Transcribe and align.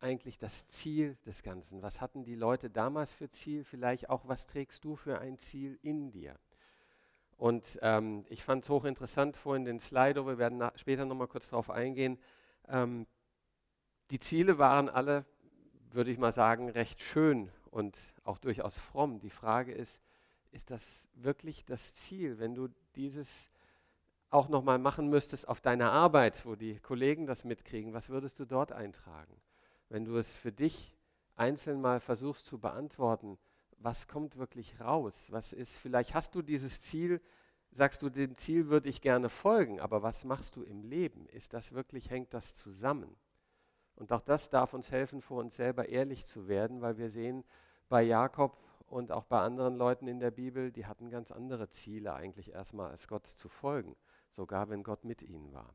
eigentlich 0.00 0.38
das 0.38 0.66
Ziel 0.68 1.16
des 1.26 1.42
Ganzen? 1.42 1.82
Was 1.82 2.00
hatten 2.00 2.24
die 2.24 2.34
Leute 2.34 2.70
damals 2.70 3.12
für 3.12 3.28
Ziel? 3.28 3.64
Vielleicht 3.64 4.10
auch, 4.10 4.26
was 4.26 4.46
trägst 4.46 4.84
du 4.84 4.96
für 4.96 5.18
ein 5.18 5.38
Ziel 5.38 5.78
in 5.82 6.10
dir? 6.10 6.36
Und 7.36 7.78
ähm, 7.80 8.24
ich 8.28 8.44
fand 8.44 8.64
es 8.64 8.70
hochinteressant 8.70 9.36
vorhin 9.36 9.64
den 9.64 9.80
Slido, 9.80 10.26
wir 10.26 10.36
werden 10.36 10.58
nach, 10.58 10.76
später 10.76 11.06
nochmal 11.06 11.28
kurz 11.28 11.48
darauf 11.48 11.70
eingehen. 11.70 12.18
Ähm, 12.68 13.06
die 14.10 14.18
Ziele 14.18 14.58
waren 14.58 14.88
alle, 14.88 15.24
würde 15.90 16.10
ich 16.10 16.18
mal 16.18 16.32
sagen, 16.32 16.68
recht 16.68 17.00
schön 17.00 17.50
und 17.70 17.98
auch 18.24 18.38
durchaus 18.38 18.76
fromm. 18.76 19.20
Die 19.20 19.30
Frage 19.30 19.72
ist, 19.72 20.02
ist 20.50 20.70
das 20.70 21.08
wirklich 21.14 21.64
das 21.64 21.94
Ziel, 21.94 22.38
wenn 22.38 22.54
du 22.54 22.68
dieses 22.96 23.48
auch 24.30 24.48
nochmal 24.48 24.78
machen 24.78 25.08
müsstest 25.08 25.48
auf 25.48 25.60
deiner 25.60 25.92
Arbeit, 25.92 26.44
wo 26.46 26.54
die 26.54 26.78
Kollegen 26.78 27.26
das 27.26 27.44
mitkriegen, 27.44 27.92
was 27.92 28.08
würdest 28.08 28.38
du 28.38 28.44
dort 28.44 28.72
eintragen? 28.72 29.34
Wenn 29.90 30.06
du 30.06 30.16
es 30.16 30.34
für 30.34 30.52
dich 30.52 30.96
einzeln 31.36 31.82
mal 31.82 32.00
versuchst 32.00 32.46
zu 32.46 32.58
beantworten, 32.58 33.38
was 33.76 34.08
kommt 34.08 34.38
wirklich 34.38 34.80
raus? 34.80 35.26
Was 35.28 35.52
ist, 35.52 35.76
vielleicht 35.76 36.14
hast 36.14 36.34
du 36.34 36.40
dieses 36.40 36.80
Ziel, 36.80 37.20
sagst 37.70 38.00
du, 38.00 38.08
dem 38.08 38.38
Ziel 38.38 38.68
würde 38.68 38.88
ich 38.88 39.02
gerne 39.02 39.28
folgen, 39.28 39.80
aber 39.80 40.02
was 40.02 40.24
machst 40.24 40.56
du 40.56 40.62
im 40.62 40.82
Leben? 40.82 41.28
Ist 41.28 41.52
das 41.52 41.72
wirklich, 41.72 42.08
hängt 42.08 42.32
das 42.32 42.54
zusammen? 42.54 43.14
Und 43.96 44.12
auch 44.12 44.22
das 44.22 44.48
darf 44.48 44.72
uns 44.72 44.90
helfen, 44.90 45.20
vor 45.20 45.40
uns 45.40 45.56
selber 45.56 45.90
ehrlich 45.90 46.24
zu 46.24 46.48
werden, 46.48 46.80
weil 46.80 46.96
wir 46.96 47.10
sehen 47.10 47.44
bei 47.90 48.02
Jakob 48.02 48.56
und 48.86 49.12
auch 49.12 49.24
bei 49.24 49.40
anderen 49.40 49.76
Leuten 49.76 50.08
in 50.08 50.20
der 50.20 50.30
Bibel, 50.30 50.72
die 50.72 50.86
hatten 50.86 51.10
ganz 51.10 51.30
andere 51.30 51.68
Ziele 51.68 52.14
eigentlich 52.14 52.52
erstmal, 52.52 52.90
als 52.90 53.08
Gott 53.08 53.26
zu 53.26 53.50
folgen 53.50 53.94
sogar 54.30 54.70
wenn 54.70 54.82
Gott 54.82 55.04
mit 55.04 55.22
ihnen 55.22 55.52
war. 55.52 55.74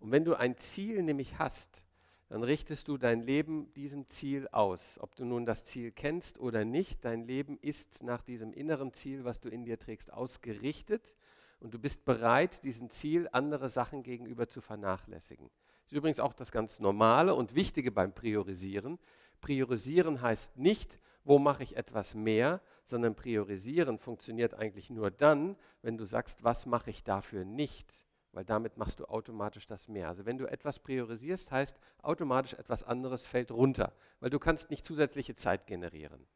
Und 0.00 0.10
wenn 0.10 0.24
du 0.24 0.34
ein 0.34 0.56
Ziel 0.58 1.02
nämlich 1.02 1.38
hast, 1.38 1.84
dann 2.32 2.44
richtest 2.44 2.88
du 2.88 2.96
dein 2.96 3.20
Leben 3.20 3.70
diesem 3.74 4.08
Ziel 4.08 4.48
aus. 4.52 4.98
Ob 5.02 5.14
du 5.16 5.26
nun 5.26 5.44
das 5.44 5.66
Ziel 5.66 5.92
kennst 5.92 6.40
oder 6.40 6.64
nicht, 6.64 7.04
dein 7.04 7.26
Leben 7.26 7.58
ist 7.60 8.02
nach 8.02 8.22
diesem 8.22 8.54
inneren 8.54 8.94
Ziel, 8.94 9.26
was 9.26 9.38
du 9.40 9.50
in 9.50 9.66
dir 9.66 9.78
trägst, 9.78 10.10
ausgerichtet 10.10 11.14
und 11.60 11.74
du 11.74 11.78
bist 11.78 12.06
bereit, 12.06 12.64
diesem 12.64 12.88
Ziel 12.88 13.28
andere 13.32 13.68
Sachen 13.68 14.02
gegenüber 14.02 14.48
zu 14.48 14.62
vernachlässigen. 14.62 15.50
Das 15.82 15.92
ist 15.92 15.98
übrigens 15.98 16.20
auch 16.20 16.32
das 16.32 16.52
ganz 16.52 16.80
Normale 16.80 17.34
und 17.34 17.54
Wichtige 17.54 17.92
beim 17.92 18.14
Priorisieren. 18.14 18.98
Priorisieren 19.42 20.22
heißt 20.22 20.56
nicht, 20.56 20.98
wo 21.24 21.38
mache 21.38 21.64
ich 21.64 21.76
etwas 21.76 22.14
mehr, 22.14 22.62
sondern 22.82 23.14
priorisieren 23.14 23.98
funktioniert 23.98 24.54
eigentlich 24.54 24.88
nur 24.88 25.10
dann, 25.10 25.54
wenn 25.82 25.98
du 25.98 26.06
sagst, 26.06 26.42
was 26.42 26.64
mache 26.64 26.88
ich 26.88 27.04
dafür 27.04 27.44
nicht, 27.44 28.06
weil 28.32 28.44
damit 28.44 28.76
machst 28.76 28.98
du 29.00 29.04
automatisch 29.04 29.66
das 29.66 29.88
mehr. 29.88 30.08
Also 30.08 30.24
wenn 30.26 30.38
du 30.38 30.46
etwas 30.46 30.78
priorisierst, 30.78 31.52
heißt 31.52 31.78
automatisch 32.02 32.54
etwas 32.54 32.82
anderes 32.82 33.26
fällt 33.26 33.50
runter, 33.50 33.92
weil 34.20 34.30
du 34.30 34.38
kannst 34.38 34.70
nicht 34.70 34.84
zusätzliche 34.84 35.34
Zeit 35.34 35.66
generieren. 35.66 36.26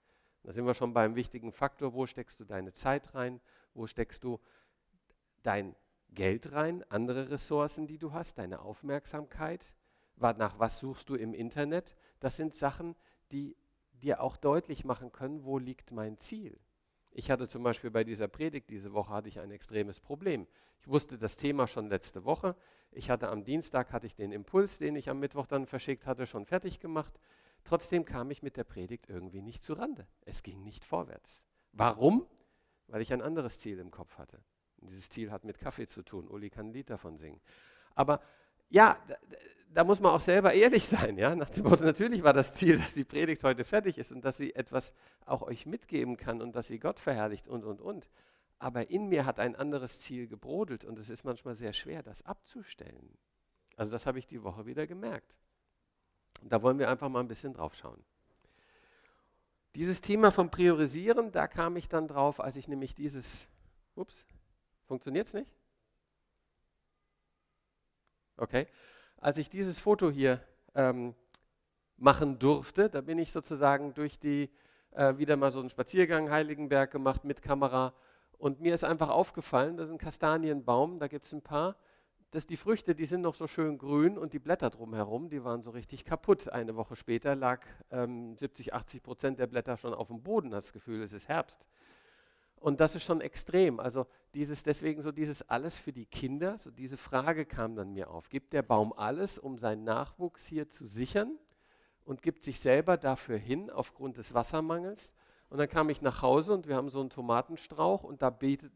Da 0.42 0.53
sind 0.53 0.66
wir 0.66 0.75
schon 0.75 0.92
beim 0.92 1.16
wichtigen 1.16 1.53
Faktor, 1.53 1.94
wo 1.94 2.06
steckst 2.06 2.38
du 2.38 2.44
deine 2.44 2.72
Zeit 2.72 3.14
rein, 3.14 3.41
wo 3.75 3.86
steckst 3.86 4.22
du 4.22 4.38
dein 5.42 5.75
Geld 6.11 6.53
rein, 6.53 6.84
andere 6.88 7.30
Ressourcen, 7.30 7.86
die 7.86 7.98
du 7.98 8.12
hast, 8.12 8.38
deine 8.38 8.60
Aufmerksamkeit, 8.60 9.72
nach 10.16 10.58
was 10.58 10.78
suchst 10.78 11.08
du 11.08 11.14
im 11.14 11.34
Internet. 11.34 11.97
Das 12.20 12.36
sind 12.36 12.55
Sachen, 12.55 12.94
die 13.33 13.56
dir 13.92 14.20
auch 14.20 14.36
deutlich 14.36 14.84
machen 14.84 15.12
können, 15.12 15.44
wo 15.44 15.58
liegt 15.58 15.91
mein 15.91 16.19
Ziel. 16.19 16.58
Ich 17.19 17.31
hatte 17.31 17.48
zum 17.48 17.62
Beispiel 17.62 17.91
bei 17.91 18.05
dieser 18.05 18.28
Predigt 18.28 18.69
diese 18.69 18.92
Woche 18.92 19.11
hatte 19.11 19.31
ich 19.31 19.41
ein 19.41 19.50
extremes 19.50 20.00
Problem. 20.00 20.47
Ich 20.81 20.86
wusste 20.86 21.17
das 21.17 21.36
Thema 21.36 21.67
schon 21.67 21.89
letzte 21.89 22.27
Woche. 22.27 22.55
Ich 22.92 23.09
hatte 23.09 23.31
am 23.31 23.42
Dienstag 23.42 23.91
hatte 23.91 24.06
ich 24.06 24.14
den 24.14 24.33
Impuls, 24.33 24.77
den 24.77 24.97
ich 24.97 25.09
am 25.09 25.19
Mittwoch 25.19 25.47
dann 25.47 25.64
verschickt 25.64 26.05
hatte, 26.05 26.27
schon 26.27 26.44
fertig 26.44 26.78
gemacht. 26.78 27.19
Trotzdem 27.64 28.05
kam 28.05 28.31
ich 28.31 28.42
mit 28.42 28.59
der 28.59 28.64
Predigt 28.64 29.09
irgendwie 29.09 29.41
nicht 29.41 29.64
zu 29.64 29.72
Rande. 29.72 30.06
Es 30.27 30.42
ging 30.42 30.62
nicht 30.62 30.84
vorwärts. 30.84 31.42
Warum? 31.72 32.27
Weil 32.87 33.00
ich 33.00 33.14
ein 33.14 33.22
anderes 33.22 33.59
Ziel 33.59 33.78
im 33.78 33.91
Kopf 33.91 34.19
hatte. 34.19 34.43
Und 34.77 34.91
dieses 34.91 35.09
Ziel 35.09 35.31
hat 35.31 35.43
mit 35.43 35.59
Kaffee 35.59 35.87
zu 35.87 36.03
tun. 36.03 36.28
Uli 36.28 36.50
kann 36.50 36.66
ein 36.66 36.72
Lied 36.75 36.91
davon 36.91 37.16
singen. 37.16 37.41
Aber 37.94 38.21
ja, 38.69 38.98
da, 39.72 39.84
muss 39.84 40.00
man 40.00 40.12
auch 40.12 40.21
selber 40.21 40.53
ehrlich 40.53 40.87
sein. 40.87 41.19
Ja? 41.19 41.34
Nach 41.34 41.50
dem 41.50 41.65
Motto, 41.65 41.84
natürlich 41.84 42.22
war 42.22 42.32
das 42.32 42.54
Ziel, 42.54 42.78
dass 42.78 42.94
die 42.94 43.04
Predigt 43.04 43.44
heute 43.44 43.65
fertig 43.65 43.99
ist 43.99 44.12
und 44.12 44.25
dass 44.25 44.37
sie 44.37 44.54
etwas 44.54 44.93
auch 45.25 45.43
euch 45.43 45.66
mitgeben 45.66 46.16
kann 46.16 46.41
und 46.41 46.56
dass 46.56 46.69
sie 46.69 46.78
Gott 46.78 46.99
verherrlicht 46.99 47.49
und, 47.49 47.65
und, 47.65 47.81
und. 47.81 48.09
Aber 48.59 48.91
in 48.91 49.09
mir 49.09 49.27
hat 49.27 49.38
ein 49.38 49.54
anderes 49.54 49.99
Ziel 49.99 50.27
gebrodelt 50.27 50.84
und 50.84 50.99
es 50.99 51.10
ist 51.10 51.25
manchmal 51.25 51.56
sehr 51.56 51.72
schwer, 51.72 52.03
das 52.03 52.25
abzustellen. 52.25 53.19
Also 53.77 53.93
das 53.93 54.06
habe 54.06 54.19
ich 54.19 54.27
die 54.27 54.43
Woche 54.43 54.66
wieder 54.66 54.87
gemerkt. 54.87 55.37
Und 56.41 56.53
da 56.53 56.62
wollen 56.62 56.78
wir 56.78 56.88
einfach 56.88 57.09
mal 57.09 57.21
ein 57.21 57.28
bisschen 57.28 57.53
drauf 57.53 57.75
schauen. 57.75 58.03
Dieses 59.75 60.00
Thema 60.00 60.33
vom 60.33 60.50
Priorisieren, 60.50 61.33
da 61.33 61.47
kam 61.47 61.77
ich 61.77 61.88
dann 61.88 62.09
drauf, 62.09 62.41
als 62.41 62.56
ich 62.56 62.66
nämlich 62.66 62.94
dieses, 62.94 63.47
ups, 63.94 64.27
funktioniert 64.87 65.27
es 65.27 65.34
nicht? 65.34 65.53
Okay? 68.38 68.66
Als 69.19 69.38
ich 69.38 69.50
dieses 69.50 69.78
Foto 69.78 70.10
hier 70.10 70.41
ähm, 70.75 71.15
machen 71.97 72.38
durfte, 72.38 72.91
da 72.91 73.00
bin 73.00 73.19
ich 73.19 73.32
sozusagen 73.32 73.94
durch 73.94 74.19
die, 74.19 74.50
äh, 74.93 75.16
wieder 75.16 75.37
mal 75.37 75.50
so 75.50 75.60
einen 75.60 75.71
Spaziergang 75.71 76.31
Heiligenberg 76.31 76.91
gemacht 76.91 77.25
mit 77.25 77.43
Kamera 77.43 77.94
und 78.38 78.60
mir 78.60 78.75
ist 78.75 78.84
einfach 78.84 79.09
aufgefallen, 79.09 79.77
das 79.77 79.88
ist 79.88 79.93
ein 79.93 79.99
Kastanienbaum, 79.99 80.99
da 80.99 81.09
gibt 81.09 81.25
es 81.25 81.32
ein 81.32 81.43
paar, 81.43 81.77
dass 82.32 82.47
die 82.47 82.56
Früchte, 82.56 82.94
die 82.94 83.06
sind 83.06 83.22
noch 83.22 83.34
so 83.34 83.47
schön 83.47 83.78
grün 83.78 84.19
und 84.19 84.32
die 84.34 84.38
Blätter 84.38 84.69
drumherum, 84.69 85.31
die 85.31 85.43
waren 85.43 85.62
so 85.62 85.71
richtig 85.71 86.04
kaputt. 86.04 86.48
Eine 86.48 86.77
Woche 86.77 86.97
später 86.97 87.34
lag 87.34 87.65
ähm, 87.91 88.37
70, 88.37 88.75
80 88.75 89.03
Prozent 89.03 89.38
der 89.38 89.47
Blätter 89.47 89.78
schon 89.78 89.94
auf 89.94 90.09
dem 90.09 90.22
Boden, 90.22 90.50
das 90.50 90.72
Gefühl, 90.72 91.00
es 91.03 91.12
ist 91.12 91.28
Herbst. 91.28 91.65
Und 92.61 92.81
das 92.81 92.94
ist 92.94 93.05
schon 93.05 93.21
extrem. 93.21 93.78
Also 93.81 94.06
dieses, 94.34 94.62
deswegen 94.62 95.03
so 95.03 95.12
dieses 95.12 95.49
alles 95.49 95.78
für 95.78 95.93
die 95.93 96.06
Kinder, 96.06 96.59
so 96.59 96.71
diese 96.71 96.97
Frage 96.97 97.44
kam 97.44 97.77
dann 97.77 97.93
mir 97.93 98.11
auf. 98.11 98.28
Gibt 98.28 98.53
der 98.53 98.62
Baum 98.62 98.93
alles, 98.93 99.39
um 99.39 99.59
seinen 99.59 99.84
Nachwuchs 99.84 100.47
hier 100.47 100.69
zu 100.69 100.87
sichern 100.87 101.39
und 102.05 102.22
gibt 102.22 102.43
sich 102.43 102.61
selber 102.61 102.97
dafür 102.97 103.37
hin 103.37 103.71
aufgrund 103.71 104.16
des 104.16 104.34
Wassermangels? 104.34 105.15
Und 105.49 105.59
dann 105.59 105.69
kam 105.69 105.91
ich 105.91 106.03
nach 106.03 106.22
Hause 106.22 106.55
und 106.55 106.66
wir 106.66 106.77
haben 106.77 106.89
so 106.89 107.00
einen 107.00 107.11
Tomatenstrauch 107.11 108.03
und 108.03 108.22
da 108.22 108.31
bietet, 108.31 108.72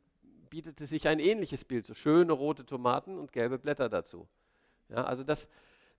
bietete 0.51 0.87
sich 0.87 1.09
ein 1.09 1.19
ähnliches 1.19 1.65
Bild, 1.65 1.87
so 1.87 1.95
schöne 1.95 2.33
rote 2.33 2.67
Tomaten 2.67 3.19
und 3.19 3.33
gelbe 3.33 3.59
Blätter 3.59 3.89
dazu. 3.89 4.29
Ja, 4.89 5.05
also 5.05 5.25
das, 5.25 5.49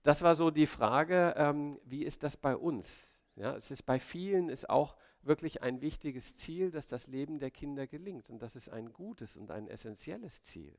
das 0.02 0.22
war 0.22 0.34
so 0.34 0.50
die 0.50 0.66
Frage, 0.66 1.34
ähm, 1.36 1.78
wie 1.84 2.04
ist 2.04 2.22
das 2.22 2.36
bei 2.36 2.56
uns? 2.56 3.10
Ja, 3.36 3.56
es 3.56 3.70
ist 3.70 3.82
bei 3.82 3.98
vielen 3.98 4.48
ist 4.48 4.68
auch 4.68 4.96
wirklich 5.22 5.62
ein 5.62 5.80
wichtiges 5.80 6.36
Ziel, 6.36 6.70
dass 6.70 6.86
das 6.86 7.06
Leben 7.06 7.38
der 7.38 7.50
Kinder 7.50 7.86
gelingt. 7.86 8.30
Und 8.30 8.42
das 8.42 8.56
ist 8.56 8.68
ein 8.68 8.92
gutes 8.92 9.36
und 9.36 9.50
ein 9.50 9.68
essentielles 9.68 10.42
Ziel. 10.42 10.76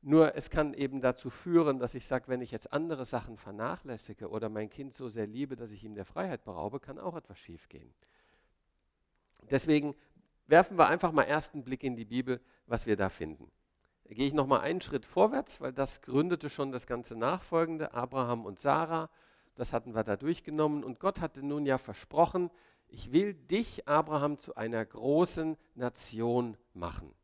Nur 0.00 0.36
es 0.36 0.48
kann 0.48 0.74
eben 0.74 1.00
dazu 1.00 1.28
führen, 1.28 1.78
dass 1.78 1.94
ich 1.94 2.06
sage, 2.06 2.28
wenn 2.28 2.40
ich 2.40 2.52
jetzt 2.52 2.72
andere 2.72 3.04
Sachen 3.04 3.36
vernachlässige 3.36 4.28
oder 4.28 4.48
mein 4.48 4.70
Kind 4.70 4.94
so 4.94 5.08
sehr 5.08 5.26
liebe, 5.26 5.56
dass 5.56 5.72
ich 5.72 5.82
ihm 5.82 5.94
der 5.94 6.04
Freiheit 6.04 6.44
beraube, 6.44 6.78
kann 6.78 6.98
auch 6.98 7.16
etwas 7.16 7.38
schiefgehen. 7.38 7.92
Deswegen 9.50 9.94
werfen 10.46 10.78
wir 10.78 10.88
einfach 10.88 11.10
mal 11.10 11.24
ersten 11.24 11.64
Blick 11.64 11.82
in 11.82 11.96
die 11.96 12.04
Bibel, 12.04 12.40
was 12.66 12.86
wir 12.86 12.96
da 12.96 13.08
finden. 13.08 13.50
Da 14.04 14.14
gehe 14.14 14.26
ich 14.26 14.34
nochmal 14.34 14.60
einen 14.60 14.80
Schritt 14.80 15.04
vorwärts, 15.04 15.60
weil 15.60 15.72
das 15.72 16.00
gründete 16.00 16.48
schon 16.48 16.70
das 16.70 16.86
ganze 16.86 17.16
Nachfolgende, 17.16 17.92
Abraham 17.92 18.46
und 18.46 18.60
Sarah. 18.60 19.10
Das 19.56 19.72
hatten 19.72 19.94
wir 19.94 20.04
da 20.04 20.16
durchgenommen. 20.16 20.84
Und 20.84 21.00
Gott 21.00 21.20
hatte 21.20 21.44
nun 21.44 21.66
ja 21.66 21.76
versprochen, 21.76 22.50
ich 22.88 23.12
will 23.12 23.34
dich, 23.34 23.86
Abraham, 23.86 24.38
zu 24.38 24.56
einer 24.56 24.84
großen 24.84 25.56
Nation 25.74 26.56
machen. 26.74 27.14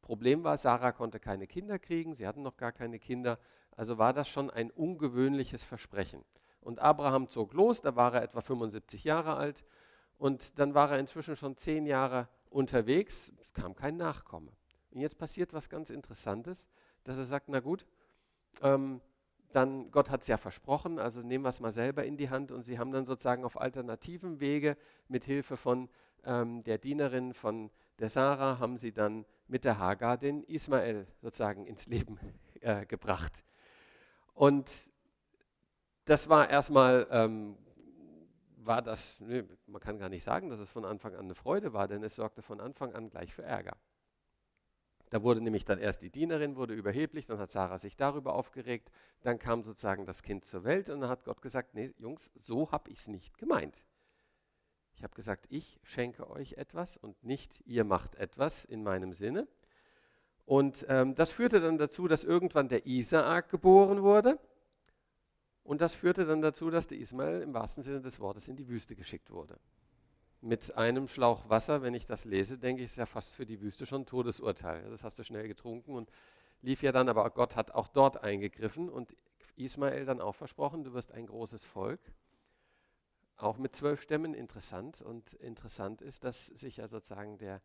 Problem 0.00 0.44
war, 0.44 0.58
Sarah 0.58 0.92
konnte 0.92 1.18
keine 1.18 1.46
Kinder 1.46 1.78
kriegen, 1.78 2.12
sie 2.12 2.26
hatten 2.26 2.42
noch 2.42 2.56
gar 2.56 2.72
keine 2.72 2.98
Kinder, 2.98 3.38
also 3.76 3.98
war 3.98 4.12
das 4.12 4.28
schon 4.28 4.50
ein 4.50 4.70
ungewöhnliches 4.70 5.64
Versprechen. 5.64 6.24
Und 6.60 6.78
Abraham 6.78 7.28
zog 7.28 7.52
los, 7.54 7.80
da 7.80 7.96
war 7.96 8.14
er 8.14 8.22
etwa 8.22 8.40
75 8.40 9.04
Jahre 9.04 9.36
alt 9.36 9.64
und 10.18 10.58
dann 10.58 10.74
war 10.74 10.90
er 10.92 10.98
inzwischen 10.98 11.36
schon 11.36 11.56
zehn 11.56 11.86
Jahre 11.86 12.28
unterwegs, 12.50 13.32
es 13.40 13.52
kam 13.52 13.74
kein 13.74 13.96
Nachkomme. 13.96 14.52
Und 14.90 15.00
jetzt 15.00 15.18
passiert 15.18 15.52
was 15.52 15.68
ganz 15.68 15.90
Interessantes, 15.90 16.68
dass 17.02 17.18
er 17.18 17.24
sagt, 17.24 17.48
na 17.48 17.60
gut, 17.60 17.86
ähm, 18.62 19.00
dann 19.54 19.90
Gott 19.90 20.10
hat 20.10 20.22
es 20.22 20.28
ja 20.28 20.36
versprochen, 20.36 20.98
also 20.98 21.20
nehmen 21.20 21.44
wir 21.44 21.50
es 21.50 21.60
mal 21.60 21.72
selber 21.72 22.04
in 22.04 22.16
die 22.16 22.30
Hand 22.30 22.50
und 22.50 22.62
sie 22.64 22.78
haben 22.78 22.90
dann 22.90 23.06
sozusagen 23.06 23.44
auf 23.44 23.60
alternativen 23.60 24.40
Wege 24.40 24.76
mit 25.08 25.24
Hilfe 25.24 25.56
von 25.56 25.88
ähm, 26.24 26.64
der 26.64 26.78
Dienerin 26.78 27.34
von 27.34 27.70
der 28.00 28.10
Sarah 28.10 28.58
haben 28.58 28.76
sie 28.76 28.92
dann 28.92 29.24
mit 29.46 29.64
der 29.64 29.78
Hagar 29.78 30.18
den 30.18 30.42
Ismael 30.44 31.06
sozusagen 31.20 31.66
ins 31.66 31.86
Leben 31.86 32.18
äh, 32.60 32.84
gebracht. 32.86 33.44
Und 34.32 34.70
das 36.06 36.28
war 36.28 36.50
erstmal, 36.50 37.06
ähm, 37.10 37.56
war 38.56 38.82
das, 38.82 39.20
nee, 39.20 39.44
man 39.66 39.80
kann 39.80 39.98
gar 39.98 40.08
nicht 40.08 40.24
sagen, 40.24 40.48
dass 40.48 40.58
es 40.58 40.70
von 40.70 40.84
Anfang 40.84 41.14
an 41.14 41.26
eine 41.26 41.34
Freude 41.34 41.72
war, 41.72 41.86
denn 41.86 42.02
es 42.02 42.16
sorgte 42.16 42.42
von 42.42 42.60
Anfang 42.60 42.92
an 42.94 43.10
gleich 43.10 43.32
für 43.32 43.44
Ärger. 43.44 43.76
Da 45.14 45.22
wurde 45.22 45.40
nämlich 45.40 45.64
dann 45.64 45.78
erst 45.78 46.02
die 46.02 46.10
Dienerin, 46.10 46.56
wurde 46.56 46.74
überheblich, 46.74 47.26
dann 47.26 47.38
hat 47.38 47.48
Sarah 47.48 47.78
sich 47.78 47.96
darüber 47.96 48.34
aufgeregt, 48.34 48.90
dann 49.22 49.38
kam 49.38 49.62
sozusagen 49.62 50.06
das 50.06 50.24
Kind 50.24 50.44
zur 50.44 50.64
Welt 50.64 50.90
und 50.90 51.02
dann 51.02 51.08
hat 51.08 51.22
Gott 51.22 51.40
gesagt, 51.40 51.76
nee 51.76 51.94
Jungs, 51.98 52.32
so 52.34 52.72
habe 52.72 52.90
ich 52.90 52.98
es 52.98 53.06
nicht 53.06 53.38
gemeint. 53.38 53.84
Ich 54.96 55.04
habe 55.04 55.14
gesagt, 55.14 55.46
ich 55.50 55.78
schenke 55.84 56.28
euch 56.28 56.54
etwas 56.54 56.96
und 56.96 57.22
nicht 57.22 57.60
ihr 57.64 57.84
macht 57.84 58.16
etwas 58.16 58.64
in 58.64 58.82
meinem 58.82 59.12
Sinne. 59.12 59.46
Und 60.46 60.84
ähm, 60.88 61.14
das 61.14 61.30
führte 61.30 61.60
dann 61.60 61.78
dazu, 61.78 62.08
dass 62.08 62.24
irgendwann 62.24 62.68
der 62.68 62.84
Isaak 62.84 63.50
geboren 63.50 64.02
wurde. 64.02 64.40
Und 65.62 65.80
das 65.80 65.94
führte 65.94 66.26
dann 66.26 66.42
dazu, 66.42 66.70
dass 66.70 66.88
der 66.88 66.98
Ismael 66.98 67.40
im 67.42 67.54
wahrsten 67.54 67.84
Sinne 67.84 68.00
des 68.00 68.18
Wortes 68.18 68.48
in 68.48 68.56
die 68.56 68.66
Wüste 68.66 68.96
geschickt 68.96 69.30
wurde. 69.30 69.60
Mit 70.44 70.76
einem 70.76 71.08
Schlauch 71.08 71.48
Wasser, 71.48 71.80
wenn 71.80 71.94
ich 71.94 72.04
das 72.06 72.26
lese, 72.26 72.58
denke 72.58 72.82
ich, 72.82 72.90
ist 72.90 72.96
ja 72.96 73.06
fast 73.06 73.34
für 73.34 73.46
die 73.46 73.62
Wüste 73.62 73.86
schon 73.86 74.02
ein 74.02 74.06
Todesurteil. 74.06 74.90
Das 74.90 75.02
hast 75.02 75.18
du 75.18 75.24
schnell 75.24 75.48
getrunken 75.48 75.94
und 75.94 76.10
lief 76.60 76.82
ja 76.82 76.92
dann, 76.92 77.08
aber 77.08 77.30
Gott 77.30 77.56
hat 77.56 77.70
auch 77.70 77.88
dort 77.88 78.22
eingegriffen 78.22 78.90
und 78.90 79.16
Ismael 79.56 80.04
dann 80.04 80.20
auch 80.20 80.34
versprochen, 80.34 80.84
du 80.84 80.92
wirst 80.92 81.12
ein 81.12 81.24
großes 81.24 81.64
Volk. 81.64 81.98
Auch 83.38 83.56
mit 83.56 83.74
zwölf 83.74 84.02
Stämmen 84.02 84.34
interessant. 84.34 85.00
Und 85.00 85.32
interessant 85.32 86.02
ist, 86.02 86.24
dass 86.24 86.48
sich 86.48 86.76
ja 86.76 86.88
sozusagen 86.88 87.38
der 87.38 87.62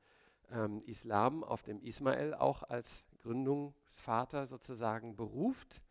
ähm, 0.50 0.82
Islam 0.86 1.44
auf 1.44 1.64
dem 1.64 1.82
Ismael 1.82 2.34
auch 2.34 2.64
als 2.64 3.04
Gründungsvater 3.24 4.48
sozusagen 4.48 5.18
beruft 5.18 5.82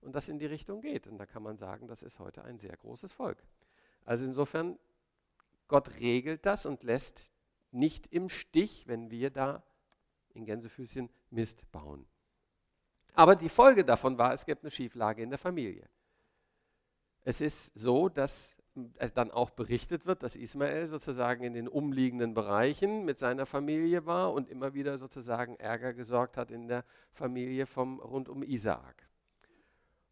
und 0.00 0.14
das 0.14 0.28
in 0.28 0.38
die 0.38 0.46
Richtung 0.46 0.80
geht. 0.80 1.08
Und 1.08 1.18
da 1.18 1.26
kann 1.26 1.42
man 1.42 1.58
sagen, 1.58 1.88
das 1.88 2.00
ist 2.00 2.18
heute 2.20 2.42
ein 2.42 2.58
sehr 2.58 2.74
großes 2.74 3.12
Volk. 3.12 3.36
Also 4.06 4.24
insofern, 4.24 4.78
Gott 5.68 6.00
regelt 6.00 6.46
das 6.46 6.66
und 6.66 6.82
lässt 6.82 7.30
nicht 7.70 8.06
im 8.08 8.28
Stich, 8.28 8.88
wenn 8.88 9.10
wir 9.10 9.30
da 9.30 9.62
in 10.34 10.44
Gänsefüßchen 10.44 11.10
Mist 11.30 11.70
bauen. 11.70 12.06
Aber 13.14 13.36
die 13.36 13.48
Folge 13.48 13.84
davon 13.84 14.18
war, 14.18 14.32
es 14.32 14.46
gibt 14.46 14.62
eine 14.62 14.70
Schieflage 14.70 15.22
in 15.22 15.30
der 15.30 15.38
Familie. 15.38 15.88
Es 17.24 17.40
ist 17.40 17.72
so, 17.74 18.08
dass 18.08 18.56
es 18.98 19.12
dann 19.12 19.30
auch 19.30 19.50
berichtet 19.50 20.06
wird, 20.06 20.22
dass 20.22 20.36
Ismael 20.36 20.86
sozusagen 20.86 21.42
in 21.42 21.52
den 21.52 21.68
umliegenden 21.68 22.32
Bereichen 22.32 23.04
mit 23.04 23.18
seiner 23.18 23.44
Familie 23.44 24.06
war 24.06 24.32
und 24.32 24.48
immer 24.48 24.74
wieder 24.74 24.98
sozusagen 24.98 25.56
Ärger 25.56 25.92
gesorgt 25.94 26.36
hat 26.36 26.50
in 26.50 26.68
der 26.68 26.84
Familie 27.12 27.66
vom, 27.66 27.98
rund 27.98 28.28
um 28.28 28.42
Isaak. 28.42 29.08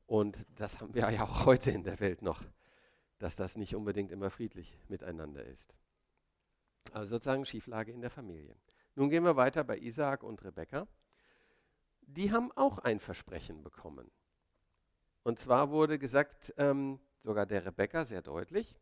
Und 0.06 0.36
das 0.56 0.80
haben 0.80 0.94
wir 0.94 1.10
ja 1.10 1.22
auch 1.22 1.46
heute 1.46 1.70
in 1.70 1.84
der 1.84 2.00
Welt 2.00 2.22
noch, 2.22 2.42
dass 3.18 3.36
das 3.36 3.56
nicht 3.56 3.74
unbedingt 3.74 4.12
immer 4.12 4.30
friedlich 4.30 4.78
miteinander 4.88 5.44
ist. 5.44 5.74
Also 6.92 7.16
sozusagen 7.16 7.46
Schieflage 7.46 7.92
in 7.92 8.00
der 8.00 8.10
Familie. 8.10 8.56
Nun 8.94 9.10
gehen 9.10 9.24
wir 9.24 9.36
weiter 9.36 9.64
bei 9.64 9.78
Isaak 9.78 10.22
und 10.22 10.42
Rebekka. 10.44 10.86
Die 12.02 12.32
haben 12.32 12.52
auch 12.52 12.78
ein 12.78 13.00
Versprechen 13.00 13.62
bekommen. 13.62 14.10
Und 15.22 15.38
zwar 15.38 15.70
wurde 15.70 15.98
gesagt, 15.98 16.54
ähm, 16.56 17.00
sogar 17.22 17.46
der 17.46 17.66
Rebekka 17.66 18.04
sehr 18.04 18.22
deutlich. 18.22 18.78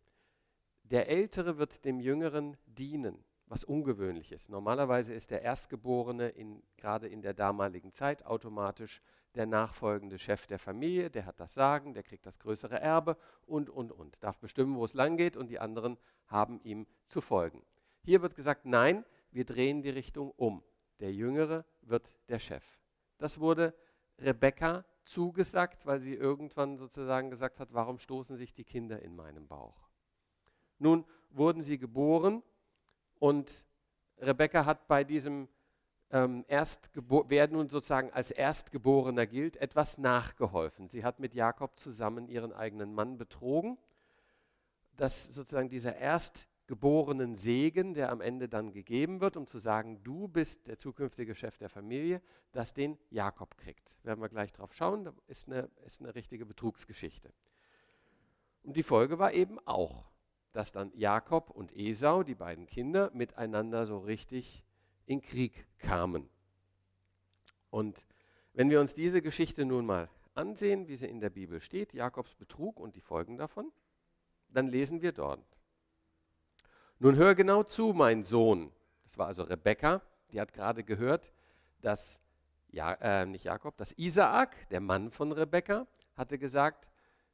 Der 0.82 1.08
Ältere 1.08 1.56
wird 1.56 1.84
dem 1.86 1.98
Jüngeren 2.00 2.58
dienen, 2.66 3.24
was 3.46 3.64
ungewöhnlich 3.64 4.30
ist. 4.30 4.50
Normalerweise 4.50 5.14
ist 5.14 5.30
der 5.30 5.40
Erstgeborene 5.40 6.28
in, 6.28 6.62
gerade 6.76 7.08
in 7.08 7.22
der 7.22 7.32
damaligen 7.32 7.92
Zeit 7.92 8.26
automatisch 8.26 9.00
der 9.34 9.46
nachfolgende 9.46 10.18
Chef 10.18 10.46
der 10.46 10.58
Familie, 10.58 11.10
der 11.10 11.26
hat 11.26 11.40
das 11.40 11.54
Sagen, 11.54 11.94
der 11.94 12.02
kriegt 12.02 12.26
das 12.26 12.38
größere 12.38 12.80
Erbe 12.80 13.16
und, 13.46 13.68
und, 13.68 13.90
und, 13.92 14.22
darf 14.22 14.38
bestimmen, 14.38 14.76
wo 14.76 14.84
es 14.84 14.94
lang 14.94 15.16
geht 15.16 15.36
und 15.36 15.48
die 15.48 15.58
anderen 15.58 15.98
haben 16.26 16.60
ihm 16.62 16.86
zu 17.08 17.20
folgen. 17.20 17.64
Hier 18.02 18.22
wird 18.22 18.36
gesagt, 18.36 18.64
nein, 18.64 19.04
wir 19.30 19.44
drehen 19.44 19.82
die 19.82 19.90
Richtung 19.90 20.30
um. 20.32 20.62
Der 21.00 21.12
Jüngere 21.12 21.64
wird 21.82 22.14
der 22.28 22.38
Chef. 22.38 22.64
Das 23.18 23.40
wurde 23.40 23.74
Rebekka 24.18 24.84
zugesagt, 25.04 25.84
weil 25.86 25.98
sie 25.98 26.14
irgendwann 26.14 26.76
sozusagen 26.76 27.30
gesagt 27.30 27.60
hat, 27.60 27.72
warum 27.72 27.98
stoßen 27.98 28.36
sich 28.36 28.54
die 28.54 28.64
Kinder 28.64 29.02
in 29.02 29.16
meinem 29.16 29.48
Bauch? 29.48 29.88
Nun 30.78 31.04
wurden 31.30 31.62
sie 31.62 31.78
geboren 31.78 32.42
und 33.18 33.64
Rebekka 34.18 34.64
hat 34.64 34.86
bei 34.86 35.02
diesem 35.02 35.48
ähm, 36.10 36.44
wer 36.48 37.48
nun 37.48 37.68
sozusagen 37.68 38.12
als 38.12 38.30
Erstgeborener 38.30 39.26
gilt, 39.26 39.56
etwas 39.56 39.98
nachgeholfen. 39.98 40.88
Sie 40.88 41.04
hat 41.04 41.18
mit 41.20 41.34
Jakob 41.34 41.78
zusammen 41.78 42.28
ihren 42.28 42.52
eigenen 42.52 42.94
Mann 42.94 43.18
betrogen, 43.18 43.78
dass 44.96 45.24
sozusagen 45.26 45.68
dieser 45.68 45.96
Erstgeborener 45.96 46.54
geborenen 46.66 47.34
Segen, 47.34 47.94
der 47.94 48.10
am 48.10 48.20
Ende 48.20 48.48
dann 48.48 48.72
gegeben 48.72 49.20
wird, 49.20 49.36
um 49.36 49.46
zu 49.46 49.58
sagen, 49.58 50.02
du 50.02 50.28
bist 50.28 50.66
der 50.66 50.78
zukünftige 50.78 51.34
Chef 51.34 51.58
der 51.58 51.68
Familie, 51.68 52.22
dass 52.52 52.72
den 52.72 52.98
Jakob 53.10 53.56
kriegt. 53.58 53.94
Werden 54.02 54.20
wir 54.20 54.28
gleich 54.28 54.52
drauf 54.52 54.72
schauen, 54.72 55.04
das 55.04 55.14
ist 55.26 55.48
eine, 55.48 55.68
ist 55.86 56.00
eine 56.00 56.14
richtige 56.14 56.46
Betrugsgeschichte. 56.46 57.32
Und 58.62 58.76
die 58.76 58.82
Folge 58.82 59.18
war 59.18 59.32
eben 59.32 59.58
auch, 59.66 60.10
dass 60.52 60.72
dann 60.72 60.90
Jakob 60.94 61.50
und 61.50 61.76
Esau, 61.76 62.22
die 62.22 62.34
beiden 62.34 62.66
Kinder, 62.66 63.10
miteinander 63.12 63.84
so 63.84 63.98
richtig 63.98 64.64
in 65.06 65.20
Krieg 65.20 65.66
kamen. 65.78 66.28
Und 67.70 68.06
wenn 68.52 68.70
wir 68.70 68.80
uns 68.80 68.94
diese 68.94 69.20
Geschichte 69.20 69.64
nun 69.64 69.86
mal 69.86 70.08
ansehen, 70.34 70.88
wie 70.88 70.96
sie 70.96 71.06
in 71.06 71.20
der 71.20 71.30
Bibel 71.30 71.60
steht, 71.60 71.92
Jakobs 71.92 72.34
Betrug 72.34 72.78
und 72.78 72.94
die 72.96 73.00
Folgen 73.00 73.36
davon, 73.36 73.72
dann 74.48 74.68
lesen 74.68 75.02
wir 75.02 75.12
dort. 75.12 75.44
Nun 76.98 77.16
hör 77.16 77.34
genau 77.34 77.64
zu, 77.64 77.92
mein 77.92 78.24
Sohn. 78.24 78.72
Das 79.02 79.18
war 79.18 79.26
also 79.26 79.42
Rebekka, 79.42 80.02
die 80.30 80.40
hat 80.40 80.52
gerade 80.52 80.84
gehört, 80.84 81.32
dass, 81.80 82.20
ja, 82.70 82.94
äh, 82.94 83.26
nicht 83.26 83.44
Jakob, 83.44 83.76
dass 83.76 83.92
Isaak, 83.98 84.68
der 84.70 84.80
Mann 84.80 85.10
von 85.10 85.32
Rebekka, 85.32 85.86
hatte 86.16 86.38
gesagt 86.38 86.88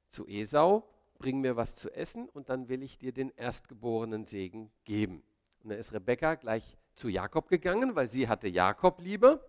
zu 0.09 0.27
Esau, 0.27 0.89
bring 1.19 1.41
mir 1.41 1.57
was 1.57 1.77
zu 1.77 1.91
essen 1.91 2.29
und 2.31 2.49
dann 2.49 2.69
will 2.69 2.83
ich 2.83 2.99
dir 2.99 3.13
den 3.13 3.31
erstgeborenen 3.37 4.25
Segen 4.25 4.73
geben. 4.85 5.23
Und 5.63 5.71
dann 5.71 5.79
ist 5.79 5.93
Rebekka 5.93 6.35
gleich 6.37 6.79
zu 7.01 7.09
Jakob 7.09 7.49
gegangen, 7.49 7.97
weil 7.97 8.07
sie 8.07 8.29
hatte 8.29 8.47
Jakob 8.47 9.01
lieber 9.01 9.41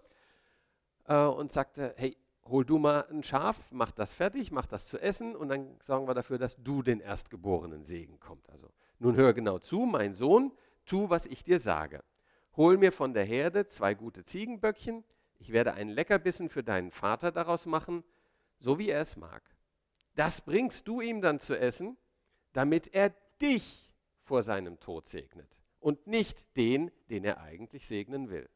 äh, 1.06 1.18
und 1.18 1.52
sagte, 1.52 1.94
hey, 1.98 2.16
hol 2.46 2.64
du 2.64 2.78
mal 2.80 3.06
ein 3.12 3.24
Schaf, 3.24 3.58
mach 3.72 3.92
das 3.92 4.14
fertig, 4.14 4.52
mach 4.52 4.66
das 4.66 4.88
zu 4.88 4.98
essen 4.98 5.36
und 5.36 5.50
dann 5.50 5.78
sorgen 5.82 6.08
wir 6.08 6.14
dafür, 6.14 6.38
dass 6.38 6.56
du 6.64 6.82
den 6.82 7.02
erstgeborenen 7.02 7.84
Segen 7.84 8.20
kommt. 8.22 8.50
Also 8.50 8.72
nun 9.00 9.18
hör 9.18 9.34
genau 9.34 9.60
zu, 9.60 9.80
mein 9.80 10.14
Sohn, 10.14 10.54
tu, 10.86 11.10
was 11.10 11.26
ich 11.26 11.44
dir 11.44 11.60
sage. 11.60 12.04
Hol 12.56 12.78
mir 12.78 12.94
von 12.94 13.14
der 13.14 13.26
Herde 13.26 13.68
zwei 13.68 13.96
gute 13.96 14.24
Ziegenböckchen, 14.24 15.04
ich 15.38 15.52
werde 15.52 15.74
einen 15.74 15.90
Leckerbissen 15.90 16.50
für 16.50 16.64
deinen 16.64 16.92
Vater 16.92 17.32
daraus 17.32 17.66
machen, 17.66 18.04
so 18.58 18.80
wie 18.80 18.90
er 18.90 19.02
es 19.02 19.18
mag. 19.18 19.44
Das 20.16 20.40
bringst 20.40 20.88
du 20.88 21.02
ihm 21.02 21.22
dann 21.22 21.40
zu 21.40 21.58
essen, 21.58 21.98
damit 22.54 22.94
er 22.94 23.14
dich 23.42 23.92
vor 24.22 24.42
seinem 24.42 24.80
Tod 24.80 25.08
segnet 25.08 25.61
und 25.82 26.08
nicht 26.08 26.56
den, 26.56 26.92
den 27.10 27.26
er 27.26 27.42
eigentlich 27.42 27.88
segnen 27.88 28.30
will. 28.30 28.48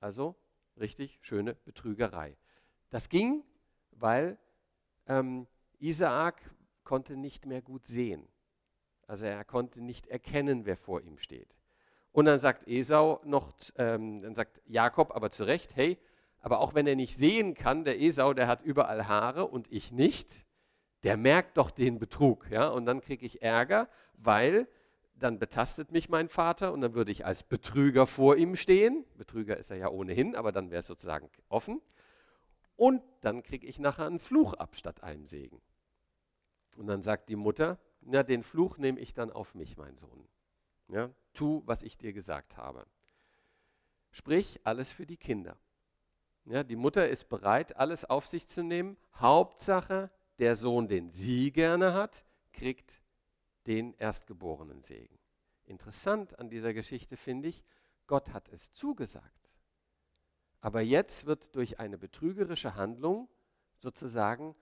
Also 0.00 0.36
richtig 0.78 1.18
schöne 1.20 1.54
Betrügerei. 1.54 2.36
Das 2.90 3.08
ging, 3.08 3.44
weil 3.90 4.38
ähm, 5.06 5.46
Isaak 5.78 6.40
konnte 6.84 7.16
nicht 7.16 7.44
mehr 7.44 7.60
gut 7.60 7.86
sehen. 7.86 8.26
Also 9.06 9.26
er 9.26 9.44
konnte 9.44 9.80
nicht 9.80 10.06
erkennen, 10.06 10.64
wer 10.64 10.76
vor 10.76 11.02
ihm 11.02 11.18
steht. 11.18 11.54
Und 12.12 12.24
dann 12.24 12.38
sagt 12.38 12.66
Esau 12.66 13.20
noch, 13.24 13.52
ähm, 13.76 14.22
dann 14.22 14.34
sagt 14.34 14.62
Jakob 14.66 15.14
aber 15.14 15.30
zu 15.30 15.44
Recht, 15.44 15.76
hey, 15.76 15.98
aber 16.40 16.60
auch 16.60 16.74
wenn 16.74 16.86
er 16.86 16.96
nicht 16.96 17.16
sehen 17.16 17.54
kann, 17.54 17.84
der 17.84 18.00
Esau, 18.00 18.32
der 18.32 18.46
hat 18.46 18.62
überall 18.62 19.06
Haare 19.08 19.46
und 19.46 19.70
ich 19.70 19.90
nicht, 19.90 20.46
der 21.02 21.16
merkt 21.16 21.56
doch 21.56 21.70
den 21.70 21.98
Betrug. 21.98 22.48
Ja? 22.50 22.68
Und 22.68 22.86
dann 22.86 23.00
kriege 23.00 23.26
ich 23.26 23.42
Ärger, 23.42 23.88
weil 24.14 24.66
dann 25.18 25.38
betastet 25.38 25.92
mich 25.92 26.08
mein 26.08 26.28
Vater 26.28 26.72
und 26.72 26.82
dann 26.82 26.94
würde 26.94 27.10
ich 27.10 27.24
als 27.24 27.42
Betrüger 27.42 28.06
vor 28.06 28.36
ihm 28.36 28.54
stehen. 28.54 29.04
Betrüger 29.16 29.56
ist 29.56 29.70
er 29.70 29.76
ja 29.76 29.88
ohnehin, 29.88 30.36
aber 30.36 30.52
dann 30.52 30.70
wäre 30.70 30.80
es 30.80 30.86
sozusagen 30.86 31.30
offen. 31.48 31.80
Und 32.76 33.02
dann 33.22 33.42
kriege 33.42 33.66
ich 33.66 33.78
nachher 33.78 34.06
einen 34.06 34.18
Fluch 34.18 34.52
ab 34.54 34.76
statt 34.76 35.02
einem 35.02 35.26
Segen. 35.26 35.62
Und 36.76 36.86
dann 36.86 37.02
sagt 37.02 37.30
die 37.30 37.36
Mutter, 37.36 37.78
na, 38.02 38.22
den 38.22 38.42
Fluch 38.42 38.76
nehme 38.76 39.00
ich 39.00 39.14
dann 39.14 39.32
auf 39.32 39.54
mich, 39.54 39.76
mein 39.78 39.96
Sohn. 39.96 40.28
Ja, 40.88 41.10
tu, 41.32 41.62
was 41.64 41.82
ich 41.82 41.96
dir 41.96 42.12
gesagt 42.12 42.56
habe. 42.56 42.86
Sprich, 44.10 44.60
alles 44.64 44.92
für 44.92 45.06
die 45.06 45.16
Kinder. 45.16 45.56
Ja, 46.44 46.62
die 46.62 46.76
Mutter 46.76 47.08
ist 47.08 47.28
bereit, 47.28 47.76
alles 47.76 48.04
auf 48.04 48.26
sich 48.26 48.46
zu 48.46 48.62
nehmen. 48.62 48.96
Hauptsache, 49.16 50.10
der 50.38 50.54
Sohn, 50.54 50.86
den 50.86 51.10
sie 51.10 51.50
gerne 51.50 51.94
hat, 51.94 52.24
kriegt 52.52 53.00
den 53.66 53.94
erstgeborenen 53.94 54.82
Segen. 54.82 55.18
Interessant 55.64 56.38
an 56.38 56.48
dieser 56.48 56.72
Geschichte 56.72 57.16
finde 57.16 57.48
ich, 57.48 57.64
Gott 58.06 58.32
hat 58.32 58.48
es 58.48 58.72
zugesagt. 58.72 59.52
Aber 60.60 60.80
jetzt 60.80 61.26
wird 61.26 61.54
durch 61.54 61.78
eine 61.80 61.98
betrügerische 61.98 62.74
Handlung 62.76 63.28
sozusagen 63.78 64.54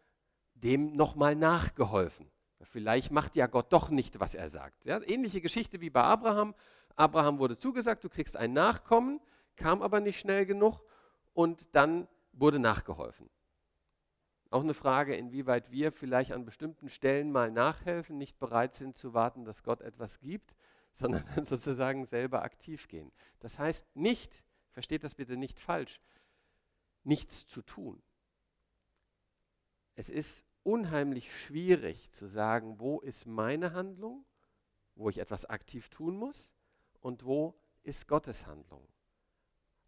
dem 0.55 0.97
nochmal 0.97 1.35
nachgeholfen. 1.35 2.31
Vielleicht 2.63 3.11
macht 3.11 3.37
ja 3.37 3.47
Gott 3.47 3.73
doch 3.73 3.91
nicht, 3.91 4.21
was 4.21 4.35
er 4.35 4.49
sagt. 4.49 4.85
Ja, 4.85 5.01
ähnliche 5.03 5.41
Geschichte 5.41 5.81
wie 5.81 5.91
bei 5.91 6.03
Abraham. 6.03 6.55
Abraham 6.97 7.39
wurde 7.39 7.59
zugesagt, 7.59 8.05
du 8.05 8.09
kriegst 8.09 8.37
ein 8.37 8.53
Nachkommen, 8.53 9.21
kam 9.57 9.83
aber 9.83 10.01
nicht 10.01 10.19
schnell 10.19 10.47
genug 10.47 10.81
und 11.35 11.75
dann 11.75 12.09
wurde 12.33 12.59
nachgeholfen. 12.59 13.29
Auch 14.55 14.63
eine 14.63 14.73
Frage, 14.73 15.17
inwieweit 15.17 15.73
wir 15.73 15.91
vielleicht 15.91 16.31
an 16.31 16.45
bestimmten 16.45 16.89
Stellen 16.89 17.33
mal 17.33 17.51
nachhelfen, 17.51 18.17
nicht 18.17 18.39
bereit 18.39 18.73
sind 18.73 18.97
zu 18.97 19.13
warten, 19.13 19.45
dass 19.45 19.65
Gott 19.65 19.81
etwas 19.81 20.21
gibt, 20.21 20.55
sondern 20.93 21.25
sozusagen 21.45 22.07
selber 22.07 22.45
aktiv 22.45 22.87
gehen. 22.87 23.11
Das 23.41 23.59
heißt 23.59 23.97
nicht, 23.97 24.45
versteht 24.71 25.03
das 25.03 25.17
bitte 25.17 25.37
nicht 25.37 25.59
falsch, 25.59 26.01
nichts 27.03 27.49
zu 27.49 27.63
tun. 27.63 28.01
Es 29.97 30.09
ist 30.09 30.47
unheimlich 30.63 31.37
schwierig 31.37 32.13
zu 32.13 32.29
sagen, 32.29 32.79
wo 32.79 33.01
ist 33.01 33.27
meine 33.27 33.73
Handlung, 33.73 34.25
wo 34.95 35.09
ich 35.09 35.19
etwas 35.19 35.47
aktiv 35.47 35.89
tun 35.89 36.17
muss 36.17 36.53
und 37.01 37.25
wo 37.25 37.59
ist 37.83 38.07
Gottes 38.07 38.47
Handlung. 38.47 38.87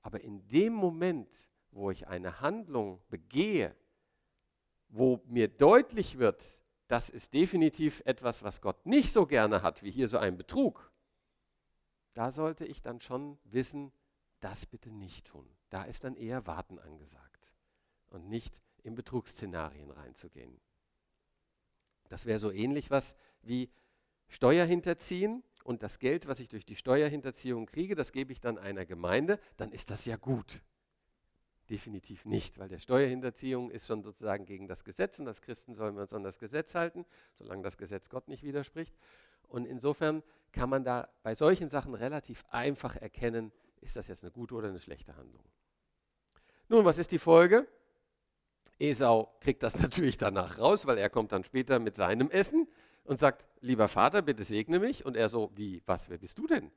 Aber 0.02 0.22
in 0.22 0.44
dem 0.48 0.72
Moment, 0.72 1.32
wo 1.70 1.92
ich 1.92 2.08
eine 2.08 2.40
Handlung 2.40 3.00
begehe, 3.10 3.76
wo 4.88 5.20
mir 5.26 5.48
deutlich 5.48 6.18
wird, 6.18 6.44
das 6.88 7.08
ist 7.08 7.34
definitiv 7.34 8.02
etwas, 8.04 8.42
was 8.42 8.60
Gott 8.60 8.86
nicht 8.86 9.12
so 9.12 9.26
gerne 9.26 9.62
hat, 9.62 9.82
wie 9.82 9.90
hier 9.90 10.08
so 10.08 10.18
ein 10.18 10.36
Betrug, 10.36 10.92
da 12.14 12.30
sollte 12.30 12.64
ich 12.64 12.80
dann 12.80 13.00
schon 13.00 13.38
wissen, 13.44 13.92
das 14.40 14.66
bitte 14.66 14.90
nicht 14.90 15.26
tun. 15.26 15.48
Da 15.70 15.82
ist 15.82 16.04
dann 16.04 16.16
eher 16.16 16.46
Warten 16.46 16.78
angesagt 16.78 17.52
und 18.08 18.28
nicht 18.28 18.60
in 18.82 18.94
Betrugsszenarien 18.94 19.90
reinzugehen. 19.90 20.60
Das 22.08 22.24
wäre 22.24 22.38
so 22.38 22.50
ähnlich 22.50 22.90
was 22.90 23.16
wie 23.42 23.70
Steuerhinterziehen 24.28 25.42
und 25.64 25.82
das 25.82 25.98
Geld, 25.98 26.26
was 26.26 26.40
ich 26.40 26.48
durch 26.48 26.64
die 26.64 26.76
Steuerhinterziehung 26.76 27.66
kriege, 27.66 27.94
das 27.94 28.12
gebe 28.12 28.32
ich 28.32 28.40
dann 28.40 28.58
einer 28.58 28.86
Gemeinde, 28.86 29.40
dann 29.56 29.72
ist 29.72 29.90
das 29.90 30.04
ja 30.04 30.16
gut. 30.16 30.62
Definitiv 31.68 32.24
nicht, 32.24 32.58
weil 32.58 32.68
der 32.68 32.78
Steuerhinterziehung 32.78 33.70
ist 33.70 33.86
schon 33.88 34.02
sozusagen 34.02 34.44
gegen 34.44 34.68
das 34.68 34.84
Gesetz 34.84 35.18
und 35.18 35.26
als 35.26 35.42
Christen 35.42 35.74
sollen 35.74 35.96
wir 35.96 36.02
uns 36.02 36.14
an 36.14 36.22
das 36.22 36.38
Gesetz 36.38 36.76
halten, 36.76 37.04
solange 37.34 37.62
das 37.62 37.76
Gesetz 37.76 38.08
Gott 38.08 38.28
nicht 38.28 38.44
widerspricht. 38.44 38.94
Und 39.48 39.66
insofern 39.66 40.22
kann 40.52 40.70
man 40.70 40.84
da 40.84 41.08
bei 41.22 41.34
solchen 41.34 41.68
Sachen 41.68 41.94
relativ 41.94 42.44
einfach 42.50 42.96
erkennen, 42.96 43.52
ist 43.80 43.96
das 43.96 44.06
jetzt 44.06 44.22
eine 44.22 44.30
gute 44.30 44.54
oder 44.54 44.68
eine 44.68 44.80
schlechte 44.80 45.16
Handlung. 45.16 45.44
Nun, 46.68 46.84
was 46.84 46.98
ist 46.98 47.10
die 47.10 47.18
Folge? 47.18 47.66
Esau 48.78 49.34
kriegt 49.40 49.62
das 49.62 49.78
natürlich 49.80 50.18
danach 50.18 50.58
raus, 50.58 50.86
weil 50.86 50.98
er 50.98 51.10
kommt 51.10 51.32
dann 51.32 51.44
später 51.44 51.78
mit 51.78 51.94
seinem 51.94 52.30
Essen 52.30 52.68
und 53.04 53.18
sagt, 53.18 53.44
lieber 53.60 53.88
Vater, 53.88 54.22
bitte 54.22 54.44
segne 54.44 54.78
mich. 54.78 55.04
Und 55.04 55.16
er 55.16 55.28
so, 55.28 55.50
wie, 55.54 55.82
was, 55.86 56.10
wer 56.10 56.18
bist 56.18 56.38
du 56.38 56.46
denn? 56.46 56.70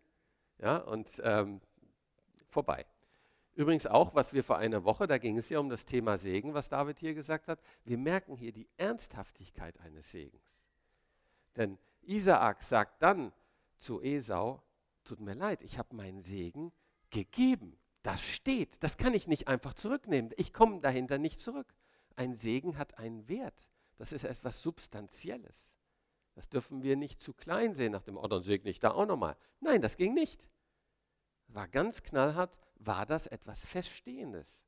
Ja, 0.59 0.77
und 0.77 1.07
ähm, 1.23 1.61
vorbei. 2.49 2.85
Übrigens 3.59 3.87
auch, 3.87 4.15
was 4.15 4.31
wir 4.31 4.45
vor 4.45 4.57
einer 4.57 4.85
Woche, 4.85 5.05
da 5.05 5.17
ging 5.17 5.37
es 5.37 5.49
ja 5.49 5.59
um 5.59 5.67
das 5.67 5.85
Thema 5.85 6.17
Segen, 6.17 6.53
was 6.53 6.69
David 6.69 6.97
hier 6.97 7.13
gesagt 7.13 7.49
hat. 7.49 7.59
Wir 7.83 7.97
merken 7.97 8.37
hier 8.37 8.53
die 8.53 8.69
Ernsthaftigkeit 8.77 9.77
eines 9.81 10.09
Segens. 10.09 10.65
Denn 11.57 11.77
Isaak 12.03 12.63
sagt 12.63 13.03
dann 13.03 13.33
zu 13.75 14.01
Esau, 14.01 14.63
tut 15.03 15.19
mir 15.19 15.33
leid, 15.33 15.61
ich 15.61 15.77
habe 15.77 15.93
meinen 15.93 16.23
Segen 16.23 16.71
gegeben. 17.09 17.77
Das 18.01 18.21
steht, 18.21 18.81
das 18.81 18.95
kann 18.95 19.13
ich 19.13 19.27
nicht 19.27 19.49
einfach 19.49 19.73
zurücknehmen. 19.73 20.31
Ich 20.37 20.53
komme 20.53 20.79
dahinter 20.79 21.17
nicht 21.17 21.41
zurück. 21.41 21.75
Ein 22.15 22.35
Segen 22.35 22.77
hat 22.77 22.97
einen 22.97 23.27
Wert. 23.27 23.67
Das 23.97 24.13
ist 24.13 24.23
etwas 24.23 24.61
Substanzielles. 24.61 25.75
Das 26.33 26.47
dürfen 26.47 26.81
wir 26.81 26.95
nicht 26.95 27.19
zu 27.19 27.33
klein 27.33 27.73
sehen 27.73 27.91
nach 27.91 28.03
dem, 28.03 28.15
oh, 28.15 28.39
segne 28.39 28.69
ich 28.69 28.79
da 28.79 28.91
auch 28.91 29.05
nochmal. 29.05 29.35
Nein, 29.59 29.81
das 29.81 29.97
ging 29.97 30.13
nicht. 30.13 30.47
War 31.49 31.67
ganz 31.67 32.03
knallhart, 32.03 32.59
war 32.75 33.05
das 33.05 33.27
etwas 33.27 33.61
Feststehendes. 33.63 34.65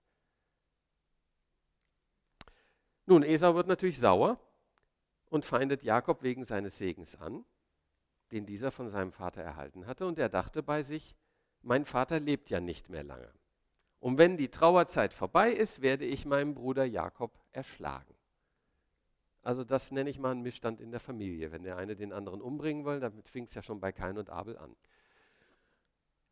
Nun, 3.05 3.23
Esau 3.23 3.55
wird 3.55 3.67
natürlich 3.67 3.99
sauer 3.99 4.39
und 5.29 5.45
feindet 5.45 5.83
Jakob 5.83 6.23
wegen 6.23 6.43
seines 6.43 6.77
Segens 6.77 7.15
an, 7.15 7.45
den 8.31 8.45
dieser 8.45 8.71
von 8.71 8.89
seinem 8.89 9.11
Vater 9.11 9.41
erhalten 9.41 9.87
hatte. 9.87 10.05
Und 10.05 10.19
er 10.19 10.29
dachte 10.29 10.63
bei 10.63 10.83
sich, 10.83 11.15
mein 11.61 11.85
Vater 11.85 12.19
lebt 12.19 12.49
ja 12.49 12.59
nicht 12.59 12.89
mehr 12.89 13.03
lange. 13.03 13.31
Und 13.99 14.17
wenn 14.17 14.37
die 14.37 14.49
Trauerzeit 14.49 15.13
vorbei 15.13 15.51
ist, 15.51 15.81
werde 15.81 16.05
ich 16.05 16.25
meinen 16.25 16.55
Bruder 16.55 16.85
Jakob 16.85 17.39
erschlagen. 17.51 18.15
Also 19.43 19.63
das 19.63 19.91
nenne 19.91 20.09
ich 20.09 20.19
mal 20.19 20.31
einen 20.31 20.41
Missstand 20.41 20.81
in 20.81 20.91
der 20.91 20.99
Familie. 20.99 21.51
Wenn 21.51 21.63
der 21.63 21.77
eine 21.77 21.95
den 21.95 22.13
anderen 22.13 22.41
umbringen 22.41 22.85
will, 22.85 22.99
damit 22.99 23.29
fing 23.29 23.45
es 23.45 23.53
ja 23.53 23.61
schon 23.61 23.79
bei 23.79 23.91
Kain 23.91 24.17
und 24.17 24.29
Abel 24.29 24.57
an. 24.57 24.75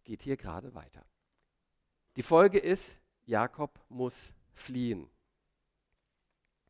Geht 0.10 0.24
hier 0.24 0.38
gerade 0.38 0.74
weiter. 0.74 1.06
Die 2.16 2.24
Folge 2.24 2.58
ist, 2.58 2.98
Jakob 3.28 3.80
muss 3.90 4.34
fliehen. 4.56 5.08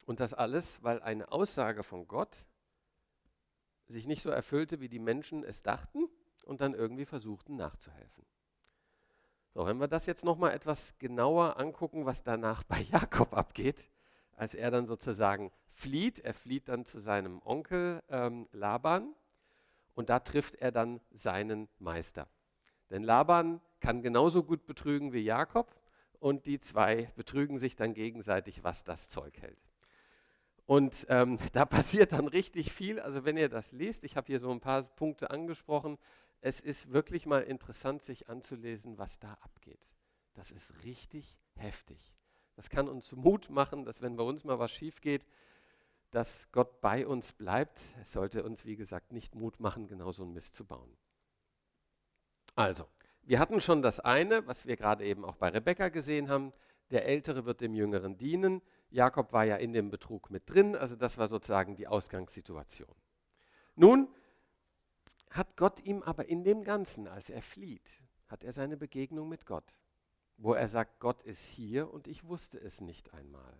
Und 0.05 0.19
das 0.19 0.34
alles, 0.34 0.84
weil 0.84 1.01
eine 1.01 1.31
Aussage 1.31 1.84
von 1.84 2.05
Gott 2.05 2.46
sich 3.88 4.08
nicht 4.08 4.24
so 4.24 4.29
erfüllte, 4.29 4.81
wie 4.81 4.89
die 4.89 5.00
Menschen 5.00 5.46
es 5.46 5.63
dachten 5.63 6.10
und 6.43 6.60
dann 6.60 6.74
irgendwie 6.74 7.05
versuchten 7.05 7.55
nachzuhelfen. 7.55 8.25
So, 9.53 9.65
wenn 9.65 9.77
wir 9.77 9.88
das 9.88 10.05
jetzt 10.05 10.25
nochmal 10.25 10.51
etwas 10.51 10.98
genauer 11.00 11.55
angucken, 11.58 12.05
was 12.05 12.24
danach 12.24 12.63
bei 12.67 12.81
Jakob 12.81 13.34
abgeht, 13.34 13.89
als 14.34 14.53
er 14.53 14.69
dann 14.69 14.86
sozusagen 14.86 15.50
flieht. 15.72 16.19
Er 16.19 16.34
flieht 16.34 16.67
dann 16.67 16.84
zu 16.84 17.00
seinem 17.00 17.41
Onkel 17.46 18.03
ähm, 18.10 18.50
Laban 18.51 19.15
und 19.96 20.10
da 20.10 20.19
trifft 20.19 20.55
er 20.55 20.74
dann 20.74 21.00
seinen 21.10 21.69
Meister. 21.79 22.27
Denn 22.89 23.03
Laban 23.03 23.62
kann 23.79 24.01
genauso 24.01 24.43
gut 24.43 24.65
betrügen 24.65 25.13
wie 25.13 25.19
Jakob 25.19 25.75
und 26.19 26.46
die 26.46 26.60
zwei 26.60 27.12
betrügen 27.15 27.58
sich 27.58 27.75
dann 27.75 27.93
gegenseitig, 27.93 28.63
was 28.63 28.84
das 28.84 29.08
Zeug 29.08 29.38
hält. 29.41 29.63
Und 30.65 31.08
ähm, 31.10 31.39
da 31.53 31.65
passiert 31.65 32.12
dann 32.12 32.27
richtig 32.27 32.72
viel. 32.72 33.00
Also 33.00 33.25
wenn 33.25 33.38
ihr 33.38 33.50
das 33.50 33.72
liest, 33.72 34.03
ich 34.03 34.15
habe 34.15 34.27
hier 34.27 34.39
so 34.39 34.51
ein 34.51 34.60
paar 34.60 34.84
Punkte 34.84 35.31
angesprochen, 35.31 35.98
es 36.41 36.60
ist 36.60 36.91
wirklich 36.91 37.25
mal 37.25 37.41
interessant, 37.41 38.03
sich 38.03 38.29
anzulesen, 38.29 38.98
was 38.98 39.19
da 39.19 39.34
abgeht. 39.41 39.89
Das 40.36 40.51
ist 40.51 40.84
richtig 40.84 41.38
heftig. 41.55 42.13
Das 42.55 42.69
kann 42.69 42.88
uns 42.88 43.12
Mut 43.13 43.50
machen, 43.50 43.84
dass 43.84 44.01
wenn 44.01 44.15
bei 44.15 44.24
uns 44.24 44.43
mal 44.43 44.60
was 44.60 44.72
schief 44.72 45.01
geht, 45.01 45.25
dass 46.12 46.48
Gott 46.51 46.81
bei 46.81 47.08
uns 47.08 47.34
bleibt. 47.34 47.81
Es 48.01 48.12
sollte 48.12 48.43
uns, 48.43 48.65
wie 48.65 48.75
gesagt, 48.75 49.12
nicht 49.12 49.36
Mut 49.36 49.60
machen, 49.60 49.88
genau 49.88 50.12
so 50.12 50.24
einen 50.24 50.34
Mist 50.34 50.55
zu 50.55 50.65
bauen. 50.65 50.98
Also, 52.59 52.89
wir 53.23 53.39
hatten 53.39 53.61
schon 53.61 53.81
das 53.81 54.01
eine, 54.01 54.45
was 54.45 54.65
wir 54.65 54.75
gerade 54.75 55.05
eben 55.05 55.23
auch 55.23 55.37
bei 55.37 55.47
Rebekka 55.47 55.87
gesehen 55.87 56.27
haben. 56.27 56.51
Der 56.91 57.05
Ältere 57.05 57.45
wird 57.45 57.61
dem 57.61 57.73
Jüngeren 57.73 58.17
dienen. 58.17 58.61
Jakob 58.89 59.31
war 59.31 59.45
ja 59.45 59.55
in 59.55 59.71
dem 59.71 59.89
Betrug 59.89 60.29
mit 60.29 60.49
drin, 60.49 60.75
also 60.75 60.97
das 60.97 61.17
war 61.17 61.29
sozusagen 61.29 61.77
die 61.77 61.87
Ausgangssituation. 61.87 62.93
Nun 63.77 64.09
hat 65.29 65.55
Gott 65.55 65.79
ihm 65.85 66.03
aber 66.03 66.27
in 66.27 66.43
dem 66.43 66.65
Ganzen, 66.65 67.07
als 67.07 67.29
er 67.29 67.41
flieht, 67.41 67.89
hat 68.27 68.43
er 68.43 68.51
seine 68.51 68.75
Begegnung 68.75 69.29
mit 69.29 69.45
Gott, 69.45 69.73
wo 70.35 70.53
er 70.53 70.67
sagt, 70.67 70.99
Gott 70.99 71.21
ist 71.21 71.45
hier 71.45 71.93
und 71.93 72.09
ich 72.09 72.25
wusste 72.25 72.59
es 72.59 72.81
nicht 72.81 73.13
einmal. 73.13 73.57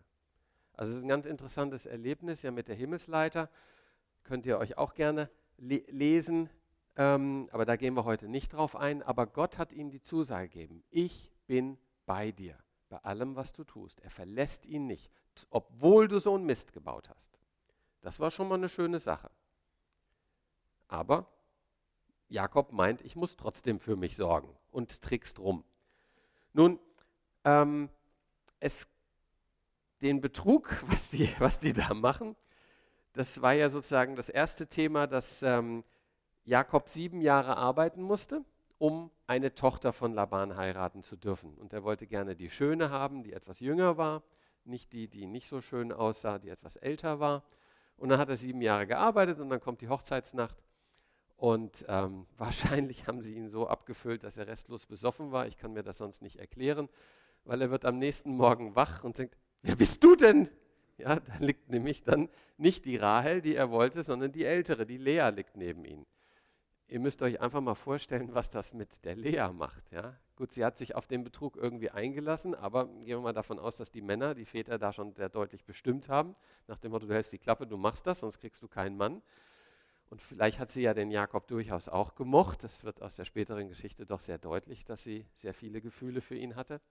Also 0.74 0.92
es 0.92 0.98
ist 0.98 1.04
ein 1.04 1.10
ganz 1.10 1.26
interessantes 1.26 1.86
Erlebnis 1.86 2.42
ja 2.42 2.52
mit 2.52 2.68
der 2.68 2.76
Himmelsleiter. 2.76 3.50
Könnt 4.24 4.46
ihr 4.46 4.58
euch 4.58 4.78
auch 4.78 4.94
gerne 4.94 5.30
le 5.58 5.86
lesen, 5.88 6.50
ähm, 7.00 7.48
aber 7.54 7.64
da 7.64 7.78
gehen 7.78 7.96
wir 7.96 8.04
heute 8.04 8.28
nicht 8.28 8.52
drauf 8.52 8.76
ein. 8.76 9.02
Aber 9.02 9.26
Gott 9.26 9.58
hat 9.58 9.72
ihm 9.72 9.90
die 9.90 10.02
Zusage 10.02 10.50
gegeben, 10.50 10.84
ich 10.90 11.32
bin 11.48 11.78
bei 12.06 12.34
dir, 12.34 12.58
bei 12.90 12.98
allem, 12.98 13.38
was 13.38 13.54
du 13.54 13.64
tust. 13.64 14.02
Er 14.02 14.10
verlässt 14.10 14.66
ihn 14.66 14.86
nicht, 14.86 15.10
obwohl 15.50 16.10
du 16.10 16.20
so 16.20 16.36
einen 16.36 16.46
Mist 16.46 16.74
gebaut 16.74 17.10
hast. 17.10 17.40
Das 18.02 18.20
war 18.20 18.32
schon 18.32 18.50
mal 18.50 18.56
eine 18.56 18.68
schöne 18.68 19.00
Sache. 19.00 19.32
Aber 20.90 21.32
Jakob 22.28 22.74
meint, 22.74 23.02
ich 23.02 23.16
muss 23.16 23.38
trotzdem 23.38 23.80
für 23.80 23.96
mich 23.96 24.18
sorgen 24.18 24.54
und 24.70 25.02
trickst 25.02 25.40
rum. 25.40 25.64
Nun, 26.52 26.80
ähm, 27.46 27.90
es, 28.60 28.88
den 30.02 30.20
Betrug, 30.20 30.84
was 30.88 31.12
die, 31.12 31.34
was 31.40 31.60
die 31.60 31.72
da 31.72 31.94
machen, 31.94 32.36
das 33.14 33.42
war 33.42 33.54
ja 33.54 33.70
sozusagen 33.70 34.18
das 34.18 34.28
erste 34.28 34.68
Thema, 34.68 35.08
dass 35.08 35.42
ähm, 35.44 35.86
Jakob 36.50 36.90
sieben 36.90 37.22
Jahre 37.22 37.58
arbeiten 37.58 38.02
musste, 38.02 38.44
um 38.80 39.12
eine 39.28 39.54
Tochter 39.54 39.94
von 39.94 40.14
Laban 40.14 40.58
heiraten 40.58 41.04
zu 41.04 41.16
dürfen. 41.16 41.56
Und 41.58 41.74
er 41.74 41.84
wollte 41.84 42.08
gerne 42.08 42.36
die 42.36 42.50
Schöne 42.50 42.90
haben, 42.90 43.24
die 43.24 43.34
etwas 43.34 43.60
jünger 43.60 43.98
war, 43.98 44.24
nicht 44.66 44.92
die, 44.92 45.08
die 45.08 45.28
nicht 45.28 45.48
so 45.48 45.62
schön 45.62 45.92
aussah, 45.92 46.40
die 46.40 46.50
etwas 46.50 46.76
älter 46.76 47.20
war. 47.20 47.44
Und 47.98 48.10
dann 48.10 48.18
hat 48.18 48.30
er 48.30 48.36
sieben 48.36 48.62
Jahre 48.62 48.88
gearbeitet 48.88 49.40
und 49.40 49.50
dann 49.50 49.60
kommt 49.60 49.82
die 49.82 49.90
Hochzeitsnacht 49.90 50.56
und 51.38 51.86
ähm, 51.88 52.26
wahrscheinlich 52.38 53.06
haben 53.06 53.22
sie 53.22 53.36
ihn 53.36 53.50
so 53.50 53.68
abgefüllt, 53.68 54.24
dass 54.24 54.38
er 54.38 54.48
restlos 54.48 54.88
besoffen 54.88 55.32
war. 55.32 55.46
Ich 55.46 55.58
kann 55.58 55.74
mir 55.74 55.84
das 55.84 56.00
sonst 56.00 56.24
nicht 56.24 56.38
erklären, 56.38 56.90
weil 57.46 57.62
er 57.62 57.70
wird 57.70 57.86
am 57.86 58.00
nächsten 58.00 58.36
Morgen 58.36 58.76
wach 58.76 59.04
und 59.04 59.20
denkt, 59.20 59.38
wer 59.62 59.76
bist 59.76 60.04
du 60.04 60.16
denn? 60.16 60.50
Ja, 60.98 61.20
da 61.20 61.34
liegt 61.38 61.70
nämlich 61.70 62.04
dann 62.04 62.28
nicht 62.58 62.86
die 62.86 62.98
Rahel, 62.98 63.42
die 63.42 63.56
er 63.56 63.70
wollte, 63.70 64.02
sondern 64.02 64.32
die 64.32 64.46
ältere, 64.46 64.88
die 64.88 64.98
Lea 64.98 65.30
liegt 65.30 65.56
neben 65.56 65.86
ihm. 65.86 66.08
Ihr 66.90 67.00
müsst 67.00 67.22
euch 67.22 67.40
einfach 67.40 67.62
mal 67.62 67.76
vorstellen, 67.76 68.34
was 68.34 68.50
das 68.50 68.74
mit 68.74 69.06
der 69.06 69.16
Lea 69.16 69.50
macht. 69.54 69.92
Ja? 69.92 70.18
Gut, 70.36 70.52
sie 70.52 70.66
hat 70.66 70.80
sich 70.80 70.96
auf 70.96 71.06
den 71.06 71.24
Betrug 71.24 71.56
irgendwie 71.56 71.92
eingelassen, 71.92 72.56
aber 72.56 72.88
gehen 72.88 73.08
wir 73.08 73.20
mal 73.20 73.34
davon 73.34 73.60
aus, 73.60 73.78
dass 73.78 73.92
die 73.92 74.02
Männer, 74.02 74.34
die 74.34 74.46
Väter 74.46 74.80
da 74.80 74.92
schon 74.92 75.14
sehr 75.14 75.30
deutlich 75.30 75.64
bestimmt 75.66 76.10
haben, 76.10 76.36
nach 76.68 76.80
dem 76.80 76.92
Motto, 76.92 77.06
du 77.06 77.14
hältst 77.14 77.32
die 77.32 77.38
Klappe, 77.38 77.68
du 77.68 77.78
machst 77.78 78.08
das, 78.08 78.22
sonst 78.22 78.40
kriegst 78.40 78.64
du 78.64 78.68
keinen 78.68 78.98
Mann. 78.98 79.22
Und 80.10 80.20
vielleicht 80.24 80.58
hat 80.58 80.72
sie 80.72 80.82
ja 80.82 80.96
den 80.96 81.12
Jakob 81.12 81.48
durchaus 81.48 81.88
auch 81.88 82.16
gemocht. 82.16 82.64
Das 82.64 82.84
wird 82.84 83.04
aus 83.04 83.16
der 83.16 83.26
späteren 83.26 83.68
Geschichte 83.68 84.08
doch 84.08 84.22
sehr 84.22 84.40
deutlich, 84.40 84.84
dass 84.84 85.04
sie 85.04 85.28
sehr 85.36 85.54
viele 85.54 85.82
Gefühle 85.82 86.22
für 86.22 86.36
ihn 86.36 86.56
hatte. 86.56 86.82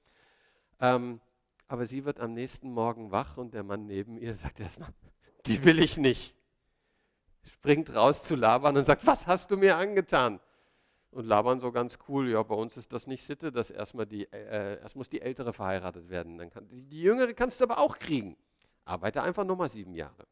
Ähm, 0.79 1.21
aber 1.67 1.87
sie 1.87 2.05
wird 2.05 2.21
am 2.21 2.35
nächsten 2.35 2.71
Morgen 2.71 3.11
wach 3.11 3.37
und 3.37 3.53
der 3.53 3.65
Mann 3.65 3.87
neben 3.87 4.17
ihr 4.17 4.37
sagt 4.37 4.61
erstmal, 4.61 4.95
die 5.47 5.65
will 5.65 5.81
ich 5.81 5.97
nicht. 5.97 6.38
Springt 7.49 7.95
raus 7.95 8.23
zu 8.23 8.35
Laban 8.37 8.77
und 8.77 8.85
sagt, 8.85 9.07
was 9.07 9.27
hast 9.27 9.51
du 9.51 9.57
mir 9.57 9.77
angetan? 9.77 10.41
Und 11.11 11.27
Laban 11.27 11.61
so 11.61 11.73
ganz 11.73 11.99
cool, 12.09 12.31
ja, 12.31 12.43
bei 12.43 12.55
uns 12.55 12.77
ist 12.77 12.93
das 12.93 13.07
nicht 13.07 13.25
Sitte, 13.25 13.51
dass 13.51 13.71
erstmal 13.71 14.07
die, 14.07 14.31
äh, 14.31 14.81
erst 14.81 14.95
muss 14.95 15.09
die 15.09 15.23
Ältere 15.23 15.53
verheiratet 15.53 16.11
werden. 16.11 16.37
Dann 16.37 16.51
kann, 16.51 16.69
die, 16.69 16.83
die 16.83 17.01
Jüngere 17.01 17.33
kannst 17.33 17.61
du 17.61 17.65
aber 17.65 17.79
auch 17.79 17.99
kriegen. 17.99 18.37
Arbeite 18.85 19.23
einfach 19.23 19.45
nochmal 19.45 19.71
sieben 19.71 19.95
Jahre. 19.95 20.27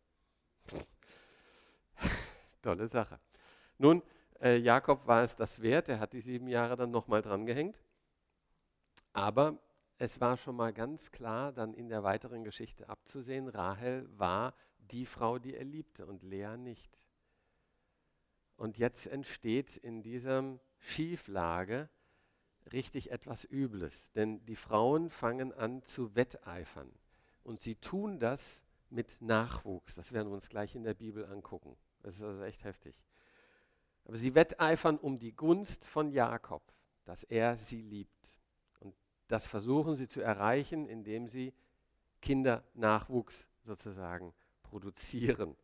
Tolle 2.62 2.88
Sache. 2.88 3.18
Nun, 3.78 4.02
äh, 4.40 4.56
Jakob 4.56 5.06
war 5.06 5.22
es 5.22 5.34
das 5.36 5.62
wert, 5.62 5.88
er 5.88 5.98
hat 5.98 6.12
die 6.12 6.20
sieben 6.20 6.48
Jahre 6.48 6.76
dann 6.76 6.90
nochmal 6.90 7.22
dran 7.22 7.46
gehängt. 7.46 7.82
Aber 9.12 9.58
es 9.98 10.20
war 10.20 10.36
schon 10.36 10.56
mal 10.56 10.74
ganz 10.74 11.10
klar, 11.10 11.52
dann 11.52 11.72
in 11.72 11.88
der 11.88 12.02
weiteren 12.02 12.44
Geschichte 12.44 12.88
abzusehen, 12.88 13.48
Rahel 13.48 14.06
war 14.18 14.54
die 14.78 15.06
Frau, 15.06 15.38
die 15.38 15.54
er 15.54 15.64
liebte 15.64 16.06
und 16.06 16.22
Lea 16.22 16.56
nicht. 16.58 17.00
Und 18.56 18.78
jetzt 18.78 19.06
entsteht 19.06 19.76
in 19.76 20.02
dieser 20.02 20.58
Schieflage 20.78 21.88
richtig 22.72 23.10
etwas 23.10 23.44
Übles, 23.44 24.10
denn 24.12 24.44
die 24.46 24.56
Frauen 24.56 25.10
fangen 25.10 25.52
an 25.52 25.82
zu 25.82 26.14
wetteifern. 26.16 26.90
Und 27.44 27.60
sie 27.60 27.76
tun 27.76 28.18
das 28.18 28.62
mit 28.90 29.20
Nachwuchs. 29.20 29.94
Das 29.94 30.12
werden 30.12 30.28
wir 30.28 30.34
uns 30.34 30.48
gleich 30.48 30.74
in 30.74 30.84
der 30.84 30.94
Bibel 30.94 31.26
angucken. 31.26 31.76
Das 32.02 32.16
ist 32.16 32.22
also 32.22 32.42
echt 32.42 32.64
heftig. 32.64 32.96
Aber 34.04 34.16
sie 34.16 34.34
wetteifern 34.34 34.98
um 34.98 35.18
die 35.18 35.32
Gunst 35.32 35.84
von 35.84 36.10
Jakob, 36.10 36.62
dass 37.04 37.24
er 37.24 37.56
sie 37.56 37.82
liebt. 37.82 38.38
Und 38.80 38.94
das 39.28 39.46
versuchen 39.46 39.96
sie 39.96 40.08
zu 40.08 40.20
erreichen, 40.20 40.88
indem 40.88 41.28
sie 41.28 41.52
Kindernachwuchs 42.20 43.46
sozusagen 43.62 44.32
produzieren. 44.62 45.56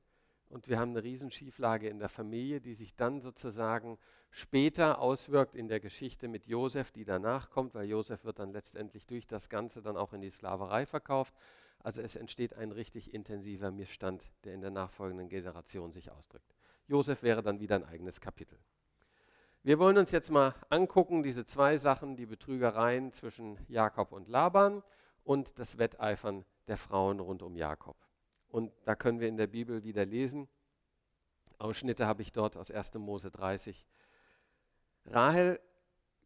Und 0.53 0.69
wir 0.69 0.79
haben 0.79 0.91
eine 0.91 1.03
Riesenschieflage 1.03 1.89
in 1.89 1.99
der 1.99 2.11
Familie, 2.11 2.61
die 2.61 2.75
sich 2.75 2.95
dann 2.95 3.23
sozusagen 3.23 3.99
später 4.31 5.01
auswirkt 5.01 5.55
in 5.55 5.67
der 5.67 5.81
Geschichte 5.81 6.29
mit 6.29 6.47
Josef, 6.47 6.93
die 6.93 7.07
danach 7.07 7.49
kommt, 7.49 7.75
weil 7.75 7.89
Josef 7.89 8.27
wird 8.27 8.39
dann 8.39 8.53
letztendlich 8.53 9.07
durch 9.07 9.27
das 9.27 9.49
Ganze 9.49 9.81
dann 9.81 9.97
auch 9.97 10.13
in 10.13 10.21
die 10.21 10.29
Sklaverei 10.29 10.85
verkauft. 10.85 11.33
Also 11.79 12.03
es 12.03 12.17
entsteht 12.17 12.53
ein 12.55 12.71
richtig 12.71 13.15
intensiver 13.15 13.71
Missstand, 13.71 14.23
der 14.45 14.53
in 14.53 14.61
der 14.61 14.71
nachfolgenden 14.71 15.31
Generation 15.31 15.91
sich 15.91 16.11
ausdrückt. 16.13 16.55
Josef 16.87 17.23
wäre 17.23 17.43
dann 17.43 17.59
wieder 17.59 17.77
ein 17.77 17.87
eigenes 17.87 18.21
Kapitel. 18.21 18.59
Wir 19.63 19.79
wollen 19.79 19.97
uns 19.97 20.11
jetzt 20.11 20.31
mal 20.31 20.55
angucken, 20.69 21.23
diese 21.23 21.47
zwei 21.47 21.79
Sachen, 21.79 22.15
die 22.15 22.27
Betrügereien 22.27 23.11
zwischen 23.13 23.59
Jakob 23.69 24.13
und 24.13 24.29
Laban 24.29 24.83
und 25.25 25.59
das 25.59 25.79
Wetteifern 25.79 26.45
der 26.69 26.77
Frauen 26.77 27.21
rund 27.21 27.43
um 27.43 27.57
Jakob. 27.57 27.97
Und 28.53 28.71
da 28.85 28.95
können 28.95 29.19
wir 29.19 29.29
in 29.29 29.39
der 29.39 29.47
Bibel 29.47 29.83
wieder 29.83 30.05
lesen. 30.05 30.47
Ausschnitte 31.59 32.07
habe 32.07 32.21
ich 32.21 32.33
dort 32.33 32.59
aus 32.59 32.71
1. 32.71 32.95
Mose 32.95 33.31
30. 33.31 33.87
Rahel 35.07 35.59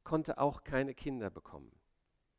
konnte 0.03 0.39
auch 0.39 0.65
keine 0.65 0.93
Kinder 0.93 1.31
bekommen. 1.31 1.71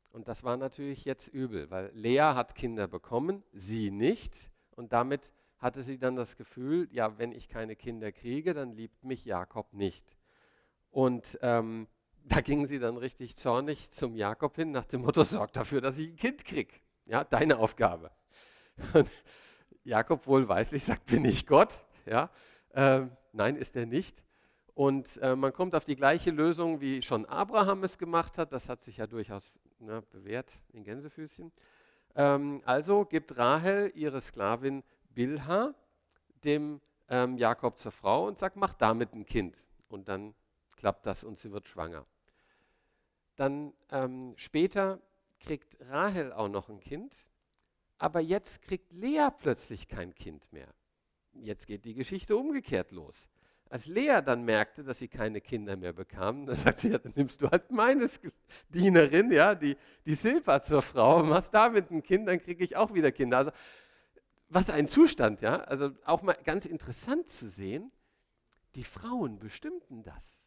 Und 0.10 0.28
das 0.28 0.44
war 0.44 0.58
natürlich 0.58 1.06
jetzt 1.06 1.30
übel, 1.30 1.72
weil 1.72 1.90
Lea 1.94 2.20
hat 2.20 2.54
Kinder 2.54 2.88
bekommen, 2.88 3.46
sie 3.54 3.90
nicht. 3.90 4.52
Und 4.72 4.92
damit 4.92 5.32
hatte 5.58 5.82
sie 5.82 5.98
dann 5.98 6.18
das 6.18 6.36
Gefühl, 6.36 6.90
ja, 6.92 7.18
wenn 7.18 7.32
ich 7.32 7.48
keine 7.48 7.78
Kinder 7.78 8.12
kriege, 8.12 8.54
dann 8.54 8.74
liebt 8.74 9.06
mich 9.06 9.24
Jakob 9.24 9.72
nicht. 9.74 10.18
Und 10.92 11.40
ähm, 11.42 11.88
da 12.26 12.42
ging 12.42 12.66
sie 12.66 12.80
dann 12.80 12.98
richtig 12.98 13.38
zornig 13.38 13.90
zum 13.90 14.16
Jakob 14.16 14.58
hin, 14.58 14.72
nach 14.72 14.86
dem 14.86 15.04
Motto, 15.04 15.24
sorg 15.24 15.54
dafür, 15.54 15.80
dass 15.80 15.98
ich 15.98 16.10
ein 16.10 16.18
Kind 16.18 16.44
kriege. 16.44 16.74
Ja, 17.06 17.24
deine 17.24 17.58
Aufgabe. 17.58 18.12
Und 18.94 19.10
Jakob 19.88 20.28
wohlweislich 20.28 20.84
sagt, 20.84 21.06
bin 21.06 21.24
ich 21.24 21.48
Gott? 21.48 21.74
Ja? 22.06 22.30
Äh, 22.74 23.06
nein, 23.32 23.56
ist 23.56 23.76
er 23.76 23.86
nicht. 23.86 24.22
Und 24.74 25.18
äh, 25.18 25.36
man 25.36 25.54
kommt 25.54 25.74
auf 25.74 25.86
die 25.86 25.96
gleiche 25.96 26.30
Lösung, 26.30 26.82
wie 26.82 27.02
schon 27.02 27.26
Abraham 27.26 27.84
es 27.84 27.98
gemacht 27.98 28.38
hat. 28.38 28.52
Das 28.52 28.70
hat 28.70 28.82
sich 28.82 28.98
ja 28.98 29.08
durchaus 29.08 29.52
ne, 29.80 30.04
bewährt 30.12 30.52
in 30.74 30.84
Gänsefüßchen. 30.84 31.52
Ähm, 32.16 32.62
also 32.66 33.06
gibt 33.06 33.38
Rahel 33.38 33.92
ihre 33.96 34.22
Sklavin 34.22 34.84
Bilha 35.10 35.74
dem 36.44 36.82
ähm, 37.10 37.38
Jakob 37.38 37.80
zur 37.80 37.92
Frau 37.92 38.28
und 38.28 38.38
sagt, 38.38 38.58
mach 38.58 38.76
damit 38.76 39.14
ein 39.14 39.26
Kind. 39.26 39.58
Und 39.88 40.10
dann 40.10 40.36
klappt 40.76 41.06
das 41.06 41.24
und 41.24 41.40
sie 41.40 41.52
wird 41.52 41.68
schwanger. 41.68 42.06
Dann 43.38 43.74
ähm, 43.92 44.34
später 44.36 45.00
kriegt 45.40 45.78
Rahel 45.90 46.34
auch 46.34 46.50
noch 46.50 46.68
ein 46.70 46.82
Kind 46.82 47.16
aber 47.98 48.20
jetzt 48.20 48.62
kriegt 48.62 48.92
Lea 48.92 49.28
plötzlich 49.38 49.88
kein 49.88 50.14
Kind 50.16 50.52
mehr. 50.52 50.74
Jetzt 51.34 51.68
geht 51.68 51.86
die 51.86 51.94
Geschichte 51.94 52.36
umgekehrt 52.36 52.92
los. 52.92 53.28
Als 53.70 53.86
Lea 53.86 54.22
dann 54.26 54.44
merkte, 54.44 54.84
dass 54.84 55.00
sie 55.00 55.10
keine 55.10 55.42
Kinder 55.42 55.76
mehr 55.76 55.94
bekam, 55.94 56.46
dann 56.46 56.56
sagt 56.56 56.80
sie, 56.80 56.90
ja, 56.90 56.98
dann 56.98 57.14
nimmst 57.16 57.42
du 57.42 57.50
halt 57.50 57.70
meine 57.70 58.10
Dienerin, 58.70 59.32
ja, 59.32 59.56
die, 59.56 59.76
die 60.06 60.16
Silpa 60.16 60.62
zur 60.62 60.82
Frau, 60.82 61.22
machst 61.24 61.54
damit 61.54 61.92
ein 61.92 62.02
Kind, 62.02 62.28
dann 62.28 62.42
kriege 62.42 62.64
ich 62.64 62.78
auch 62.78 62.94
wieder 62.94 63.12
Kinder. 63.12 63.38
Also 63.38 63.52
was 64.50 64.70
ein 64.70 64.88
Zustand, 64.88 65.42
ja. 65.42 65.58
Also 65.58 65.92
auch 66.06 66.22
mal 66.22 66.38
ganz 66.46 66.66
interessant 66.66 67.30
zu 67.30 67.50
sehen, 67.50 67.92
die 68.76 68.84
Frauen 68.84 69.40
bestimmten 69.40 70.04
das. 70.04 70.46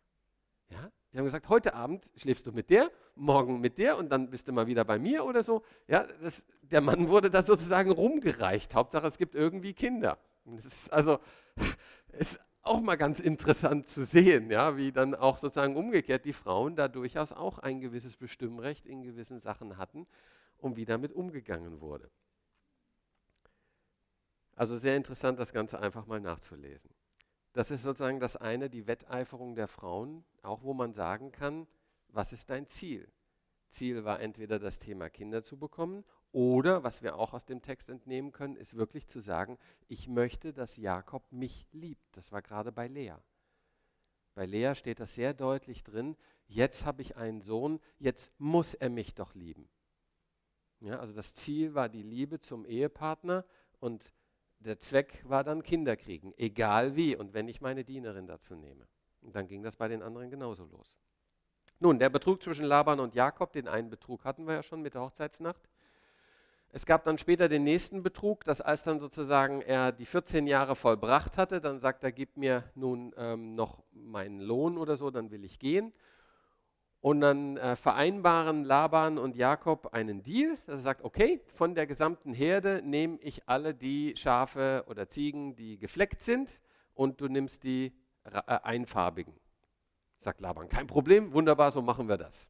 Ja? 0.70 0.90
Die 1.12 1.18
haben 1.18 1.24
gesagt, 1.24 1.48
heute 1.48 1.74
Abend 1.74 2.10
schläfst 2.16 2.46
du 2.46 2.52
mit 2.52 2.70
der, 2.70 2.90
morgen 3.16 3.60
mit 3.60 3.78
der 3.78 3.98
und 3.98 4.10
dann 4.10 4.30
bist 4.30 4.46
du 4.46 4.52
mal 4.52 4.66
wieder 4.66 4.84
bei 4.84 4.98
mir 4.98 5.24
oder 5.24 5.42
so. 5.42 5.64
Ja, 5.88 6.06
das, 6.22 6.44
der 6.62 6.80
Mann 6.80 7.08
wurde 7.08 7.30
da 7.30 7.42
sozusagen 7.42 7.90
rumgereicht. 7.90 8.74
Hauptsache, 8.74 9.06
es 9.06 9.18
gibt 9.18 9.34
irgendwie 9.34 9.72
Kinder. 9.72 10.18
Das 10.44 10.64
ist 10.64 10.92
also 10.92 11.18
ist 12.12 12.40
auch 12.62 12.80
mal 12.80 12.96
ganz 12.96 13.20
interessant 13.20 13.88
zu 13.88 14.04
sehen, 14.04 14.50
ja, 14.50 14.76
wie 14.76 14.92
dann 14.92 15.14
auch 15.14 15.38
sozusagen 15.38 15.76
umgekehrt 15.76 16.24
die 16.24 16.32
Frauen 16.32 16.76
da 16.76 16.88
durchaus 16.88 17.32
auch 17.32 17.58
ein 17.58 17.80
gewisses 17.80 18.16
Bestimmrecht 18.16 18.86
in 18.86 19.02
gewissen 19.02 19.38
Sachen 19.38 19.78
hatten 19.78 20.06
und 20.58 20.76
wie 20.76 20.84
damit 20.84 21.12
umgegangen 21.12 21.80
wurde. 21.80 22.10
Also 24.54 24.76
sehr 24.76 24.96
interessant, 24.96 25.38
das 25.38 25.52
Ganze 25.52 25.78
einfach 25.78 26.06
mal 26.06 26.20
nachzulesen. 26.20 26.90
Das 27.52 27.70
ist 27.70 27.82
sozusagen 27.82 28.20
das 28.20 28.36
eine, 28.36 28.70
die 28.70 28.86
Wetteiferung 28.86 29.54
der 29.54 29.68
Frauen, 29.68 30.24
auch 30.42 30.62
wo 30.62 30.72
man 30.72 30.92
sagen 30.92 31.32
kann, 31.32 31.66
was 32.08 32.32
ist 32.32 32.50
dein 32.50 32.66
Ziel? 32.66 33.10
Ziel 33.68 34.04
war 34.04 34.20
entweder 34.20 34.58
das 34.58 34.78
Thema 34.78 35.08
Kinder 35.10 35.42
zu 35.42 35.56
bekommen 35.56 36.04
oder, 36.32 36.84
was 36.84 37.02
wir 37.02 37.16
auch 37.16 37.32
aus 37.32 37.44
dem 37.44 37.62
Text 37.62 37.88
entnehmen 37.88 38.32
können, 38.32 38.56
ist 38.56 38.76
wirklich 38.76 39.08
zu 39.08 39.20
sagen, 39.20 39.58
ich 39.88 40.08
möchte, 40.08 40.52
dass 40.52 40.76
Jakob 40.76 41.30
mich 41.32 41.66
liebt. 41.72 42.16
Das 42.16 42.30
war 42.30 42.42
gerade 42.42 42.72
bei 42.72 42.86
Lea. 42.86 43.14
Bei 44.34 44.46
Lea 44.46 44.74
steht 44.74 45.00
das 45.00 45.14
sehr 45.14 45.34
deutlich 45.34 45.82
drin, 45.82 46.16
jetzt 46.46 46.86
habe 46.86 47.02
ich 47.02 47.16
einen 47.16 47.40
Sohn, 47.40 47.80
jetzt 47.98 48.30
muss 48.38 48.74
er 48.74 48.88
mich 48.88 49.14
doch 49.14 49.34
lieben. 49.34 49.68
Ja, 50.80 50.98
also 50.98 51.14
das 51.14 51.34
Ziel 51.34 51.74
war 51.74 51.88
die 51.88 52.02
Liebe 52.02 52.38
zum 52.38 52.64
Ehepartner 52.64 53.44
und 53.80 54.12
der 54.60 54.78
Zweck 54.78 55.22
war 55.24 55.42
dann 55.42 55.62
Kinder 55.62 55.96
kriegen, 55.96 56.34
egal 56.36 56.96
wie 56.96 57.16
und 57.16 57.34
wenn 57.34 57.48
ich 57.48 57.60
meine 57.60 57.84
Dienerin 57.84 58.26
dazu 58.26 58.54
nehme. 58.54 58.86
Und 59.22 59.34
dann 59.34 59.48
ging 59.48 59.62
das 59.62 59.76
bei 59.76 59.88
den 59.88 60.02
anderen 60.02 60.30
genauso 60.30 60.64
los. 60.66 60.96
Nun, 61.78 61.98
der 61.98 62.10
Betrug 62.10 62.42
zwischen 62.42 62.66
Laban 62.66 63.00
und 63.00 63.14
Jakob, 63.14 63.52
den 63.52 63.66
einen 63.66 63.88
Betrug 63.88 64.24
hatten 64.24 64.46
wir 64.46 64.54
ja 64.54 64.62
schon 64.62 64.82
mit 64.82 64.94
der 64.94 65.00
Hochzeitsnacht. 65.00 65.68
Es 66.72 66.86
gab 66.86 67.04
dann 67.04 67.18
später 67.18 67.48
den 67.48 67.64
nächsten 67.64 68.02
Betrug, 68.02 68.44
dass 68.44 68.60
als 68.60 68.84
dann 68.84 69.00
sozusagen 69.00 69.60
er 69.62 69.90
die 69.90 70.06
14 70.06 70.46
Jahre 70.46 70.76
vollbracht 70.76 71.36
hatte, 71.36 71.60
dann 71.60 71.80
sagt 71.80 72.04
er, 72.04 72.12
gib 72.12 72.36
mir 72.36 72.64
nun 72.74 73.12
ähm, 73.16 73.54
noch 73.54 73.82
meinen 73.92 74.40
Lohn 74.40 74.78
oder 74.78 74.96
so, 74.96 75.10
dann 75.10 75.30
will 75.30 75.44
ich 75.44 75.58
gehen. 75.58 75.92
Und 77.00 77.22
dann 77.22 77.56
äh, 77.56 77.76
vereinbaren 77.76 78.64
Laban 78.64 79.16
und 79.16 79.34
Jakob 79.34 79.94
einen 79.94 80.22
Deal, 80.22 80.58
dass 80.66 80.80
er 80.80 80.82
sagt, 80.82 81.04
okay, 81.04 81.40
von 81.54 81.74
der 81.74 81.86
gesamten 81.86 82.34
Herde 82.34 82.82
nehme 82.84 83.18
ich 83.22 83.48
alle 83.48 83.74
die 83.74 84.14
Schafe 84.16 84.84
oder 84.86 85.08
Ziegen, 85.08 85.56
die 85.56 85.78
gefleckt 85.78 86.22
sind, 86.22 86.60
und 86.92 87.22
du 87.22 87.28
nimmst 87.28 87.64
die 87.64 87.94
äh, 88.24 88.40
einfarbigen. 88.62 89.32
Sagt 90.18 90.42
Laban, 90.42 90.68
kein 90.68 90.86
Problem, 90.86 91.32
wunderbar, 91.32 91.72
so 91.72 91.80
machen 91.80 92.08
wir 92.08 92.18
das. 92.18 92.46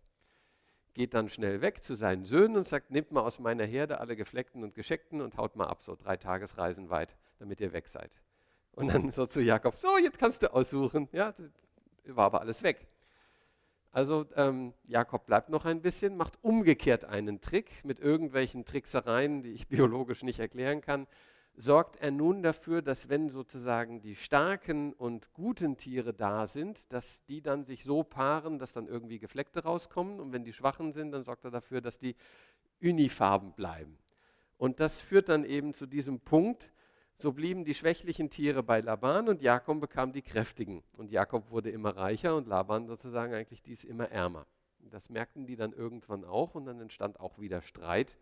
Geht 0.95 1.15
dann 1.15 1.29
schnell 1.29 1.61
weg 1.61 1.85
zu 1.85 1.95
seinen 1.95 2.25
Söhnen 2.25 2.57
und 2.57 2.67
sagt, 2.67 2.91
nehmt 2.91 3.13
mal 3.13 3.21
aus 3.21 3.39
meiner 3.39 3.65
Herde 3.65 4.01
alle 4.01 4.17
gefleckten 4.17 4.65
und 4.65 4.75
gescheckten 4.75 5.21
und 5.21 5.37
haut 5.37 5.55
mal 5.55 5.69
ab, 5.69 5.85
so 5.85 5.95
drei 5.95 6.17
Tagesreisen 6.17 6.91
weit, 6.91 7.15
damit 7.39 7.61
ihr 7.61 7.73
weg 7.73 7.87
seid. 7.87 8.21
Und 8.73 8.89
dann 8.93 9.13
so 9.13 9.27
zu 9.27 9.41
Jakob, 9.41 9.77
so, 9.77 9.99
jetzt 9.99 10.19
kannst 10.19 10.43
du 10.43 10.53
aussuchen. 10.53 11.09
Ja, 11.13 11.33
war 12.07 12.27
aber 12.27 12.41
alles 12.41 12.65
weg. 12.65 12.89
Also 13.93 14.27
ähm, 14.37 14.73
Jakob 14.85 15.27
bleibt 15.27 15.49
noch 15.49 15.65
ein 15.65 15.83
bisschen, 15.83 16.17
macht 16.17 16.39
umgekehrt 16.43 17.05
einen 17.05 17.41
Trick 17.41 17.85
mit 17.85 17.99
irgendwelchen 17.99 18.65
Tricksereien, 18.65 19.43
die 19.43 19.53
ich 19.53 19.69
biologisch 19.69 20.23
nicht 20.23 20.39
erklären 20.39 20.81
kann. 20.81 21.07
Sorgt 21.57 21.97
er 21.97 22.13
nun 22.13 22.43
dafür, 22.43 22.81
dass 22.81 23.09
wenn 23.09 23.29
sozusagen 23.29 24.01
die 24.01 24.15
starken 24.15 24.93
und 24.93 25.33
guten 25.33 25.77
Tiere 25.77 26.15
da 26.15 26.47
sind, 26.47 26.93
dass 26.93 27.25
die 27.25 27.43
dann 27.43 27.65
sich 27.65 27.85
so 27.85 28.05
paaren, 28.05 28.59
dass 28.59 28.73
dann 28.73 28.87
irgendwie 28.87 29.19
Gefleckte 29.19 29.65
rauskommen. 29.65 30.21
Und 30.21 30.33
wenn 30.33 30.45
die 30.45 30.53
schwachen 30.53 30.93
sind, 30.93 31.11
dann 31.11 31.25
sorgt 31.25 31.45
er 31.45 31.51
dafür, 31.51 31.81
dass 31.81 31.99
die 31.99 32.15
unifarben 32.81 33.53
bleiben. 33.53 33.99
Und 34.57 34.79
das 34.79 35.01
führt 35.01 35.29
dann 35.29 35.45
eben 35.45 35.75
zu 35.75 35.87
diesem 35.87 36.21
Punkt, 36.21 36.71
so 37.21 37.33
blieben 37.33 37.65
die 37.65 37.75
schwächlichen 37.75 38.31
Tiere 38.31 38.63
bei 38.63 38.81
Laban 38.81 39.29
und 39.29 39.43
Jakob 39.43 39.81
bekam 39.81 40.13
die 40.13 40.23
kräftigen. 40.23 40.83
Und 40.93 41.11
Jakob 41.11 41.51
wurde 41.51 41.71
immer 41.71 41.97
reicher 41.97 42.37
und 42.37 42.47
Laban 42.47 42.87
sozusagen 42.87 43.35
eigentlich 43.35 43.63
dies 43.63 43.85
immer 43.85 44.11
ärmer. 44.11 44.47
Das 44.79 45.11
merkten 45.11 45.47
die 45.47 45.57
dann 45.57 45.73
irgendwann 45.73 46.25
auch 46.25 46.55
und 46.55 46.65
dann 46.65 46.81
entstand 46.81 47.21
auch 47.21 47.39
wieder 47.39 47.63
Streit. 47.63 48.17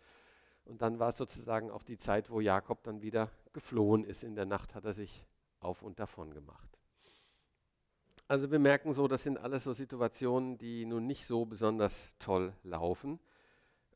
Und 0.64 0.82
dann 0.82 0.98
war 0.98 1.08
es 1.08 1.16
sozusagen 1.16 1.70
auch 1.70 1.82
die 1.82 1.96
Zeit, 1.96 2.30
wo 2.30 2.40
Jakob 2.40 2.82
dann 2.82 3.00
wieder 3.00 3.30
geflohen 3.52 4.04
ist. 4.04 4.22
In 4.22 4.34
der 4.34 4.44
Nacht 4.44 4.74
hat 4.74 4.84
er 4.84 4.92
sich 4.92 5.24
auf 5.60 5.82
und 5.82 5.98
davon 5.98 6.34
gemacht. 6.34 6.68
Also 8.26 8.50
wir 8.50 8.58
merken 8.58 8.92
so, 8.92 9.08
das 9.08 9.22
sind 9.22 9.38
alles 9.38 9.64
so 9.64 9.72
Situationen, 9.72 10.58
die 10.58 10.84
nun 10.84 11.06
nicht 11.06 11.24
so 11.24 11.46
besonders 11.46 12.10
toll 12.18 12.52
laufen. 12.62 13.18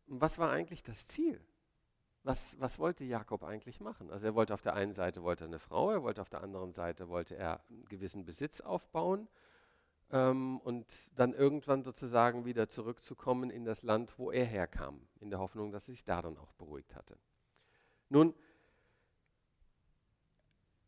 Was 0.07 0.39
war 0.39 0.51
eigentlich 0.51 0.83
das 0.83 1.07
Ziel? 1.07 1.39
Was, 2.25 2.61
was 2.61 2.79
wollte 2.79 3.05
Jakob 3.05 3.43
eigentlich 3.43 3.81
machen? 3.81 4.11
Also 4.11 4.27
er 4.27 4.35
wollte 4.35 4.55
auf 4.55 4.63
der 4.63 4.75
einen 4.75 4.93
Seite 4.93 5.23
wollte 5.23 5.45
eine 5.45 5.59
Frau, 5.59 5.91
er 5.91 6.03
wollte 6.03 6.21
auf 6.23 6.29
der 6.29 6.43
anderen 6.43 6.73
Seite 6.73 7.09
wollte 7.09 7.37
er 7.37 7.61
einen 7.69 7.85
gewissen 7.87 8.25
Besitz 8.25 8.61
aufbauen 8.61 9.29
ähm, 10.11 10.61
und 10.61 10.87
dann 11.17 11.35
irgendwann 11.35 11.83
sozusagen 11.83 12.45
wieder 12.45 12.69
zurückzukommen 12.69 13.51
in 13.51 13.65
das 13.65 13.83
Land, 13.83 14.19
wo 14.19 14.31
er 14.31 14.45
herkam, 14.45 15.01
in 15.21 15.31
der 15.31 15.41
Hoffnung, 15.41 15.73
dass 15.73 15.89
er 15.89 15.95
sich 15.95 16.05
da 16.05 16.23
dann 16.23 16.39
auch 16.39 16.53
beruhigt 16.53 16.95
hatte. 16.95 17.19
Nun 18.09 18.35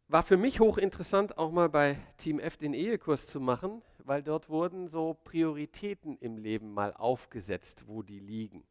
war 0.07 0.23
für 0.23 0.37
mich 0.37 0.61
hochinteressant, 0.61 1.39
auch 1.39 1.51
mal 1.51 1.69
bei 1.69 1.99
Team 2.19 2.39
F 2.39 2.59
den 2.59 2.75
Ehekurs 2.75 3.27
zu 3.27 3.41
machen, 3.41 3.83
weil 4.05 4.23
dort 4.23 4.49
wurden 4.51 4.87
so 4.87 5.15
Prioritäten 5.25 6.17
im 6.19 6.37
Leben 6.37 6.73
mal 6.73 6.93
aufgesetzt, 6.93 7.89
wo 7.89 8.03
die 8.03 8.21
liegen. 8.21 8.65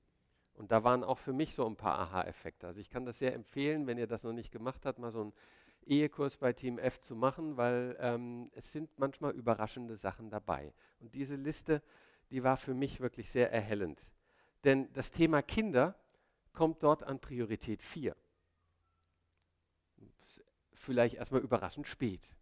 Und 0.55 0.71
da 0.71 0.83
waren 0.83 1.03
auch 1.03 1.17
für 1.17 1.33
mich 1.33 1.55
so 1.55 1.65
ein 1.65 1.75
paar 1.75 1.97
Aha-Effekte. 1.99 2.67
Also 2.67 2.79
ich 2.79 2.89
kann 2.89 3.05
das 3.05 3.17
sehr 3.17 3.33
empfehlen, 3.33 3.87
wenn 3.87 3.97
ihr 3.97 4.07
das 4.07 4.23
noch 4.23 4.33
nicht 4.33 4.51
gemacht 4.51 4.85
habt, 4.85 4.99
mal 4.99 5.11
so 5.11 5.21
einen 5.21 5.33
Ehekurs 5.85 6.37
bei 6.37 6.53
Team 6.53 6.77
F 6.77 7.01
zu 7.01 7.15
machen, 7.15 7.57
weil 7.57 7.97
ähm, 7.99 8.51
es 8.53 8.71
sind 8.71 8.97
manchmal 8.97 9.31
überraschende 9.33 9.95
Sachen 9.95 10.29
dabei. 10.29 10.73
Und 10.99 11.15
diese 11.15 11.35
Liste, 11.35 11.81
die 12.29 12.43
war 12.43 12.57
für 12.57 12.73
mich 12.73 12.99
wirklich 12.99 13.31
sehr 13.31 13.51
erhellend. 13.51 14.05
Denn 14.63 14.91
das 14.93 15.11
Thema 15.11 15.41
Kinder 15.41 15.95
kommt 16.53 16.83
dort 16.83 17.03
an 17.03 17.19
Priorität 17.19 17.81
4. 17.81 18.15
Vielleicht 20.73 21.15
erstmal 21.15 21.41
überraschend 21.41 21.87
spät. 21.87 22.33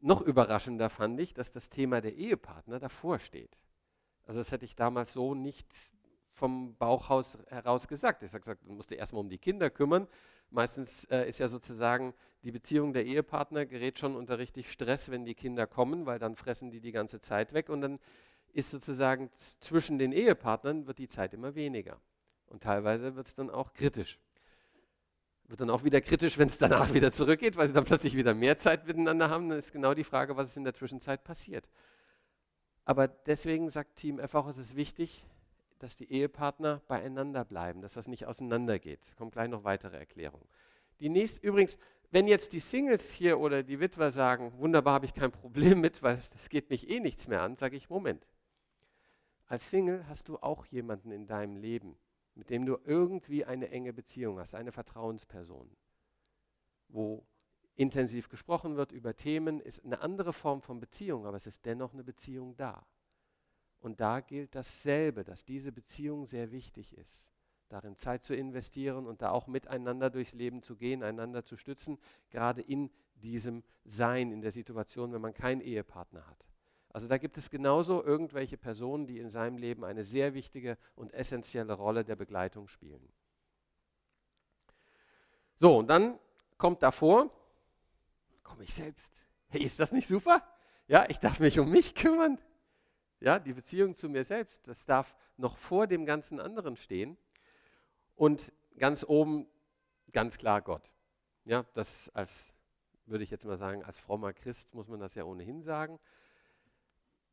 Noch 0.00 0.20
überraschender 0.20 0.90
fand 0.90 1.18
ich, 1.20 1.34
dass 1.34 1.50
das 1.50 1.70
Thema 1.70 2.00
der 2.00 2.14
Ehepartner 2.14 2.78
davor 2.78 3.18
steht. 3.18 3.58
Also 4.26 4.40
das 4.40 4.52
hätte 4.52 4.64
ich 4.64 4.76
damals 4.76 5.12
so 5.12 5.34
nicht 5.34 5.66
vom 6.38 6.76
Bauchhaus 6.76 7.36
heraus 7.48 7.88
gesagt. 7.88 8.22
Ich 8.22 8.30
habe 8.30 8.40
gesagt, 8.40 8.64
man 8.64 8.76
musste 8.76 8.94
erstmal 8.94 9.20
um 9.20 9.28
die 9.28 9.38
Kinder 9.38 9.70
kümmern. 9.70 10.06
Meistens 10.50 11.04
äh, 11.06 11.28
ist 11.28 11.38
ja 11.38 11.48
sozusagen 11.48 12.14
die 12.42 12.52
Beziehung 12.52 12.92
der 12.92 13.04
Ehepartner 13.04 13.66
gerät 13.66 13.98
schon 13.98 14.16
unter 14.16 14.38
richtig 14.38 14.70
Stress, 14.70 15.10
wenn 15.10 15.24
die 15.24 15.34
Kinder 15.34 15.66
kommen, 15.66 16.06
weil 16.06 16.18
dann 16.18 16.36
fressen 16.36 16.70
die 16.70 16.80
die 16.80 16.92
ganze 16.92 17.20
Zeit 17.20 17.52
weg 17.52 17.68
und 17.68 17.80
dann 17.80 17.98
ist 18.52 18.70
sozusagen 18.70 19.30
zwischen 19.34 19.98
den 19.98 20.12
Ehepartnern 20.12 20.86
wird 20.86 20.98
die 20.98 21.08
Zeit 21.08 21.34
immer 21.34 21.54
weniger. 21.54 22.00
Und 22.46 22.62
teilweise 22.62 23.14
wird 23.16 23.26
es 23.26 23.34
dann 23.34 23.50
auch 23.50 23.74
kritisch. 23.74 24.18
Wird 25.48 25.60
dann 25.60 25.70
auch 25.70 25.84
wieder 25.84 26.00
kritisch, 26.00 26.38
wenn 26.38 26.48
es 26.48 26.58
danach 26.58 26.94
wieder 26.94 27.12
zurückgeht, 27.12 27.56
weil 27.56 27.66
sie 27.66 27.74
dann 27.74 27.84
plötzlich 27.84 28.16
wieder 28.16 28.32
mehr 28.32 28.56
Zeit 28.56 28.86
miteinander 28.86 29.28
haben. 29.28 29.48
Dann 29.48 29.58
ist 29.58 29.72
genau 29.72 29.92
die 29.92 30.04
Frage, 30.04 30.36
was 30.36 30.48
ist 30.48 30.56
in 30.56 30.64
der 30.64 30.74
Zwischenzeit 30.74 31.24
passiert. 31.24 31.68
Aber 32.84 33.08
deswegen 33.08 33.68
sagt 33.68 33.96
Team 33.96 34.18
F 34.18 34.34
auch, 34.34 34.48
es 34.48 34.56
ist 34.56 34.76
wichtig, 34.76 35.24
dass 35.78 35.96
die 35.96 36.10
Ehepartner 36.10 36.82
beieinander 36.88 37.44
bleiben, 37.44 37.80
dass 37.80 37.94
das 37.94 38.08
nicht 38.08 38.26
auseinandergeht. 38.26 39.00
Kommt 39.16 39.32
gleich 39.32 39.48
noch 39.48 39.64
weitere 39.64 39.96
Erklärungen. 39.96 40.48
Die 41.00 41.08
nächste, 41.08 41.46
übrigens, 41.46 41.78
wenn 42.10 42.26
jetzt 42.26 42.52
die 42.52 42.60
Singles 42.60 43.12
hier 43.12 43.38
oder 43.38 43.62
die 43.62 43.80
Witwer 43.80 44.10
sagen, 44.10 44.52
wunderbar, 44.58 44.94
habe 44.94 45.06
ich 45.06 45.14
kein 45.14 45.30
Problem 45.30 45.80
mit, 45.80 46.02
weil 46.02 46.20
das 46.32 46.48
geht 46.48 46.70
mich 46.70 46.88
eh 46.88 47.00
nichts 47.00 47.28
mehr 47.28 47.42
an, 47.42 47.56
sage 47.56 47.76
ich, 47.76 47.90
Moment. 47.90 48.26
Als 49.46 49.70
Single 49.70 50.06
hast 50.08 50.28
du 50.28 50.38
auch 50.38 50.66
jemanden 50.66 51.10
in 51.10 51.26
deinem 51.26 51.56
Leben, 51.56 51.96
mit 52.34 52.50
dem 52.50 52.66
du 52.66 52.78
irgendwie 52.84 53.44
eine 53.44 53.70
enge 53.70 53.92
Beziehung 53.92 54.38
hast, 54.38 54.54
eine 54.54 54.72
Vertrauensperson, 54.72 55.70
wo 56.88 57.24
intensiv 57.76 58.28
gesprochen 58.28 58.76
wird 58.76 58.92
über 58.92 59.16
Themen, 59.16 59.60
ist 59.60 59.84
eine 59.84 60.00
andere 60.00 60.32
Form 60.32 60.60
von 60.62 60.80
Beziehung, 60.80 61.26
aber 61.26 61.36
es 61.36 61.46
ist 61.46 61.64
dennoch 61.64 61.92
eine 61.92 62.04
Beziehung 62.04 62.56
da. 62.56 62.86
Und 63.80 64.00
da 64.00 64.20
gilt 64.20 64.54
dasselbe, 64.54 65.24
dass 65.24 65.44
diese 65.44 65.72
Beziehung 65.72 66.26
sehr 66.26 66.50
wichtig 66.50 66.96
ist. 66.96 67.30
Darin 67.68 67.96
Zeit 67.96 68.24
zu 68.24 68.34
investieren 68.34 69.06
und 69.06 69.20
da 69.22 69.30
auch 69.30 69.46
miteinander 69.46 70.10
durchs 70.10 70.32
Leben 70.32 70.62
zu 70.62 70.74
gehen, 70.76 71.02
einander 71.02 71.44
zu 71.44 71.56
stützen, 71.56 71.98
gerade 72.30 72.62
in 72.62 72.90
diesem 73.16 73.62
Sein, 73.84 74.32
in 74.32 74.40
der 74.40 74.52
Situation, 74.52 75.12
wenn 75.12 75.20
man 75.20 75.34
keinen 75.34 75.60
Ehepartner 75.60 76.26
hat. 76.26 76.48
Also 76.90 77.06
da 77.06 77.18
gibt 77.18 77.36
es 77.36 77.50
genauso 77.50 78.02
irgendwelche 78.02 78.56
Personen, 78.56 79.06
die 79.06 79.18
in 79.18 79.28
seinem 79.28 79.58
Leben 79.58 79.84
eine 79.84 80.02
sehr 80.02 80.34
wichtige 80.34 80.78
und 80.96 81.12
essentielle 81.12 81.74
Rolle 81.74 82.04
der 82.04 82.16
Begleitung 82.16 82.68
spielen. 82.68 83.12
So, 85.56 85.76
und 85.76 85.88
dann 85.88 86.18
kommt 86.56 86.82
davor, 86.82 87.30
komme 88.42 88.64
ich 88.64 88.74
selbst. 88.74 89.20
Hey, 89.48 89.62
ist 89.62 89.78
das 89.78 89.92
nicht 89.92 90.08
super? 90.08 90.42
Ja, 90.86 91.04
ich 91.08 91.18
darf 91.18 91.40
mich 91.40 91.58
um 91.58 91.70
mich 91.70 91.94
kümmern. 91.94 92.38
Ja, 93.20 93.38
die 93.38 93.52
Beziehung 93.52 93.94
zu 93.94 94.08
mir 94.08 94.24
selbst, 94.24 94.66
das 94.68 94.86
darf 94.86 95.14
noch 95.36 95.56
vor 95.56 95.86
dem 95.86 96.06
ganzen 96.06 96.40
anderen 96.40 96.76
stehen. 96.76 97.16
Und 98.14 98.52
ganz 98.78 99.04
oben, 99.04 99.46
ganz 100.12 100.38
klar 100.38 100.62
Gott. 100.62 100.92
Ja, 101.44 101.64
das 101.74 102.08
als, 102.10 102.46
würde 103.06 103.24
ich 103.24 103.30
jetzt 103.30 103.44
mal 103.44 103.58
sagen, 103.58 103.82
als 103.84 103.98
frommer 103.98 104.32
Christ 104.32 104.74
muss 104.74 104.88
man 104.88 105.00
das 105.00 105.14
ja 105.14 105.24
ohnehin 105.24 105.62
sagen. 105.62 105.98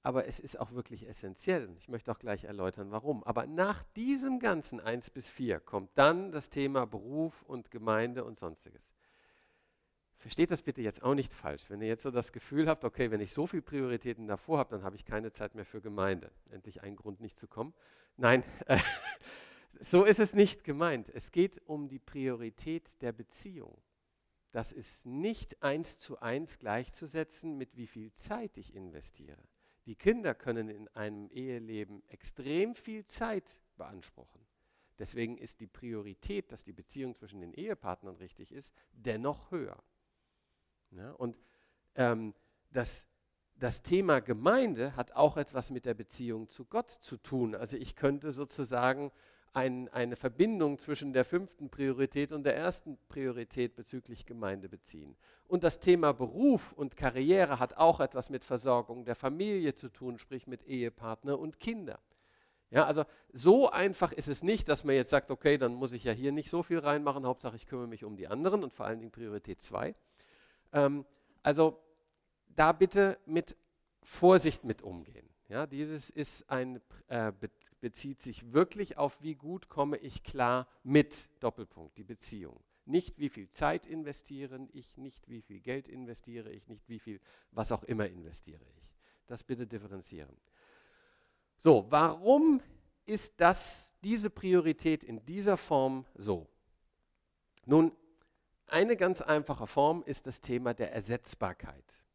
Aber 0.02 0.28
es 0.28 0.40
ist 0.40 0.60
auch 0.60 0.72
wirklich 0.72 1.08
essentiell. 1.08 1.76
Ich 1.80 1.90
möchte 1.90 2.12
auch 2.12 2.20
gleich 2.20 2.44
erläutern, 2.44 2.92
warum. 2.92 3.24
Aber 3.24 3.48
nach 3.48 3.84
diesem 3.96 4.40
ganzen 4.40 4.80
1 4.80 5.10
bis 5.10 5.28
4 5.30 5.60
kommt 5.60 5.90
dann 5.96 6.32
das 6.32 6.52
Thema 6.52 6.86
Beruf 6.86 7.42
und 7.44 7.72
Gemeinde 7.72 8.24
und 8.24 8.38
sonstiges. 8.38 8.94
Versteht 10.26 10.50
das 10.50 10.64
bitte 10.64 10.82
jetzt 10.82 11.04
auch 11.04 11.14
nicht 11.14 11.36
falsch. 11.36 11.70
Wenn 11.70 11.84
ihr 11.84 11.88
jetzt 11.88 12.02
so 12.02 12.10
das 12.10 12.34
Gefühl 12.34 12.68
habt, 12.68 12.84
okay, 12.84 13.12
wenn 13.12 13.22
ich 13.22 13.32
so 13.32 13.46
viele 13.46 13.62
Prioritäten 13.62 14.26
davor 14.26 14.58
habe, 14.58 14.72
dann 14.72 14.84
habe 14.84 14.96
ich 14.96 15.06
keine 15.06 15.32
Zeit 15.32 15.54
mehr 15.54 15.66
für 15.66 15.82
Gemeinde. 15.82 16.32
Endlich 16.50 16.82
ein 16.82 16.96
Grund, 16.96 17.22
nicht 17.22 17.38
zu 17.38 17.48
kommen. 17.48 17.76
Nein, 18.18 18.44
so 19.82 20.04
ist 20.04 20.20
es 20.20 20.34
nicht 20.34 20.64
gemeint. 20.64 21.12
Es 21.14 21.32
geht 21.32 21.62
um 21.68 21.90
die 21.90 22.00
Priorität 22.00 23.00
der 23.04 23.12
Beziehung. 23.12 23.80
Das 24.52 24.72
ist 24.72 25.06
nicht 25.06 25.62
eins 25.62 26.00
zu 26.00 26.20
eins 26.20 26.58
gleichzusetzen 26.58 27.56
mit 27.56 27.78
wie 27.78 27.86
viel 27.86 28.12
Zeit 28.12 28.58
ich 28.58 28.74
investiere. 28.74 29.44
Die 29.86 29.96
Kinder 29.96 30.34
können 30.34 30.70
in 30.70 30.88
einem 30.96 31.30
Eheleben 31.30 32.02
extrem 32.08 32.74
viel 32.74 33.06
Zeit 33.06 33.56
beanspruchen. 33.78 34.42
Deswegen 34.98 35.38
ist 35.38 35.60
die 35.60 35.68
Priorität, 35.68 36.52
dass 36.52 36.64
die 36.64 36.74
Beziehung 36.74 37.14
zwischen 37.14 37.42
den 37.42 37.54
Ehepartnern 37.54 38.16
richtig 38.16 38.52
ist, 38.52 38.74
dennoch 38.92 39.52
höher. 39.52 39.84
Ja, 40.96 41.12
und 41.12 41.38
ähm, 41.96 42.34
das, 42.72 43.06
das 43.58 43.82
Thema 43.82 44.20
Gemeinde 44.20 44.96
hat 44.96 45.12
auch 45.14 45.38
etwas 45.38 45.70
mit 45.70 45.86
der 45.86 45.94
Beziehung 45.94 46.50
zu 46.50 46.66
Gott 46.66 46.90
zu 46.90 47.18
tun. 47.18 47.56
Also 47.56 47.78
ich 47.78 47.96
könnte 47.96 48.32
sozusagen 48.32 49.12
ein, 49.56 49.88
eine 49.90 50.16
Verbindung 50.18 50.78
zwischen 50.80 51.14
der 51.14 51.24
fünften 51.24 51.70
Priorität 51.70 52.34
und 52.34 52.44
der 52.44 52.56
ersten 52.56 52.98
Priorität 53.08 53.76
bezüglich 53.76 54.26
Gemeinde 54.26 54.68
beziehen. 54.68 55.16
Und 55.48 55.64
das 55.64 55.80
Thema 55.80 56.14
Beruf 56.14 56.74
und 56.74 56.98
Karriere 56.98 57.60
hat 57.60 57.78
auch 57.78 58.02
etwas 58.02 58.30
mit 58.30 58.44
Versorgung 58.44 59.06
der 59.06 59.16
Familie 59.16 59.74
zu 59.74 59.90
tun, 59.90 60.18
sprich 60.20 60.46
mit 60.48 60.64
Ehepartner 60.64 61.40
und 61.40 61.60
Kinder. 61.60 62.00
Ja, 62.70 62.86
also 62.86 63.06
so 63.32 63.70
einfach 63.70 64.12
ist 64.12 64.28
es 64.28 64.44
nicht, 64.44 64.68
dass 64.68 64.84
man 64.84 64.96
jetzt 64.96 65.12
sagt, 65.12 65.32
okay, 65.32 65.58
dann 65.58 65.74
muss 65.76 65.94
ich 65.94 66.04
ja 66.04 66.12
hier 66.12 66.34
nicht 66.34 66.50
so 66.50 66.64
viel 66.64 66.80
reinmachen, 66.80 67.26
Hauptsache 67.26 67.56
ich 67.56 67.68
kümmere 67.68 67.88
mich 67.88 68.04
um 68.04 68.18
die 68.18 68.28
anderen 68.28 68.64
und 68.64 68.74
vor 68.74 68.86
allen 68.86 69.00
Dingen 69.00 69.12
Priorität 69.12 69.62
2. 69.62 69.96
Ähm, 70.76 71.06
also 71.42 71.82
da 72.50 72.72
bitte 72.72 73.18
mit 73.26 73.56
Vorsicht 74.04 74.64
mit 74.64 74.84
umgehen. 74.84 75.28
Ja, 75.48 75.66
dieses 75.66 76.10
ist 76.10 76.50
ein, 76.50 76.82
äh, 77.08 77.32
be 77.32 77.50
bezieht 77.82 78.20
sich 78.20 78.52
wirklich 78.52 78.98
auf, 78.98 79.22
wie 79.22 79.36
gut 79.36 79.70
komme 79.70 79.98
ich 79.98 80.24
klar 80.24 80.68
mit 80.84 81.30
Doppelpunkt, 81.40 81.96
die 82.00 82.04
Beziehung. 82.04 82.60
Nicht 82.86 83.20
wie 83.20 83.30
viel 83.30 83.48
Zeit 83.52 83.86
investiere 83.86 84.68
ich, 84.74 84.98
nicht 84.98 85.30
wie 85.30 85.44
viel 85.44 85.60
Geld 85.60 85.88
investiere 85.88 86.52
ich, 86.52 86.68
nicht 86.68 86.90
wie 86.90 86.98
viel, 86.98 87.20
was 87.52 87.72
auch 87.72 87.84
immer 87.84 88.08
investiere 88.08 88.66
ich. 88.78 88.90
Das 89.28 89.44
bitte 89.44 89.68
differenzieren. 89.68 90.36
So, 91.60 91.86
warum 91.90 92.60
ist 93.06 93.40
das, 93.40 93.92
diese 94.02 94.32
Priorität 94.32 95.04
in 95.04 95.24
dieser 95.26 95.58
Form 95.58 96.06
so? 96.16 96.48
Nun, 97.68 97.92
eine 98.68 98.98
ganz 98.98 99.22
einfache 99.22 99.68
Form 99.68 100.04
ist 100.06 100.28
das 100.28 100.42
Thema 100.42 100.74
der 100.74 100.92
Ersetzbarkeit. 100.92 102.06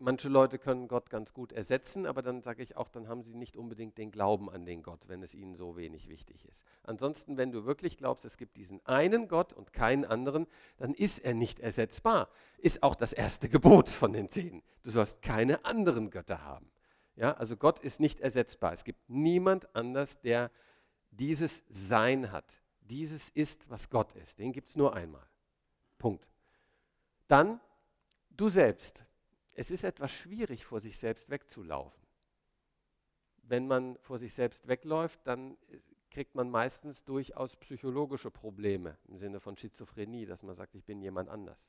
Manche 0.00 0.28
Leute 0.28 0.60
können 0.60 0.86
Gott 0.86 1.10
ganz 1.10 1.32
gut 1.32 1.50
ersetzen, 1.50 2.06
aber 2.06 2.22
dann 2.22 2.40
sage 2.40 2.62
ich 2.62 2.76
auch, 2.76 2.88
dann 2.88 3.08
haben 3.08 3.24
sie 3.24 3.34
nicht 3.34 3.56
unbedingt 3.56 3.98
den 3.98 4.12
Glauben 4.12 4.48
an 4.48 4.64
den 4.64 4.84
Gott, 4.84 5.08
wenn 5.08 5.24
es 5.24 5.34
ihnen 5.34 5.56
so 5.56 5.76
wenig 5.76 6.08
wichtig 6.08 6.44
ist. 6.44 6.64
Ansonsten, 6.84 7.36
wenn 7.36 7.50
du 7.50 7.64
wirklich 7.64 7.96
glaubst, 7.96 8.24
es 8.24 8.36
gibt 8.36 8.56
diesen 8.56 8.84
einen 8.86 9.26
Gott 9.26 9.52
und 9.52 9.72
keinen 9.72 10.04
anderen, 10.04 10.46
dann 10.76 10.94
ist 10.94 11.18
er 11.18 11.34
nicht 11.34 11.58
ersetzbar. 11.58 12.28
Ist 12.58 12.84
auch 12.84 12.94
das 12.94 13.12
erste 13.12 13.48
Gebot 13.50 13.88
von 13.88 14.12
den 14.12 14.28
zehn. 14.28 14.62
Du 14.84 14.90
sollst 14.90 15.20
keine 15.20 15.64
anderen 15.64 16.10
Götter 16.10 16.44
haben. 16.44 16.70
Ja, 17.16 17.32
also 17.32 17.56
Gott 17.56 17.80
ist 17.80 17.98
nicht 17.98 18.20
ersetzbar. 18.20 18.72
Es 18.72 18.84
gibt 18.84 19.10
niemand 19.10 19.74
anders, 19.74 20.20
der 20.20 20.52
dieses 21.10 21.64
Sein 21.68 22.30
hat. 22.30 22.62
Dieses 22.82 23.30
ist, 23.30 23.68
was 23.68 23.90
Gott 23.90 24.14
ist. 24.14 24.38
Den 24.38 24.52
gibt 24.52 24.68
es 24.68 24.76
nur 24.76 24.94
einmal. 24.94 25.26
Punkt. 25.98 26.26
Dann 27.26 27.60
du 28.30 28.48
selbst. 28.48 29.04
Es 29.52 29.70
ist 29.70 29.84
etwas 29.84 30.10
schwierig, 30.10 30.64
vor 30.64 30.80
sich 30.80 30.96
selbst 30.96 31.30
wegzulaufen. 31.30 32.00
Wenn 33.42 33.66
man 33.66 33.98
vor 33.98 34.18
sich 34.18 34.32
selbst 34.34 34.68
wegläuft, 34.68 35.20
dann 35.24 35.56
kriegt 36.10 36.34
man 36.34 36.50
meistens 36.50 37.04
durchaus 37.04 37.56
psychologische 37.56 38.30
Probleme 38.30 38.96
im 39.08 39.16
Sinne 39.16 39.40
von 39.40 39.56
Schizophrenie, 39.56 40.26
dass 40.26 40.42
man 40.42 40.54
sagt, 40.54 40.74
ich 40.74 40.84
bin 40.84 41.00
jemand 41.00 41.28
anders. 41.28 41.68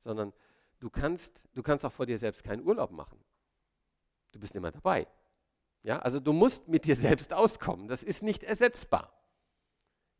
Sondern 0.00 0.32
du 0.80 0.90
kannst, 0.90 1.44
du 1.54 1.62
kannst 1.62 1.84
auch 1.84 1.92
vor 1.92 2.06
dir 2.06 2.18
selbst 2.18 2.42
keinen 2.42 2.66
Urlaub 2.66 2.90
machen. 2.90 3.22
Du 4.32 4.40
bist 4.40 4.54
immer 4.54 4.70
dabei. 4.70 5.06
Ja, 5.82 5.98
also 6.00 6.20
du 6.20 6.32
musst 6.32 6.68
mit 6.68 6.84
dir 6.84 6.96
selbst 6.96 7.32
auskommen. 7.32 7.88
Das 7.88 8.02
ist 8.02 8.22
nicht 8.22 8.42
ersetzbar. 8.42 9.12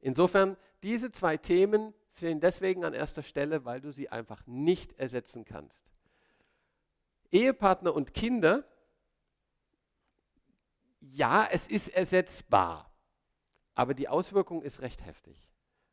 Insofern, 0.00 0.56
diese 0.82 1.12
zwei 1.12 1.36
Themen 1.36 1.92
stehen 2.16 2.40
deswegen 2.40 2.84
an 2.84 2.94
erster 2.94 3.22
Stelle, 3.22 3.64
weil 3.64 3.80
du 3.80 3.92
sie 3.92 4.08
einfach 4.08 4.46
nicht 4.46 4.98
ersetzen 4.98 5.44
kannst. 5.44 5.84
Ehepartner 7.30 7.94
und 7.94 8.14
Kinder, 8.14 8.64
ja, 11.00 11.48
es 11.50 11.66
ist 11.66 11.88
ersetzbar, 11.88 12.90
aber 13.74 13.94
die 13.94 14.08
Auswirkung 14.08 14.62
ist 14.62 14.80
recht 14.80 15.04
heftig. 15.04 15.48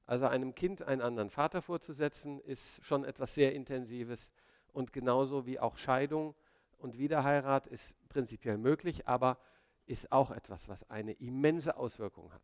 Also 0.06 0.28
einem 0.28 0.56
Kind 0.56 0.82
einen 0.82 1.02
anderen 1.02 1.30
Vater 1.30 1.62
vorzusetzen, 1.62 2.40
ist 2.40 2.84
schon 2.84 3.04
etwas 3.04 3.36
sehr 3.36 3.54
Intensives 3.54 4.32
und 4.74 4.94
genauso 4.94 5.46
wie 5.46 5.60
auch 5.60 5.78
Scheidung 5.78 6.34
und 6.78 6.98
Wiederheirat 6.98 7.68
ist 7.68 7.96
prinzipiell 8.10 8.58
möglich, 8.58 9.08
aber 9.08 9.38
ist 9.86 10.12
auch 10.12 10.32
etwas, 10.32 10.68
was 10.68 10.90
eine 10.90 11.14
immense 11.14 11.78
Auswirkung 11.78 12.32
hat. 12.34 12.44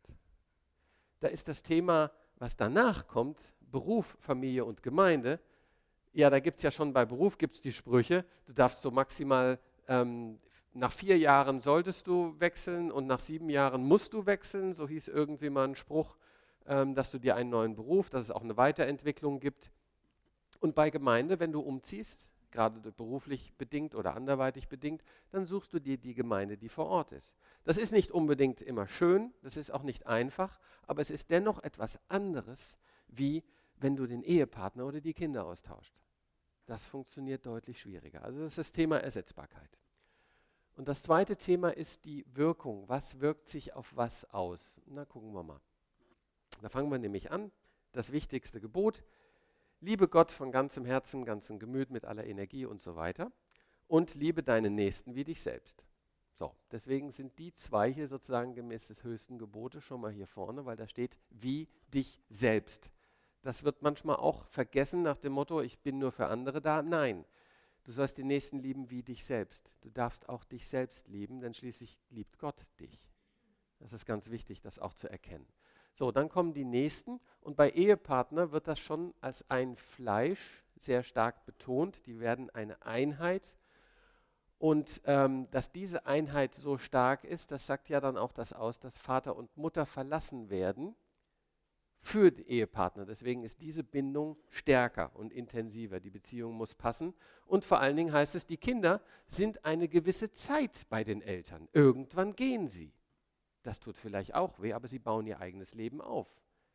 Da 1.20 1.28
ist 1.28 1.48
das 1.48 1.62
Thema, 1.62 2.10
was 2.36 2.56
danach 2.56 3.06
kommt, 3.06 3.40
Beruf, 3.74 4.16
Familie 4.20 4.64
und 4.64 4.84
Gemeinde, 4.84 5.40
ja, 6.12 6.30
da 6.30 6.38
gibt 6.38 6.58
es 6.58 6.62
ja 6.62 6.70
schon 6.70 6.92
bei 6.92 7.04
Beruf 7.04 7.38
gibt's 7.38 7.60
die 7.60 7.72
Sprüche, 7.72 8.24
du 8.46 8.52
darfst 8.52 8.82
so 8.82 8.92
maximal, 8.92 9.58
ähm, 9.88 10.38
nach 10.74 10.92
vier 10.92 11.18
Jahren 11.18 11.60
solltest 11.60 12.06
du 12.06 12.36
wechseln 12.38 12.92
und 12.92 13.08
nach 13.08 13.18
sieben 13.18 13.50
Jahren 13.50 13.82
musst 13.82 14.12
du 14.12 14.26
wechseln. 14.26 14.74
So 14.74 14.88
hieß 14.88 15.08
irgendwie 15.08 15.50
mal 15.50 15.66
ein 15.66 15.74
Spruch, 15.74 16.16
ähm, 16.66 16.94
dass 16.94 17.10
du 17.10 17.18
dir 17.18 17.34
einen 17.34 17.50
neuen 17.50 17.74
Beruf, 17.74 18.10
dass 18.10 18.22
es 18.22 18.30
auch 18.30 18.42
eine 18.42 18.56
Weiterentwicklung 18.56 19.40
gibt. 19.40 19.72
Und 20.60 20.76
bei 20.76 20.90
Gemeinde, 20.90 21.40
wenn 21.40 21.50
du 21.50 21.60
umziehst, 21.60 22.28
gerade 22.52 22.92
beruflich 22.92 23.52
bedingt 23.58 23.96
oder 23.96 24.14
anderweitig 24.14 24.68
bedingt, 24.68 25.02
dann 25.32 25.46
suchst 25.46 25.72
du 25.72 25.80
dir 25.80 25.98
die 25.98 26.14
Gemeinde, 26.14 26.56
die 26.56 26.68
vor 26.68 26.86
Ort 26.86 27.10
ist. 27.10 27.34
Das 27.64 27.76
ist 27.76 27.90
nicht 27.90 28.12
unbedingt 28.12 28.62
immer 28.62 28.86
schön, 28.86 29.32
das 29.42 29.56
ist 29.56 29.72
auch 29.72 29.82
nicht 29.82 30.06
einfach, 30.06 30.60
aber 30.86 31.02
es 31.02 31.10
ist 31.10 31.30
dennoch 31.30 31.60
etwas 31.64 31.98
anderes, 32.08 32.76
wie 33.08 33.42
wenn 33.76 33.96
du 33.96 34.06
den 34.06 34.22
Ehepartner 34.22 34.86
oder 34.86 35.00
die 35.00 35.14
Kinder 35.14 35.46
austauscht. 35.46 35.94
Das 36.66 36.86
funktioniert 36.86 37.44
deutlich 37.44 37.80
schwieriger. 37.80 38.22
Also 38.24 38.40
das 38.40 38.52
ist 38.52 38.58
das 38.58 38.72
Thema 38.72 38.98
Ersetzbarkeit. 38.98 39.78
Und 40.76 40.88
das 40.88 41.02
zweite 41.02 41.36
Thema 41.36 41.70
ist 41.70 42.04
die 42.04 42.24
Wirkung. 42.34 42.88
Was 42.88 43.20
wirkt 43.20 43.46
sich 43.46 43.74
auf 43.74 43.94
was 43.94 44.24
aus? 44.30 44.80
Na, 44.86 45.04
gucken 45.04 45.32
wir 45.32 45.42
mal. 45.42 45.60
Da 46.62 46.68
fangen 46.68 46.90
wir 46.90 46.98
nämlich 46.98 47.30
an. 47.30 47.52
Das 47.92 48.10
wichtigste 48.10 48.60
Gebot. 48.60 49.04
Liebe 49.80 50.08
Gott 50.08 50.32
von 50.32 50.50
ganzem 50.50 50.84
Herzen, 50.84 51.24
ganzem 51.24 51.58
Gemüt, 51.58 51.90
mit 51.90 52.04
aller 52.04 52.24
Energie 52.24 52.64
und 52.64 52.82
so 52.82 52.96
weiter. 52.96 53.30
Und 53.86 54.14
liebe 54.14 54.42
deinen 54.42 54.74
Nächsten 54.74 55.14
wie 55.14 55.24
dich 55.24 55.42
selbst. 55.42 55.84
So, 56.32 56.52
deswegen 56.72 57.12
sind 57.12 57.38
die 57.38 57.54
zwei 57.54 57.92
hier 57.92 58.08
sozusagen 58.08 58.54
gemäß 58.54 58.88
des 58.88 59.04
höchsten 59.04 59.38
Gebotes 59.38 59.84
schon 59.84 60.00
mal 60.00 60.10
hier 60.10 60.26
vorne, 60.26 60.64
weil 60.64 60.76
da 60.76 60.88
steht 60.88 61.16
wie 61.30 61.68
dich 61.92 62.20
selbst. 62.28 62.90
Das 63.44 63.62
wird 63.62 63.82
manchmal 63.82 64.16
auch 64.16 64.46
vergessen 64.46 65.02
nach 65.02 65.18
dem 65.18 65.34
Motto, 65.34 65.60
ich 65.60 65.78
bin 65.78 65.98
nur 65.98 66.12
für 66.12 66.28
andere 66.28 66.62
da. 66.62 66.82
Nein, 66.82 67.26
du 67.84 67.92
sollst 67.92 68.16
den 68.16 68.26
Nächsten 68.26 68.58
lieben 68.58 68.88
wie 68.88 69.02
dich 69.02 69.22
selbst. 69.22 69.70
Du 69.82 69.90
darfst 69.90 70.30
auch 70.30 70.44
dich 70.44 70.66
selbst 70.66 71.08
lieben, 71.08 71.40
denn 71.40 71.52
schließlich 71.52 71.98
liebt 72.08 72.38
Gott 72.38 72.62
dich. 72.80 72.98
Das 73.80 73.92
ist 73.92 74.06
ganz 74.06 74.30
wichtig, 74.30 74.62
das 74.62 74.78
auch 74.78 74.94
zu 74.94 75.10
erkennen. 75.10 75.46
So, 75.92 76.10
dann 76.10 76.30
kommen 76.30 76.54
die 76.54 76.64
Nächsten 76.64 77.20
und 77.42 77.54
bei 77.54 77.68
Ehepartner 77.70 78.50
wird 78.50 78.66
das 78.66 78.80
schon 78.80 79.12
als 79.20 79.48
ein 79.50 79.76
Fleisch 79.76 80.64
sehr 80.78 81.02
stark 81.02 81.44
betont. 81.44 82.06
Die 82.06 82.20
werden 82.20 82.48
eine 82.48 82.80
Einheit. 82.80 83.54
Und 84.56 85.02
ähm, 85.04 85.50
dass 85.50 85.70
diese 85.70 86.06
Einheit 86.06 86.54
so 86.54 86.78
stark 86.78 87.24
ist, 87.24 87.50
das 87.50 87.66
sagt 87.66 87.90
ja 87.90 88.00
dann 88.00 88.16
auch 88.16 88.32
das 88.32 88.54
aus, 88.54 88.80
dass 88.80 88.96
Vater 88.96 89.36
und 89.36 89.54
Mutter 89.58 89.84
verlassen 89.84 90.48
werden 90.48 90.96
für 92.04 92.30
die 92.30 92.46
Ehepartner. 92.46 93.06
Deswegen 93.06 93.44
ist 93.44 93.62
diese 93.62 93.82
Bindung 93.82 94.36
stärker 94.50 95.10
und 95.16 95.32
intensiver. 95.32 96.00
Die 96.00 96.10
Beziehung 96.10 96.54
muss 96.54 96.74
passen. 96.74 97.14
Und 97.46 97.64
vor 97.64 97.80
allen 97.80 97.96
Dingen 97.96 98.12
heißt 98.12 98.34
es, 98.34 98.46
die 98.46 98.58
Kinder 98.58 99.00
sind 99.26 99.64
eine 99.64 99.88
gewisse 99.88 100.30
Zeit 100.30 100.86
bei 100.90 101.02
den 101.02 101.22
Eltern. 101.22 101.66
Irgendwann 101.72 102.36
gehen 102.36 102.68
sie. 102.68 102.92
Das 103.62 103.80
tut 103.80 103.96
vielleicht 103.96 104.34
auch 104.34 104.60
weh, 104.60 104.74
aber 104.74 104.86
sie 104.86 104.98
bauen 104.98 105.26
ihr 105.26 105.40
eigenes 105.40 105.74
Leben 105.74 106.02
auf. 106.02 106.28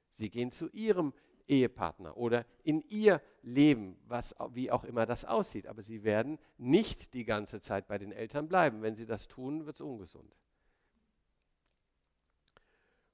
Sie 0.10 0.32
gehen 0.32 0.52
zu 0.52 0.68
ihrem 0.70 1.14
Ehepartner 1.48 2.18
oder 2.18 2.44
in 2.64 2.82
ihr 2.90 3.22
Leben, 3.44 4.00
was, 4.08 4.34
wie 4.50 4.72
auch 4.72 4.84
immer 4.84 5.06
das 5.06 5.26
aussieht. 5.26 5.68
Aber 5.68 5.84
sie 5.84 6.04
werden 6.04 6.40
nicht 6.58 7.14
die 7.14 7.24
ganze 7.24 7.62
Zeit 7.62 7.88
bei 7.88 8.00
den 8.00 8.12
Eltern 8.12 8.48
bleiben. 8.48 8.82
Wenn 8.82 8.96
sie 8.96 9.06
das 9.06 9.28
tun, 9.28 9.68
wird 9.68 9.76
es 9.76 9.82
ungesund. 9.82 10.36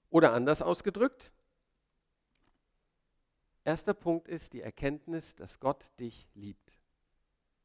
Oder 0.10 0.32
anders 0.32 0.62
ausgedrückt, 0.62 1.34
Erster 3.65 3.95
Punkt 3.95 4.28
ist 4.28 4.54
die 4.54 4.62
Erkenntnis, 4.62 5.36
dass 5.36 5.60
Gott 5.60 5.91
dich 5.99 6.30
liebt 6.36 6.80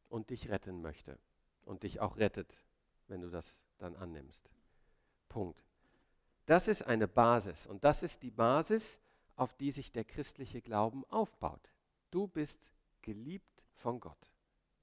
und 0.08 0.30
dich 0.30 0.48
retten 0.48 0.80
möchte 0.80 1.18
und 1.62 1.82
dich 1.82 2.00
auch 2.00 2.16
rettet, 2.16 2.64
wenn 3.06 3.20
du 3.20 3.28
das 3.28 3.60
dann 3.76 3.94
annimmst. 3.96 4.50
Punkt. 5.28 5.62
Das 6.46 6.68
ist 6.68 6.82
eine 6.82 7.06
Basis 7.06 7.66
und 7.66 7.84
das 7.84 8.02
ist 8.02 8.22
die 8.22 8.30
Basis, 8.30 8.98
auf 9.36 9.52
die 9.52 9.70
sich 9.70 9.92
der 9.92 10.04
christliche 10.04 10.62
Glauben 10.62 11.04
aufbaut. 11.10 11.70
Du 12.10 12.26
bist 12.26 12.70
geliebt 13.02 13.62
von 13.74 14.00
Gott. 14.00 14.32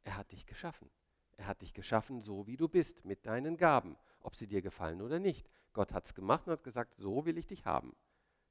Er 0.04 0.18
hat 0.18 0.32
dich 0.32 0.46
geschaffen. 0.46 0.88
Er 1.36 1.48
hat 1.48 1.64
dich 1.64 1.74
geschaffen, 1.74 2.22
so 2.22 2.46
wie 2.46 2.58
du 2.58 2.70
bist, 2.70 3.06
mit 3.06 3.26
deinen 3.26 3.58
Gaben, 3.58 3.98
ob 4.20 4.36
sie 4.36 4.48
dir 4.48 4.62
gefallen 4.62 5.02
oder 5.02 5.18
nicht. 5.18 5.50
Gott 5.74 5.94
hat 5.94 6.06
es 6.06 6.14
gemacht 6.14 6.46
und 6.46 6.54
hat 6.54 6.64
gesagt, 6.64 6.94
so 6.96 7.26
will 7.26 7.40
ich 7.40 7.48
dich 7.48 7.66
haben. 7.66 7.96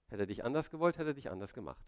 Hätte 0.09 0.25
er 0.25 0.27
dich 0.27 0.45
anders 0.45 0.71
gewollt, 0.71 0.99
hätte 0.99 1.11
er 1.11 1.15
dich 1.15 1.31
anders 1.31 1.55
gemacht. 1.55 1.85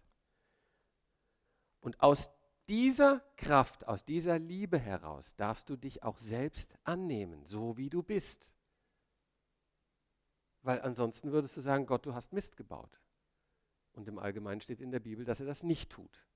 Und 1.81 2.01
aus 2.01 2.31
dieser 2.69 3.21
Kraft, 3.37 3.87
aus 3.89 4.05
dieser 4.05 4.39
Liebe 4.39 4.79
heraus 4.79 5.35
darfst 5.37 5.71
du 5.71 5.77
dich 5.77 6.03
auch 6.03 6.19
selbst 6.19 6.75
annehmen, 6.85 7.45
so 7.47 7.77
wie 7.77 7.89
du 7.89 8.03
bist. 8.03 8.51
Weil 10.63 10.83
ansonsten 10.83 11.33
würdest 11.33 11.57
du 11.57 11.61
sagen, 11.61 11.87
Gott, 11.87 12.05
du 12.05 12.15
hast 12.15 12.33
Mist 12.33 12.57
gebaut. 12.57 13.01
Und 13.93 14.07
im 14.07 14.19
Allgemeinen 14.19 14.61
steht 14.61 14.81
in 14.81 14.91
der 14.91 15.01
Bibel, 15.01 15.25
dass 15.25 15.41
er 15.41 15.47
das 15.47 15.63
nicht 15.63 15.91
tut. 15.91 16.27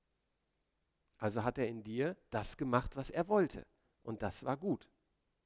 Also 1.19 1.45
hat 1.45 1.59
er 1.59 1.69
in 1.69 1.85
dir 1.85 2.17
das 2.31 2.57
gemacht, 2.57 2.97
was 2.97 3.11
er 3.11 3.29
wollte. 3.29 3.67
Und 4.03 4.23
das 4.23 4.45
war 4.45 4.57
gut. 4.57 4.91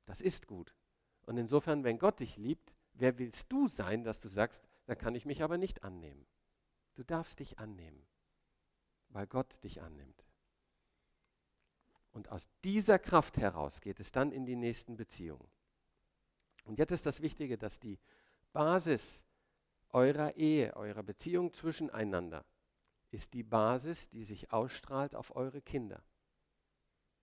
Das 0.07 0.21
ist 0.21 0.47
gut. 0.47 0.75
Und 1.23 1.37
insofern, 1.37 1.85
wenn 1.85 1.99
Gott 1.99 2.21
dich 2.21 2.37
liebt, 2.37 2.73
wer 2.93 3.19
willst 3.19 3.51
du 3.51 3.67
sein, 3.67 4.05
dass 4.05 4.21
du 4.21 4.29
sagst, 4.29 4.69
da 4.87 4.95
kann 4.95 5.15
ich 5.15 5.27
mich 5.27 5.43
aber 5.43 5.59
nicht 5.59 5.83
annehmen? 5.83 6.27
Du 6.95 7.03
darfst 7.03 7.41
dich 7.41 7.59
annehmen 7.59 8.07
weil 9.17 9.27
Gott 9.27 9.65
dich 9.65 9.81
annimmt. 9.81 10.27
Und 12.11 12.31
aus 12.31 12.51
dieser 12.65 12.99
Kraft 12.99 13.39
heraus 13.39 13.81
geht 13.81 13.99
es 13.99 14.13
dann 14.13 14.31
in 14.31 14.45
die 14.45 14.57
nächsten 14.57 14.99
Beziehungen. 14.99 15.49
Und 16.65 16.79
jetzt 16.79 16.93
ist 16.93 17.07
das 17.07 17.23
Wichtige, 17.23 17.57
dass 17.57 17.81
die 17.81 17.99
Basis 18.53 19.25
eurer 19.89 20.37
Ehe, 20.37 20.77
eurer 20.77 21.03
Beziehung 21.03 21.55
zwischeneinander, 21.55 22.45
ist 23.11 23.33
die 23.33 23.43
Basis, 23.43 24.11
die 24.11 24.23
sich 24.23 24.53
ausstrahlt 24.53 25.15
auf 25.15 25.35
eure 25.35 25.63
Kinder. 25.63 26.05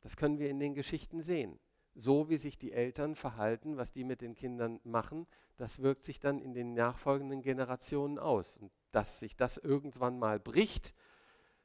Das 0.01 0.17
können 0.17 0.39
wir 0.39 0.49
in 0.49 0.59
den 0.59 0.73
Geschichten 0.73 1.21
sehen. 1.21 1.59
so 1.93 2.27
wie 2.27 2.37
sich 2.37 2.57
die 2.57 2.71
Eltern 2.71 3.13
verhalten, 3.13 3.77
was 3.77 3.91
die 3.91 4.03
mit 4.03 4.21
den 4.21 4.33
Kindern 4.33 4.79
machen, 4.83 5.27
das 5.57 5.77
wirkt 5.77 6.03
sich 6.03 6.19
dann 6.19 6.39
in 6.39 6.55
den 6.55 6.73
nachfolgenden 6.73 7.43
Generationen 7.43 8.17
aus. 8.17 8.57
Und 8.57 8.71
dass 8.91 9.19
sich 9.19 9.35
das 9.35 9.57
irgendwann 9.57 10.17
mal 10.17 10.39
bricht, 10.39 10.95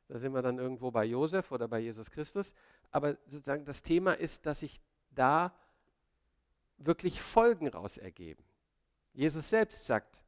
da 0.09 0.18
sind 0.18 0.33
wir 0.33 0.42
dann 0.42 0.59
irgendwo 0.59 0.90
bei 0.90 1.05
Josef 1.05 1.53
oder 1.53 1.68
bei 1.68 1.81
Jesus 1.81 2.11
Christus. 2.11 2.55
Aber 2.90 3.16
sozusagen 3.27 3.64
das 3.64 3.83
Thema 3.83 4.14
ist, 4.14 4.47
dass 4.47 4.61
sich 4.61 4.81
da 5.11 5.55
wirklich 6.79 7.21
Folgen 7.21 7.68
raus 7.68 7.99
ergeben. 7.99 8.42
Jesus 9.12 9.49
selbst 9.49 9.87
sagt, 9.87 10.23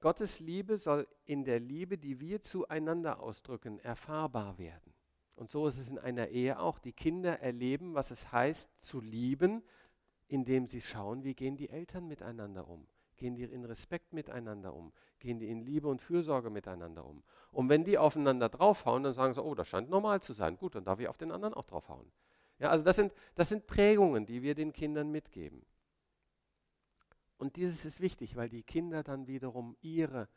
Gottes 0.00 0.40
Liebe 0.40 0.78
soll 0.78 1.08
in 1.24 1.44
der 1.44 1.58
Liebe, 1.58 1.98
die 1.98 2.20
wir 2.20 2.40
zueinander 2.40 3.20
ausdrücken, 3.20 3.80
erfahrbar 3.80 4.58
werden. 4.58 4.92
Und 5.34 5.50
so 5.50 5.66
ist 5.66 5.78
es 5.78 5.88
in 5.88 5.98
einer 5.98 6.28
Ehe 6.28 6.58
auch. 6.58 6.78
Die 6.78 6.92
Kinder 6.92 7.40
erleben, 7.40 7.94
was 7.94 8.10
es 8.10 8.30
heißt 8.30 8.80
zu 8.80 9.00
lieben, 9.00 9.62
indem 10.28 10.66
sie 10.66 10.80
schauen, 10.80 11.24
wie 11.24 11.34
gehen 11.34 11.56
die 11.56 11.70
Eltern 11.70 12.06
miteinander 12.06 12.68
um. 12.68 12.86
Gehen 13.16 13.34
die 13.34 13.44
in 13.44 13.64
Respekt 13.64 14.12
miteinander 14.12 14.74
um? 14.74 14.92
Gehen 15.18 15.38
die 15.38 15.48
in 15.48 15.60
Liebe 15.60 15.88
und 15.88 16.02
Fürsorge 16.02 16.50
miteinander 16.50 17.04
um? 17.04 17.22
Und 17.50 17.68
wenn 17.68 17.84
die 17.84 17.98
aufeinander 17.98 18.48
draufhauen, 18.48 19.02
dann 19.02 19.14
sagen 19.14 19.34
sie, 19.34 19.42
oh, 19.42 19.54
das 19.54 19.68
scheint 19.68 19.88
normal 19.88 20.20
zu 20.20 20.32
sein. 20.32 20.56
Gut, 20.56 20.74
dann 20.74 20.84
darf 20.84 21.00
ich 21.00 21.08
auf 21.08 21.16
den 21.16 21.32
anderen 21.32 21.54
auch 21.54 21.64
draufhauen. 21.64 22.10
Ja, 22.58 22.70
also 22.70 22.84
das 22.84 22.96
sind, 22.96 23.12
das 23.34 23.48
sind 23.48 23.66
Prägungen, 23.66 24.26
die 24.26 24.42
wir 24.42 24.54
den 24.54 24.72
Kindern 24.72 25.10
mitgeben. 25.10 25.64
Und 27.38 27.56
dieses 27.56 27.84
ist 27.84 28.00
wichtig, 28.00 28.36
weil 28.36 28.48
die 28.48 28.62
Kinder 28.62 29.02
dann 29.02 29.26
wiederum 29.26 29.76
ihre 29.82 30.28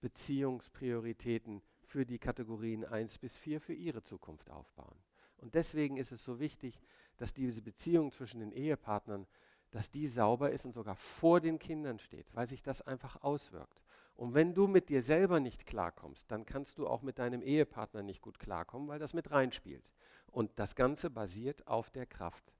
Beziehungsprioritäten 0.00 1.62
für 1.82 2.06
die 2.06 2.18
Kategorien 2.18 2.84
1 2.84 3.18
bis 3.18 3.36
4 3.36 3.60
für 3.60 3.74
ihre 3.74 4.02
Zukunft 4.02 4.50
aufbauen. 4.50 4.98
Und 5.38 5.54
deswegen 5.54 5.96
ist 5.96 6.12
es 6.12 6.22
so 6.22 6.38
wichtig, 6.38 6.80
dass 7.16 7.34
diese 7.34 7.62
Beziehung 7.62 8.12
zwischen 8.12 8.40
den 8.40 8.52
Ehepartnern, 8.52 9.26
dass 9.74 9.90
die 9.90 10.06
sauber 10.06 10.52
ist 10.52 10.64
und 10.64 10.72
sogar 10.72 10.94
vor 10.94 11.40
den 11.40 11.58
Kindern 11.58 11.98
steht, 11.98 12.32
weil 12.32 12.46
sich 12.46 12.62
das 12.62 12.80
einfach 12.80 13.20
auswirkt. 13.24 13.82
Und 14.14 14.32
wenn 14.32 14.54
du 14.54 14.68
mit 14.68 14.88
dir 14.88 15.02
selber 15.02 15.40
nicht 15.40 15.66
klarkommst, 15.66 16.30
dann 16.30 16.46
kannst 16.46 16.78
du 16.78 16.86
auch 16.86 17.02
mit 17.02 17.18
deinem 17.18 17.42
Ehepartner 17.42 18.04
nicht 18.04 18.22
gut 18.22 18.38
klarkommen, 18.38 18.86
weil 18.86 19.00
das 19.00 19.14
mit 19.14 19.32
reinspielt. 19.32 19.90
Und 20.30 20.52
das 20.60 20.76
Ganze 20.76 21.10
basiert 21.10 21.66
auf 21.66 21.90
der 21.90 22.06
Kraft 22.06 22.54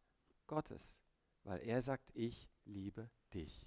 Gottes, 0.48 0.92
weil 1.44 1.60
er 1.60 1.82
sagt, 1.82 2.10
ich 2.14 2.48
liebe 2.64 3.08
dich. 3.32 3.64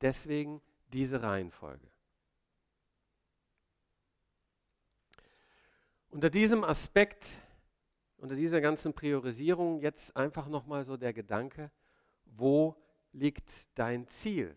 Deswegen 0.00 0.62
diese 0.94 1.22
Reihenfolge. 1.22 1.90
Unter 6.08 6.30
diesem 6.30 6.64
Aspekt, 6.64 7.36
unter 8.24 8.36
dieser 8.36 8.62
ganzen 8.62 8.94
Priorisierung 8.94 9.82
jetzt 9.82 10.16
einfach 10.16 10.48
nochmal 10.48 10.82
so 10.86 10.96
der 10.96 11.12
Gedanke, 11.12 11.70
wo 12.24 12.74
liegt 13.12 13.68
dein 13.78 14.08
Ziel? 14.08 14.56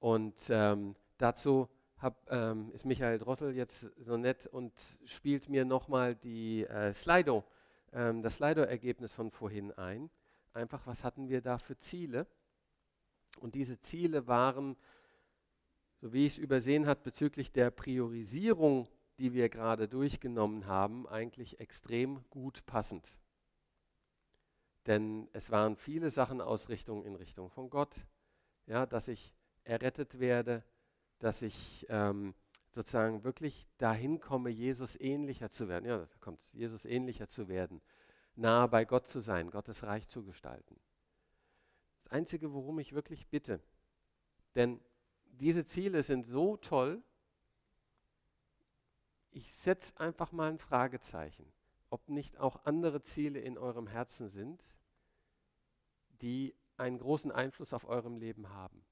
Und 0.00 0.34
ähm, 0.48 0.96
dazu 1.16 1.68
hab, 1.98 2.28
ähm, 2.32 2.72
ist 2.72 2.84
Michael 2.84 3.18
Drossel 3.18 3.54
jetzt 3.54 3.92
so 3.96 4.16
nett 4.16 4.48
und 4.48 4.72
spielt 5.04 5.48
mir 5.48 5.64
nochmal 5.64 6.16
die 6.16 6.64
äh, 6.64 6.92
Slido, 6.92 7.44
ähm, 7.92 8.22
das 8.22 8.34
Slido-Ergebnis 8.34 9.12
von 9.12 9.30
vorhin 9.30 9.70
ein. 9.70 10.10
Einfach, 10.52 10.84
was 10.88 11.04
hatten 11.04 11.28
wir 11.28 11.42
da 11.42 11.58
für 11.58 11.78
Ziele? 11.78 12.26
Und 13.38 13.54
diese 13.54 13.78
Ziele 13.78 14.26
waren, 14.26 14.76
so 16.00 16.12
wie 16.12 16.26
ich 16.26 16.38
es 16.38 16.38
übersehen 16.38 16.88
habe, 16.88 17.02
bezüglich 17.04 17.52
der 17.52 17.70
Priorisierung 17.70 18.88
die 19.20 19.34
wir 19.34 19.50
gerade 19.50 19.86
durchgenommen 19.86 20.66
haben, 20.66 21.06
eigentlich 21.06 21.60
extrem 21.60 22.24
gut 22.30 22.64
passend. 22.64 23.14
Denn 24.86 25.28
es 25.34 25.50
waren 25.50 25.76
viele 25.76 26.08
Sachen 26.08 26.40
aus 26.40 26.70
Richtung 26.70 27.04
in 27.04 27.14
Richtung 27.14 27.50
von 27.50 27.68
Gott, 27.68 27.96
ja, 28.64 28.86
dass 28.86 29.08
ich 29.08 29.34
errettet 29.64 30.20
werde, 30.20 30.64
dass 31.18 31.42
ich 31.42 31.84
ähm, 31.90 32.34
sozusagen 32.70 33.22
wirklich 33.22 33.68
dahin 33.76 34.20
komme, 34.20 34.48
Jesus 34.48 34.98
ähnlicher 34.98 35.50
zu 35.50 35.68
werden. 35.68 35.84
Ja, 35.84 35.98
da 35.98 36.18
kommt 36.18 36.42
Jesus 36.54 36.86
ähnlicher 36.86 37.28
zu 37.28 37.46
werden, 37.46 37.82
nahe 38.36 38.68
bei 38.68 38.86
Gott 38.86 39.06
zu 39.06 39.20
sein, 39.20 39.50
Gottes 39.50 39.82
Reich 39.82 40.08
zu 40.08 40.24
gestalten. 40.24 40.80
Das 41.98 42.10
Einzige, 42.10 42.54
worum 42.54 42.78
ich 42.78 42.94
wirklich 42.94 43.28
bitte, 43.28 43.60
denn 44.54 44.80
diese 45.26 45.66
Ziele 45.66 46.02
sind 46.02 46.26
so 46.26 46.56
toll, 46.56 47.02
ich 49.30 49.54
setze 49.54 49.98
einfach 50.00 50.32
mal 50.32 50.50
ein 50.50 50.58
Fragezeichen, 50.58 51.52
ob 51.88 52.08
nicht 52.08 52.38
auch 52.38 52.64
andere 52.64 53.02
Ziele 53.02 53.40
in 53.40 53.58
eurem 53.58 53.86
Herzen 53.86 54.28
sind, 54.28 54.64
die 56.20 56.54
einen 56.76 56.98
großen 56.98 57.30
Einfluss 57.30 57.72
auf 57.72 57.86
eurem 57.86 58.16
Leben 58.16 58.50
haben. 58.50 58.84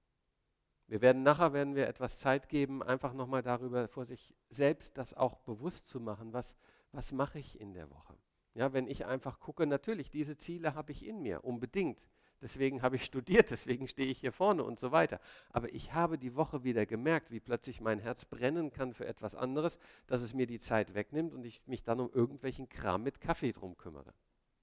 Wir 0.86 1.02
werden 1.02 1.22
nachher 1.22 1.52
werden 1.52 1.74
wir 1.74 1.86
etwas 1.86 2.18
Zeit 2.18 2.48
geben, 2.48 2.82
einfach 2.82 3.12
nochmal 3.12 3.42
darüber 3.42 3.88
vor 3.88 4.04
sich 4.04 4.34
selbst 4.48 4.96
das 4.96 5.12
auch 5.12 5.38
bewusst 5.40 5.86
zu 5.86 6.00
machen, 6.00 6.32
was, 6.32 6.56
was 6.92 7.12
mache 7.12 7.38
ich 7.38 7.60
in 7.60 7.74
der 7.74 7.90
Woche. 7.90 8.16
Ja, 8.54 8.72
wenn 8.72 8.86
ich 8.88 9.04
einfach 9.04 9.38
gucke, 9.38 9.66
natürlich, 9.66 10.10
diese 10.10 10.38
Ziele 10.38 10.74
habe 10.74 10.92
ich 10.92 11.04
in 11.04 11.20
mir, 11.20 11.44
unbedingt 11.44 12.06
deswegen 12.42 12.82
habe 12.82 12.96
ich 12.96 13.04
studiert, 13.04 13.50
deswegen 13.50 13.88
stehe 13.88 14.10
ich 14.10 14.18
hier 14.18 14.32
vorne 14.32 14.64
und 14.64 14.78
so 14.78 14.92
weiter. 14.92 15.20
Aber 15.50 15.72
ich 15.72 15.92
habe 15.92 16.18
die 16.18 16.34
Woche 16.34 16.64
wieder 16.64 16.86
gemerkt, 16.86 17.30
wie 17.30 17.40
plötzlich 17.40 17.80
mein 17.80 17.98
Herz 17.98 18.24
brennen 18.24 18.70
kann 18.72 18.94
für 18.94 19.06
etwas 19.06 19.34
anderes, 19.34 19.78
dass 20.06 20.22
es 20.22 20.34
mir 20.34 20.46
die 20.46 20.58
Zeit 20.58 20.94
wegnimmt 20.94 21.34
und 21.34 21.44
ich 21.44 21.60
mich 21.66 21.82
dann 21.82 22.00
um 22.00 22.10
irgendwelchen 22.12 22.68
Kram 22.68 23.02
mit 23.02 23.20
Kaffee 23.20 23.52
drum 23.52 23.76
kümmere. 23.76 24.14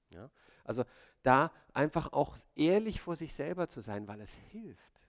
Ja? 0.09 0.29
Also 0.63 0.83
da 1.23 1.51
einfach 1.73 2.13
auch 2.13 2.37
ehrlich 2.55 3.01
vor 3.01 3.15
sich 3.15 3.33
selber 3.33 3.67
zu 3.67 3.81
sein, 3.81 4.07
weil 4.07 4.21
es 4.21 4.33
hilft. 4.51 5.01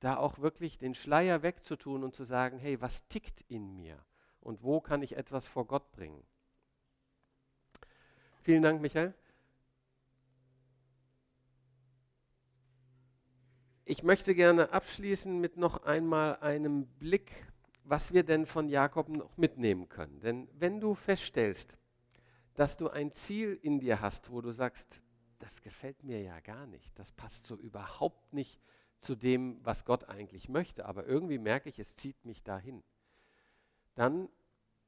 Da 0.00 0.16
auch 0.16 0.38
wirklich 0.38 0.78
den 0.78 0.94
Schleier 0.94 1.42
wegzutun 1.42 2.04
und 2.04 2.14
zu 2.14 2.24
sagen, 2.24 2.58
hey, 2.58 2.80
was 2.80 3.08
tickt 3.08 3.42
in 3.48 3.74
mir 3.74 4.04
und 4.40 4.62
wo 4.62 4.80
kann 4.80 5.02
ich 5.02 5.16
etwas 5.16 5.46
vor 5.46 5.66
Gott 5.66 5.90
bringen? 5.92 6.22
Vielen 8.42 8.62
Dank, 8.62 8.80
Michael. 8.80 9.14
Ich 13.88 14.02
möchte 14.02 14.34
gerne 14.34 14.72
abschließen 14.72 15.40
mit 15.40 15.58
noch 15.58 15.84
einmal 15.84 16.38
einem 16.40 16.86
Blick, 16.98 17.30
was 17.84 18.12
wir 18.12 18.24
denn 18.24 18.44
von 18.44 18.68
Jakob 18.68 19.08
noch 19.08 19.36
mitnehmen 19.36 19.88
können. 19.88 20.18
Denn 20.18 20.48
wenn 20.58 20.80
du 20.80 20.96
feststellst, 20.96 21.72
dass 22.54 22.76
du 22.76 22.88
ein 22.88 23.12
Ziel 23.12 23.56
in 23.62 23.78
dir 23.78 24.00
hast, 24.00 24.32
wo 24.32 24.40
du 24.40 24.50
sagst, 24.50 25.00
das 25.38 25.62
gefällt 25.62 26.02
mir 26.02 26.20
ja 26.20 26.40
gar 26.40 26.66
nicht, 26.66 26.98
das 26.98 27.12
passt 27.12 27.46
so 27.46 27.54
überhaupt 27.54 28.32
nicht 28.32 28.60
zu 28.98 29.14
dem, 29.14 29.64
was 29.64 29.84
Gott 29.84 30.08
eigentlich 30.08 30.48
möchte, 30.48 30.84
aber 30.84 31.06
irgendwie 31.06 31.38
merke 31.38 31.68
ich, 31.68 31.78
es 31.78 31.94
zieht 31.94 32.24
mich 32.24 32.42
dahin, 32.42 32.82
dann 33.94 34.28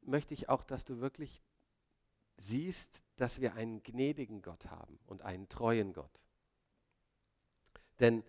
möchte 0.01 0.35
ich 0.35 0.49
auch, 0.49 0.65
dass 0.65 0.85
du 0.85 0.99
wirklich 0.99 1.41
siehst, 2.37 3.05
dass 3.15 3.41
wir 3.41 3.55
einen 3.55 3.81
gnädigen 3.85 4.43
Gott 4.43 4.67
haben 4.67 4.99
und 5.07 5.23
einen 5.23 5.49
treuen 5.49 5.93
Gott. 5.93 6.21
Denn 8.01 8.25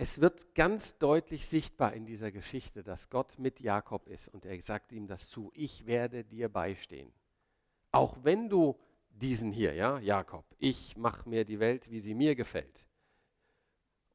es 0.00 0.20
wird 0.20 0.54
ganz 0.54 0.96
deutlich 0.98 1.48
sichtbar 1.48 1.92
in 1.92 2.06
dieser 2.06 2.30
Geschichte, 2.30 2.84
dass 2.84 3.10
Gott 3.10 3.36
mit 3.36 3.58
Jakob 3.58 4.08
ist 4.08 4.28
und 4.28 4.46
er 4.46 4.62
sagt 4.62 4.92
ihm 4.92 5.08
das 5.08 5.28
zu, 5.28 5.50
ich 5.54 5.86
werde 5.86 6.24
dir 6.24 6.48
beistehen. 6.48 7.12
Auch 7.90 8.16
wenn 8.22 8.48
du 8.48 8.78
diesen 9.10 9.50
hier, 9.50 9.74
ja, 9.74 9.98
Jakob, 9.98 10.44
ich 10.58 10.96
mache 10.96 11.28
mir 11.28 11.44
die 11.44 11.58
Welt, 11.58 11.90
wie 11.90 11.98
sie 11.98 12.14
mir 12.14 12.36
gefällt 12.36 12.86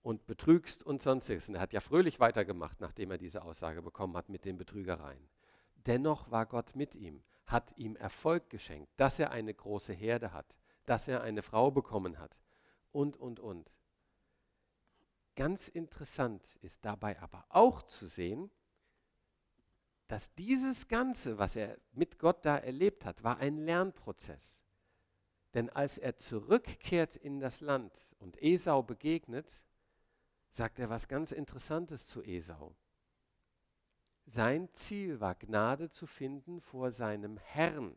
und 0.04 0.26
betrügst 0.26 0.84
und 0.84 1.02
sonstiges. 1.02 1.50
Und 1.50 1.56
er 1.56 1.62
hat 1.62 1.74
ja 1.74 1.82
fröhlich 1.82 2.22
weitergemacht, 2.22 2.80
nachdem 2.80 3.12
er 3.12 3.18
diese 3.18 3.44
Aussage 3.44 3.82
bekommen 3.82 4.16
hat 4.16 4.30
mit 4.30 4.46
den 4.46 4.58
Betrügereien. 4.58 5.28
Dennoch 5.76 6.32
war 6.32 6.46
Gott 6.46 6.78
mit 6.78 6.96
ihm, 6.96 7.26
hat 7.46 7.78
ihm 7.78 7.98
Erfolg 7.98 8.50
geschenkt, 8.50 8.90
dass 8.96 9.20
er 9.20 9.32
eine 9.32 9.54
große 9.54 9.92
Herde 9.92 10.32
hat, 10.32 10.56
dass 10.86 11.10
er 11.10 11.24
eine 11.24 11.44
Frau 11.44 11.72
bekommen 11.72 12.20
hat 12.20 12.40
und, 12.94 13.18
und, 13.18 13.42
und. 13.42 13.70
Ganz 15.36 15.68
interessant 15.68 16.48
ist 16.62 16.86
dabei 16.86 17.20
aber 17.20 17.46
auch 17.50 17.82
zu 17.82 18.06
sehen, 18.06 18.52
dass 20.08 20.34
dieses 20.36 20.88
Ganze, 20.88 21.40
was 21.40 21.56
er 21.56 21.78
mit 21.94 22.20
Gott 22.20 22.46
da 22.46 22.58
erlebt 22.58 23.06
hat, 23.06 23.24
war 23.24 23.38
ein 23.38 23.58
Lernprozess. 23.58 24.62
Denn 25.54 25.70
als 25.70 25.98
er 25.98 26.18
zurückkehrt 26.18 27.16
in 27.16 27.40
das 27.40 27.62
Land 27.62 27.94
und 28.20 28.42
Esau 28.42 28.84
begegnet, 28.84 29.62
sagt 30.50 30.78
er 30.80 30.90
was 30.90 31.08
ganz 31.08 31.32
Interessantes 31.32 32.06
zu 32.06 32.22
Esau. 32.22 32.76
Sein 34.26 34.72
Ziel 34.74 35.20
war 35.20 35.36
Gnade 35.36 35.90
zu 35.90 36.06
finden 36.06 36.62
vor 36.62 36.92
seinem 36.92 37.38
Herrn. 37.38 37.96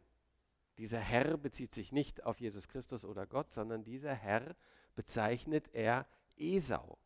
Dieser 0.78 0.99
Herr 0.99 1.37
bezieht 1.37 1.72
sich 1.72 1.93
nicht 1.93 2.24
auf 2.24 2.41
Jesus 2.41 2.68
Christus 2.68 3.05
oder 3.05 3.26
Gott, 3.26 3.51
sondern 3.53 3.84
dieser 3.84 4.14
Herr 4.14 4.57
bezeichnet 4.95 5.68
er 5.72 6.07
Esau. 6.37 6.99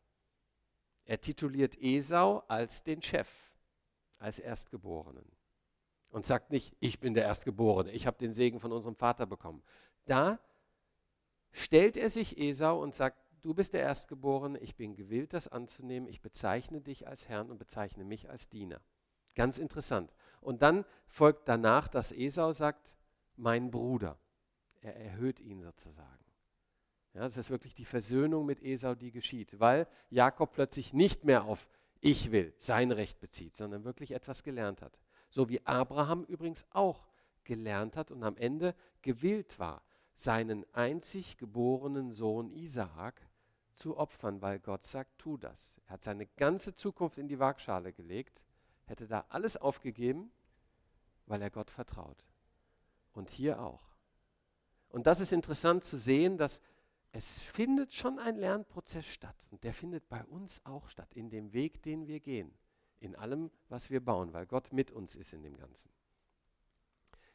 Er 1.11 1.19
tituliert 1.19 1.77
Esau 1.81 2.41
als 2.47 2.83
den 2.83 3.01
Chef, 3.01 3.27
als 4.17 4.39
Erstgeborenen. 4.39 5.29
Und 6.07 6.25
sagt 6.25 6.51
nicht, 6.51 6.73
ich 6.79 7.01
bin 7.01 7.13
der 7.13 7.25
Erstgeborene, 7.25 7.91
ich 7.91 8.07
habe 8.07 8.17
den 8.17 8.31
Segen 8.31 8.61
von 8.61 8.71
unserem 8.71 8.95
Vater 8.95 9.25
bekommen. 9.25 9.61
Da 10.05 10.39
stellt 11.51 11.97
er 11.97 12.09
sich 12.09 12.37
Esau 12.37 12.81
und 12.81 12.95
sagt, 12.95 13.17
du 13.41 13.53
bist 13.53 13.73
der 13.73 13.81
Erstgeborene, 13.81 14.57
ich 14.59 14.77
bin 14.77 14.95
gewillt, 14.95 15.33
das 15.33 15.49
anzunehmen, 15.49 16.07
ich 16.07 16.21
bezeichne 16.21 16.79
dich 16.79 17.09
als 17.09 17.27
Herrn 17.27 17.51
und 17.51 17.57
bezeichne 17.57 18.05
mich 18.05 18.29
als 18.29 18.47
Diener. 18.47 18.79
Ganz 19.35 19.57
interessant. 19.57 20.13
Und 20.39 20.61
dann 20.61 20.85
folgt 21.07 21.49
danach, 21.49 21.89
dass 21.89 22.13
Esau 22.13 22.53
sagt, 22.53 22.95
mein 23.35 23.69
Bruder. 23.69 24.17
Er 24.79 24.95
erhöht 24.95 25.41
ihn 25.41 25.61
sozusagen. 25.61 26.30
Ja, 27.13 27.21
das 27.21 27.37
ist 27.37 27.49
wirklich 27.49 27.75
die 27.75 27.85
Versöhnung 27.85 28.45
mit 28.45 28.63
Esau, 28.63 28.95
die 28.95 29.11
geschieht, 29.11 29.59
weil 29.59 29.87
Jakob 30.09 30.53
plötzlich 30.53 30.93
nicht 30.93 31.25
mehr 31.25 31.43
auf 31.43 31.67
ich 32.01 32.31
will 32.31 32.53
sein 32.57 32.91
Recht 32.91 33.19
bezieht, 33.19 33.55
sondern 33.55 33.83
wirklich 33.83 34.11
etwas 34.11 34.43
gelernt 34.43 34.81
hat. 34.81 34.99
So 35.29 35.49
wie 35.49 35.65
Abraham 35.65 36.23
übrigens 36.23 36.65
auch 36.71 37.07
gelernt 37.43 37.95
hat 37.95 38.11
und 38.11 38.23
am 38.23 38.37
Ende 38.37 38.75
gewillt 39.03 39.59
war, 39.59 39.83
seinen 40.15 40.65
einzig 40.73 41.37
geborenen 41.37 42.11
Sohn 42.11 42.51
Isaak 42.51 43.21
zu 43.75 43.97
opfern, 43.97 44.41
weil 44.41 44.59
Gott 44.59 44.83
sagt, 44.83 45.19
tu 45.19 45.37
das. 45.37 45.79
Er 45.85 45.93
hat 45.93 46.03
seine 46.03 46.25
ganze 46.25 46.75
Zukunft 46.75 47.17
in 47.17 47.27
die 47.27 47.39
Waagschale 47.39 47.93
gelegt, 47.93 48.43
hätte 48.85 49.07
da 49.07 49.25
alles 49.29 49.55
aufgegeben, 49.57 50.31
weil 51.27 51.41
er 51.41 51.49
Gott 51.49 51.69
vertraut. 51.69 52.27
Und 53.13 53.29
hier 53.29 53.61
auch. 53.61 53.91
Und 54.89 55.07
das 55.07 55.19
ist 55.19 55.31
interessant 55.31 55.85
zu 55.85 55.97
sehen, 55.97 56.37
dass 56.37 56.61
es 57.13 57.39
findet 57.39 57.93
schon 57.93 58.19
ein 58.19 58.35
Lernprozess 58.35 59.05
statt. 59.05 59.35
Und 59.51 59.63
der 59.63 59.73
findet 59.73 60.07
bei 60.09 60.23
uns 60.25 60.61
auch 60.65 60.89
statt, 60.89 61.13
in 61.13 61.29
dem 61.29 61.53
Weg, 61.53 61.81
den 61.83 62.07
wir 62.07 62.19
gehen, 62.19 62.53
in 62.99 63.15
allem, 63.15 63.51
was 63.67 63.89
wir 63.89 64.03
bauen, 64.03 64.33
weil 64.33 64.45
Gott 64.45 64.71
mit 64.71 64.91
uns 64.91 65.15
ist 65.15 65.33
in 65.33 65.43
dem 65.43 65.57
Ganzen. 65.57 65.91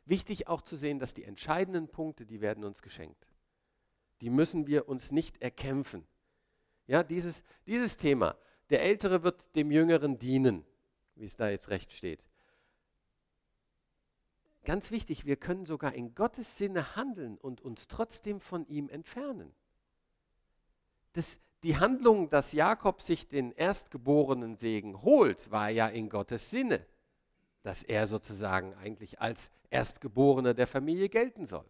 Wichtig 0.04 0.48
auch 0.48 0.62
zu 0.62 0.76
sehen, 0.76 0.98
dass 0.98 1.14
die 1.14 1.24
entscheidenden 1.24 1.88
Punkte, 1.88 2.26
die 2.26 2.40
werden 2.40 2.64
uns 2.64 2.80
geschenkt. 2.80 3.26
Die 4.20 4.30
müssen 4.30 4.66
wir 4.66 4.88
uns 4.88 5.12
nicht 5.12 5.42
erkämpfen. 5.42 6.06
Ja, 6.86 7.02
dieses, 7.02 7.42
dieses 7.66 7.96
Thema, 7.96 8.36
der 8.70 8.82
Ältere 8.82 9.24
wird 9.24 9.44
dem 9.56 9.70
Jüngeren 9.70 10.18
dienen, 10.18 10.64
wie 11.16 11.26
es 11.26 11.36
da 11.36 11.50
jetzt 11.50 11.68
recht 11.68 11.92
steht. 11.92 12.24
Ganz 14.64 14.90
wichtig, 14.90 15.26
wir 15.26 15.36
können 15.36 15.66
sogar 15.66 15.94
in 15.94 16.14
Gottes 16.14 16.56
Sinne 16.56 16.96
handeln 16.96 17.36
und 17.36 17.60
uns 17.60 17.88
trotzdem 17.88 18.40
von 18.40 18.66
ihm 18.66 18.88
entfernen. 18.88 19.54
Das, 21.16 21.38
die 21.62 21.78
Handlung, 21.78 22.28
dass 22.28 22.52
Jakob 22.52 23.00
sich 23.00 23.26
den 23.26 23.52
erstgeborenen 23.52 24.56
Segen 24.56 25.00
holt, 25.00 25.50
war 25.50 25.70
ja 25.70 25.88
in 25.88 26.10
Gottes 26.10 26.50
Sinne, 26.50 26.84
dass 27.62 27.82
er 27.82 28.06
sozusagen 28.06 28.74
eigentlich 28.74 29.18
als 29.18 29.50
Erstgeborener 29.70 30.52
der 30.52 30.66
Familie 30.66 31.08
gelten 31.08 31.46
soll. 31.46 31.64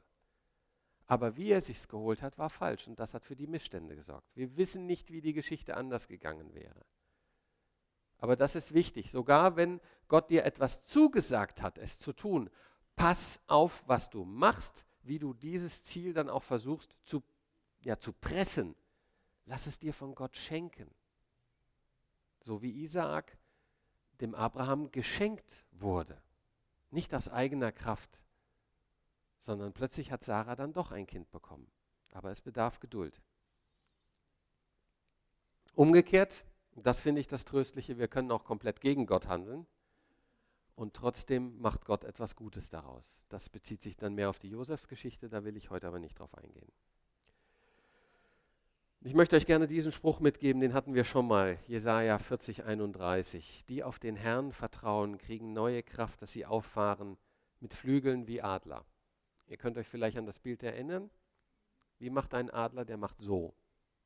Aber 1.07 1.37
wie 1.37 1.51
er 1.51 1.61
sich's 1.61 1.87
geholt 1.87 2.23
hat, 2.25 2.39
war 2.39 2.51
falsch 2.51 2.89
und 2.89 2.99
das 2.99 3.15
hat 3.15 3.25
für 3.25 3.37
die 3.37 3.47
Missstände 3.47 3.95
gesorgt. 3.95 4.27
Wir 4.35 4.57
wissen 4.57 4.85
nicht, 4.85 5.13
wie 5.13 5.21
die 5.21 5.33
Geschichte 5.33 5.77
anders 5.77 6.09
gegangen 6.09 6.53
wäre. 6.53 6.85
Aber 8.19 8.35
das 8.35 8.57
ist 8.57 8.75
wichtig. 8.75 9.13
Sogar 9.13 9.55
wenn 9.55 9.81
Gott 10.09 10.29
dir 10.29 10.45
etwas 10.45 10.85
zugesagt 10.87 11.63
hat, 11.63 11.79
es 11.79 11.99
zu 11.99 12.13
tun, 12.13 12.51
pass 12.97 13.41
auf, 13.47 13.85
was 13.87 14.11
du 14.11 14.25
machst, 14.25 14.85
wie 15.05 15.21
du 15.21 15.35
dieses 15.35 15.85
Ziel 15.85 16.15
dann 16.15 16.29
auch 16.29 16.43
versuchst 16.43 16.99
zu, 17.05 17.23
ja, 17.83 17.97
zu 17.97 18.13
pressen. 18.13 18.75
Lass 19.47 19.67
es 19.67 19.79
dir 19.79 19.95
von 19.95 20.15
Gott 20.15 20.37
schenken. 20.37 20.91
So 22.41 22.63
wie 22.63 22.83
Isaak 22.83 23.39
dem 24.21 24.35
Abraham 24.35 24.91
geschenkt 24.91 25.65
wurde. 25.73 26.21
Nicht 26.91 27.15
aus 27.15 27.29
eigener 27.29 27.73
Kraft, 27.73 28.21
sondern 29.39 29.73
plötzlich 29.73 30.11
hat 30.11 30.23
Sarah 30.23 30.57
dann 30.57 30.73
doch 30.73 30.91
ein 30.91 31.07
Kind 31.07 31.31
bekommen. 31.31 31.71
Aber 32.13 32.31
es 32.31 32.41
bedarf 32.41 32.81
Geduld. 32.81 33.21
Umgekehrt, 35.75 36.45
das 36.75 37.01
finde 37.01 37.21
ich 37.21 37.27
das 37.27 37.45
Tröstliche, 37.45 37.99
wir 37.99 38.09
können 38.09 38.31
auch 38.31 38.45
komplett 38.45 38.81
gegen 38.81 39.07
Gott 39.07 39.27
handeln 39.27 39.67
und 40.75 40.95
trotzdem 40.95 41.61
macht 41.61 41.85
Gott 41.85 42.05
etwas 42.05 42.35
Gutes 42.35 42.71
daraus. 42.71 43.27
Das 43.29 43.49
bezieht 43.49 43.83
sich 43.83 43.97
dann 43.97 44.15
mehr 44.15 44.31
auf 44.31 44.39
die 44.39 44.51
Josefsgeschichte, 44.51 45.29
da 45.29 45.45
will 45.45 45.57
ich 45.57 45.71
heute 45.71 45.89
aber 45.89 45.99
nicht 45.99 46.19
drauf 46.19 46.35
eingehen. 46.35 46.73
Ich 49.01 49.15
möchte 49.15 49.37
euch 49.37 49.47
gerne 49.47 49.67
diesen 49.67 49.93
Spruch 49.93 50.21
mitgeben, 50.21 50.61
den 50.61 50.75
hatten 50.75 50.95
wir 50.95 51.05
schon 51.05 51.29
mal, 51.29 51.59
Jesaja 51.67 52.19
40, 52.19 52.65
31. 52.65 53.65
Die 53.69 53.85
auf 53.85 53.99
den 53.99 54.17
Herrn 54.17 54.53
vertrauen, 54.53 55.19
kriegen 55.19 55.53
neue 55.53 55.83
Kraft, 55.83 56.23
dass 56.23 56.33
sie 56.33 56.45
auffahren 56.45 57.17
mit 57.61 57.75
Flügeln 57.75 58.27
wie 58.27 58.43
Adler. 58.43 58.85
Ihr 59.47 59.59
könnt 59.59 59.79
euch 59.79 59.87
vielleicht 59.87 60.17
an 60.17 60.27
das 60.27 60.41
Bild 60.41 60.63
erinnern. 60.63 61.11
Wie 61.99 62.11
macht 62.11 62.35
ein 62.35 62.51
Adler? 62.51 62.85
Der 62.85 62.97
macht 62.97 63.21
so. 63.21 63.55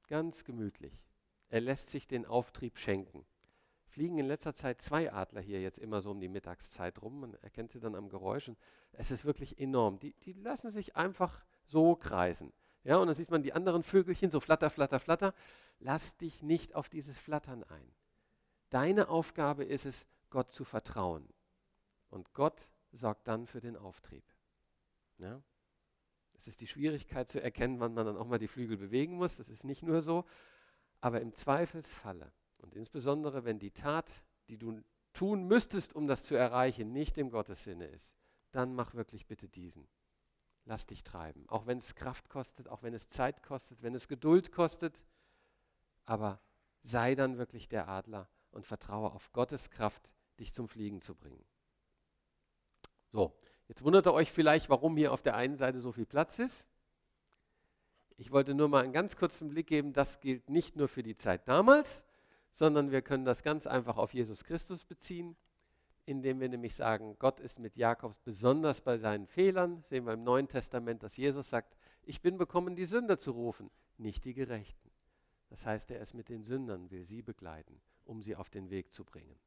Ganz 0.06 0.44
gemütlich. 0.44 1.06
Er 1.48 1.60
lässt 1.60 1.88
sich 1.88 2.06
den 2.06 2.26
Auftrieb 2.26 2.78
schenken. 2.78 3.24
Fliegen 3.86 4.18
in 4.18 4.26
letzter 4.26 4.54
Zeit 4.54 4.82
zwei 4.82 5.12
Adler 5.12 5.40
hier 5.40 5.60
jetzt 5.60 5.78
immer 5.78 6.00
so 6.00 6.10
um 6.10 6.20
die 6.20 6.28
Mittagszeit 6.28 7.00
rum. 7.02 7.20
Man 7.20 7.34
erkennt 7.42 7.72
sie 7.72 7.80
dann 7.80 7.94
am 7.94 8.08
Geräusch. 8.08 8.48
Und 8.48 8.58
es 8.92 9.10
ist 9.10 9.24
wirklich 9.24 9.58
enorm. 9.58 9.98
Die, 9.98 10.14
die 10.24 10.34
lassen 10.34 10.70
sich 10.70 10.94
einfach 10.94 11.44
so 11.64 11.96
kreisen. 11.96 12.52
Ja, 12.82 12.96
und 12.96 13.06
dann 13.06 13.16
sieht 13.16 13.30
man 13.30 13.42
die 13.42 13.52
anderen 13.52 13.82
Vögelchen 13.82 14.30
so 14.30 14.40
flatter, 14.40 14.70
flatter, 14.70 15.00
flatter. 15.00 15.34
Lass 15.78 16.16
dich 16.16 16.42
nicht 16.42 16.74
auf 16.74 16.88
dieses 16.88 17.18
Flattern 17.18 17.62
ein. 17.64 17.94
Deine 18.70 19.08
Aufgabe 19.08 19.64
ist 19.64 19.84
es, 19.84 20.06
Gott 20.30 20.52
zu 20.52 20.64
vertrauen. 20.64 21.28
Und 22.08 22.32
Gott 22.32 22.68
sorgt 22.92 23.28
dann 23.28 23.46
für 23.46 23.60
den 23.60 23.76
Auftrieb. 23.76 24.24
Ja? 25.18 25.42
Es 26.34 26.46
ist 26.46 26.60
die 26.60 26.66
Schwierigkeit 26.66 27.28
zu 27.28 27.42
erkennen, 27.42 27.80
wann 27.80 27.94
man 27.94 28.06
dann 28.06 28.16
auch 28.16 28.26
mal 28.26 28.38
die 28.38 28.48
Flügel 28.48 28.76
bewegen 28.76 29.16
muss. 29.16 29.36
Das 29.36 29.48
ist 29.48 29.64
nicht 29.64 29.82
nur 29.82 30.00
so. 30.02 30.24
Aber 31.00 31.20
im 31.20 31.34
Zweifelsfalle 31.34 32.32
und 32.58 32.74
insbesondere, 32.74 33.44
wenn 33.44 33.58
die 33.58 33.72
Tat, 33.72 34.22
die 34.48 34.56
du 34.56 34.80
tun 35.12 35.46
müsstest, 35.46 35.94
um 35.94 36.06
das 36.06 36.24
zu 36.24 36.34
erreichen, 36.34 36.92
nicht 36.92 37.18
im 37.18 37.30
Gottes 37.30 37.64
Sinne 37.64 37.86
ist, 37.86 38.14
dann 38.52 38.74
mach 38.74 38.94
wirklich 38.94 39.26
bitte 39.26 39.48
diesen. 39.48 39.88
Lass 40.64 40.86
dich 40.86 41.02
treiben. 41.02 41.48
Auch 41.48 41.66
wenn 41.66 41.78
es 41.78 41.94
Kraft 41.94 42.28
kostet, 42.28 42.68
auch 42.68 42.82
wenn 42.82 42.94
es 42.94 43.08
Zeit 43.08 43.42
kostet, 43.42 43.82
wenn 43.82 43.94
es 43.94 44.08
Geduld 44.08 44.52
kostet. 44.52 45.02
Aber 46.04 46.40
sei 46.82 47.14
dann 47.14 47.38
wirklich 47.38 47.68
der 47.68 47.88
Adler 47.88 48.28
und 48.50 48.66
vertraue 48.66 49.10
auf 49.10 49.32
Gottes 49.32 49.70
Kraft, 49.70 50.10
dich 50.38 50.52
zum 50.52 50.68
Fliegen 50.68 51.02
zu 51.02 51.14
bringen. 51.14 51.44
So, 53.12 53.34
Jetzt 53.70 53.84
wundert 53.84 54.04
ihr 54.08 54.12
euch 54.12 54.32
vielleicht, 54.32 54.68
warum 54.68 54.96
hier 54.96 55.12
auf 55.12 55.22
der 55.22 55.36
einen 55.36 55.54
Seite 55.54 55.78
so 55.78 55.92
viel 55.92 56.04
Platz 56.04 56.40
ist. 56.40 56.66
Ich 58.16 58.32
wollte 58.32 58.52
nur 58.52 58.66
mal 58.66 58.82
einen 58.82 58.92
ganz 58.92 59.16
kurzen 59.16 59.48
Blick 59.48 59.68
geben, 59.68 59.92
das 59.92 60.18
gilt 60.18 60.50
nicht 60.50 60.74
nur 60.74 60.88
für 60.88 61.04
die 61.04 61.14
Zeit 61.14 61.46
damals, 61.46 62.02
sondern 62.50 62.90
wir 62.90 63.00
können 63.00 63.24
das 63.24 63.44
ganz 63.44 63.68
einfach 63.68 63.96
auf 63.96 64.12
Jesus 64.12 64.42
Christus 64.42 64.84
beziehen, 64.84 65.36
indem 66.10 66.40
wir 66.40 66.48
nämlich 66.48 66.74
sagen, 66.74 67.16
Gott 67.18 67.38
ist 67.40 67.60
mit 67.60 67.76
Jakobs 67.76 68.18
besonders 68.18 68.80
bei 68.80 68.98
seinen 68.98 69.26
Fehlern. 69.26 69.82
Sehen 69.82 70.04
wir 70.06 70.14
im 70.14 70.24
Neuen 70.24 70.48
Testament, 70.48 71.02
dass 71.02 71.16
Jesus 71.16 71.48
sagt, 71.48 71.76
ich 72.02 72.20
bin 72.20 72.36
bekommen, 72.36 72.74
die 72.74 72.84
Sünder 72.84 73.16
zu 73.16 73.30
rufen, 73.30 73.70
nicht 73.96 74.24
die 74.24 74.34
Gerechten. 74.34 74.90
Das 75.48 75.64
heißt, 75.64 75.90
er 75.90 76.00
ist 76.00 76.14
mit 76.14 76.28
den 76.28 76.42
Sündern, 76.42 76.90
will 76.90 77.04
sie 77.04 77.22
begleiten, 77.22 77.80
um 78.04 78.22
sie 78.22 78.34
auf 78.34 78.50
den 78.50 78.70
Weg 78.70 78.92
zu 78.92 79.04
bringen. 79.04 79.38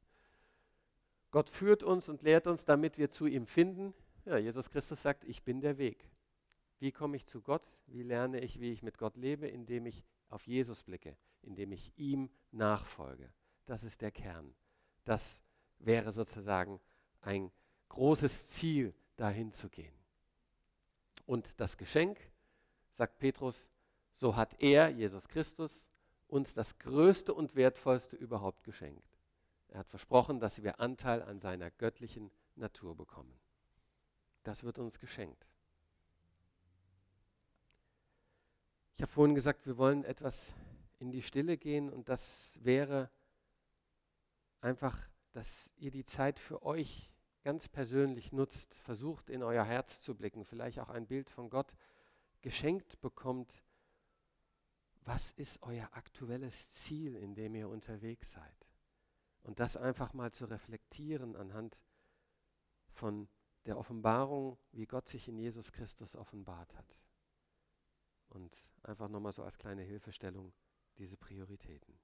Gott 1.30 1.50
führt 1.50 1.82
uns 1.82 2.08
und 2.08 2.22
lehrt 2.22 2.46
uns, 2.46 2.64
damit 2.64 2.96
wir 2.96 3.10
zu 3.10 3.26
ihm 3.26 3.46
finden, 3.46 3.92
ja, 4.24 4.38
Jesus 4.38 4.70
Christus 4.70 5.02
sagt, 5.02 5.24
ich 5.24 5.42
bin 5.42 5.60
der 5.60 5.76
Weg. 5.76 6.08
Wie 6.78 6.92
komme 6.92 7.16
ich 7.16 7.26
zu 7.26 7.42
Gott? 7.42 7.66
Wie 7.86 8.02
lerne 8.02 8.40
ich, 8.40 8.58
wie 8.58 8.72
ich 8.72 8.82
mit 8.82 8.96
Gott 8.96 9.16
lebe? 9.16 9.46
Indem 9.46 9.84
ich 9.84 10.02
auf 10.30 10.46
Jesus 10.46 10.82
blicke, 10.82 11.16
indem 11.42 11.72
ich 11.72 11.92
ihm 11.96 12.30
nachfolge. 12.52 13.30
Das 13.66 13.84
ist 13.84 14.00
der 14.00 14.10
Kern. 14.10 14.54
Das 15.04 15.43
wäre 15.78 16.12
sozusagen 16.12 16.80
ein 17.20 17.50
großes 17.88 18.48
Ziel, 18.48 18.94
dahin 19.16 19.52
zu 19.52 19.68
gehen. 19.68 19.94
Und 21.26 21.60
das 21.60 21.76
Geschenk, 21.76 22.18
sagt 22.90 23.18
Petrus, 23.18 23.70
so 24.12 24.36
hat 24.36 24.60
er, 24.60 24.88
Jesus 24.88 25.28
Christus, 25.28 25.88
uns 26.26 26.54
das 26.54 26.78
Größte 26.78 27.32
und 27.32 27.54
Wertvollste 27.54 28.16
überhaupt 28.16 28.64
geschenkt. 28.64 29.18
Er 29.68 29.80
hat 29.80 29.88
versprochen, 29.88 30.40
dass 30.40 30.62
wir 30.62 30.80
Anteil 30.80 31.22
an 31.22 31.38
seiner 31.38 31.70
göttlichen 31.70 32.30
Natur 32.56 32.96
bekommen. 32.96 33.38
Das 34.42 34.62
wird 34.62 34.78
uns 34.78 34.98
geschenkt. 34.98 35.46
Ich 38.96 39.02
habe 39.02 39.10
vorhin 39.10 39.34
gesagt, 39.34 39.66
wir 39.66 39.76
wollen 39.76 40.04
etwas 40.04 40.52
in 40.98 41.10
die 41.10 41.22
Stille 41.22 41.56
gehen 41.56 41.90
und 41.90 42.08
das 42.08 42.52
wäre 42.62 43.10
einfach, 44.60 44.96
dass 45.34 45.70
ihr 45.76 45.90
die 45.90 46.04
Zeit 46.04 46.38
für 46.38 46.62
euch 46.62 47.10
ganz 47.42 47.68
persönlich 47.68 48.32
nutzt, 48.32 48.74
versucht 48.76 49.28
in 49.28 49.42
euer 49.42 49.64
Herz 49.64 50.00
zu 50.00 50.14
blicken, 50.14 50.44
vielleicht 50.44 50.78
auch 50.78 50.88
ein 50.88 51.06
Bild 51.06 51.28
von 51.28 51.50
Gott 51.50 51.74
geschenkt 52.40 53.00
bekommt. 53.00 53.62
Was 55.02 55.30
ist 55.32 55.62
euer 55.62 55.90
aktuelles 55.92 56.72
Ziel, 56.72 57.16
in 57.16 57.34
dem 57.34 57.54
ihr 57.54 57.68
unterwegs 57.68 58.32
seid? 58.32 58.68
Und 59.42 59.60
das 59.60 59.76
einfach 59.76 60.14
mal 60.14 60.32
zu 60.32 60.46
reflektieren 60.46 61.36
anhand 61.36 61.78
von 62.88 63.28
der 63.66 63.76
Offenbarung, 63.76 64.58
wie 64.72 64.86
Gott 64.86 65.08
sich 65.08 65.28
in 65.28 65.36
Jesus 65.38 65.72
Christus 65.72 66.16
offenbart 66.16 66.74
hat. 66.74 67.00
Und 68.28 68.64
Einfach 68.84 69.08
nochmal 69.08 69.32
so 69.32 69.42
als 69.42 69.56
kleine 69.56 69.82
Hilfestellung 69.82 70.52
diese 70.98 71.16
Prioritäten. 71.16 71.98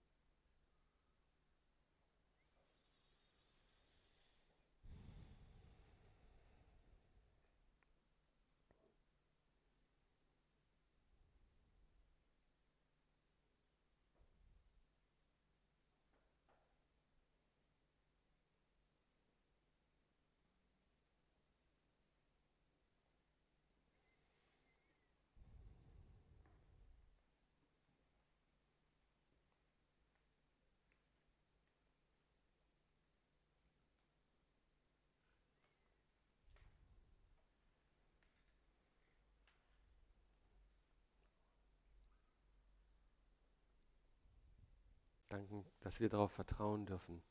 Danken, 45.30 45.64
dass 45.80 46.00
wir 46.00 46.08
darauf 46.08 46.32
vertrauen 46.32 46.86
dürfen. 46.86 47.22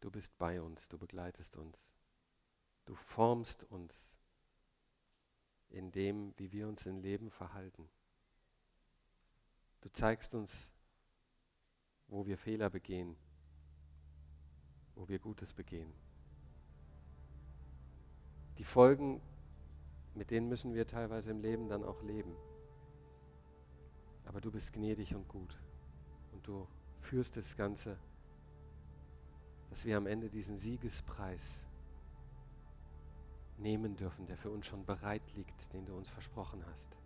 Du 0.00 0.10
bist 0.10 0.36
bei 0.38 0.60
uns, 0.60 0.88
du 0.88 0.98
begleitest 0.98 1.56
uns. 1.56 1.92
Du 2.84 2.94
formst 2.94 3.64
uns 3.64 4.16
in 5.68 5.92
dem, 5.92 6.34
wie 6.36 6.50
wir 6.50 6.66
uns 6.66 6.84
im 6.86 7.00
Leben 7.00 7.30
verhalten. 7.30 7.88
Du 9.82 9.88
zeigst 9.92 10.34
uns, 10.34 10.68
wo 12.08 12.26
wir 12.26 12.36
Fehler 12.36 12.68
begehen, 12.68 13.16
wo 14.96 15.08
wir 15.08 15.20
Gutes 15.20 15.52
begehen. 15.54 15.92
Die 18.58 18.64
Folgen, 18.64 19.22
mit 20.14 20.32
denen 20.32 20.48
müssen 20.48 20.74
wir 20.74 20.86
teilweise 20.88 21.30
im 21.30 21.40
Leben 21.40 21.68
dann 21.68 21.84
auch 21.84 22.02
leben. 22.02 22.34
Aber 24.24 24.40
du 24.40 24.50
bist 24.50 24.72
gnädig 24.72 25.14
und 25.14 25.28
gut 25.28 25.56
und 26.32 26.46
du 26.46 26.66
führst 27.10 27.36
das 27.36 27.56
Ganze, 27.56 27.96
dass 29.68 29.84
wir 29.84 29.96
am 29.96 30.06
Ende 30.06 30.28
diesen 30.28 30.58
Siegespreis 30.58 31.60
nehmen 33.58 33.96
dürfen, 33.96 34.26
der 34.26 34.36
für 34.36 34.48
uns 34.48 34.66
schon 34.66 34.86
bereit 34.86 35.22
liegt, 35.34 35.72
den 35.72 35.84
du 35.86 35.96
uns 35.96 36.08
versprochen 36.08 36.64
hast. 36.70 36.96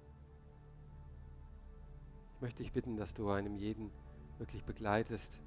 Ich 2.35 2.41
möchte 2.43 2.63
dich 2.63 2.73
bitten, 2.73 2.99
dass 2.99 3.15
du 3.15 3.31
einem 3.31 3.57
jeden 3.57 3.91
wirklich 4.37 4.63
begleitest 4.65 5.41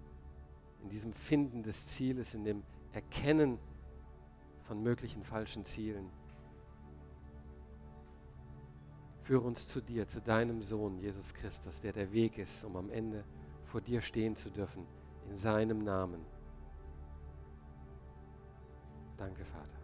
in 0.81 0.89
diesem 0.89 1.13
Finden 1.13 1.61
des 1.61 1.85
Zieles, 1.85 2.33
in 2.33 2.43
dem 2.43 2.63
Erkennen 2.93 3.59
von 4.63 4.81
möglichen 4.81 5.23
falschen 5.23 5.65
Zielen. 5.65 6.09
Führe 9.21 9.45
uns 9.45 9.67
zu 9.67 9.81
dir, 9.81 10.07
zu 10.07 10.19
deinem 10.19 10.63
Sohn, 10.63 10.97
Jesus 10.97 11.35
Christus, 11.35 11.79
der 11.79 11.93
der 11.93 12.11
Weg 12.11 12.39
ist, 12.39 12.63
um 12.63 12.75
am 12.75 12.89
Ende 12.89 13.23
vor 13.67 13.81
dir 13.81 14.01
stehen 14.01 14.35
zu 14.35 14.49
dürfen, 14.49 14.85
in 15.29 15.35
seinem 15.35 15.83
Namen. 15.83 16.25
Danke, 19.17 19.45
Vater. 19.45 19.76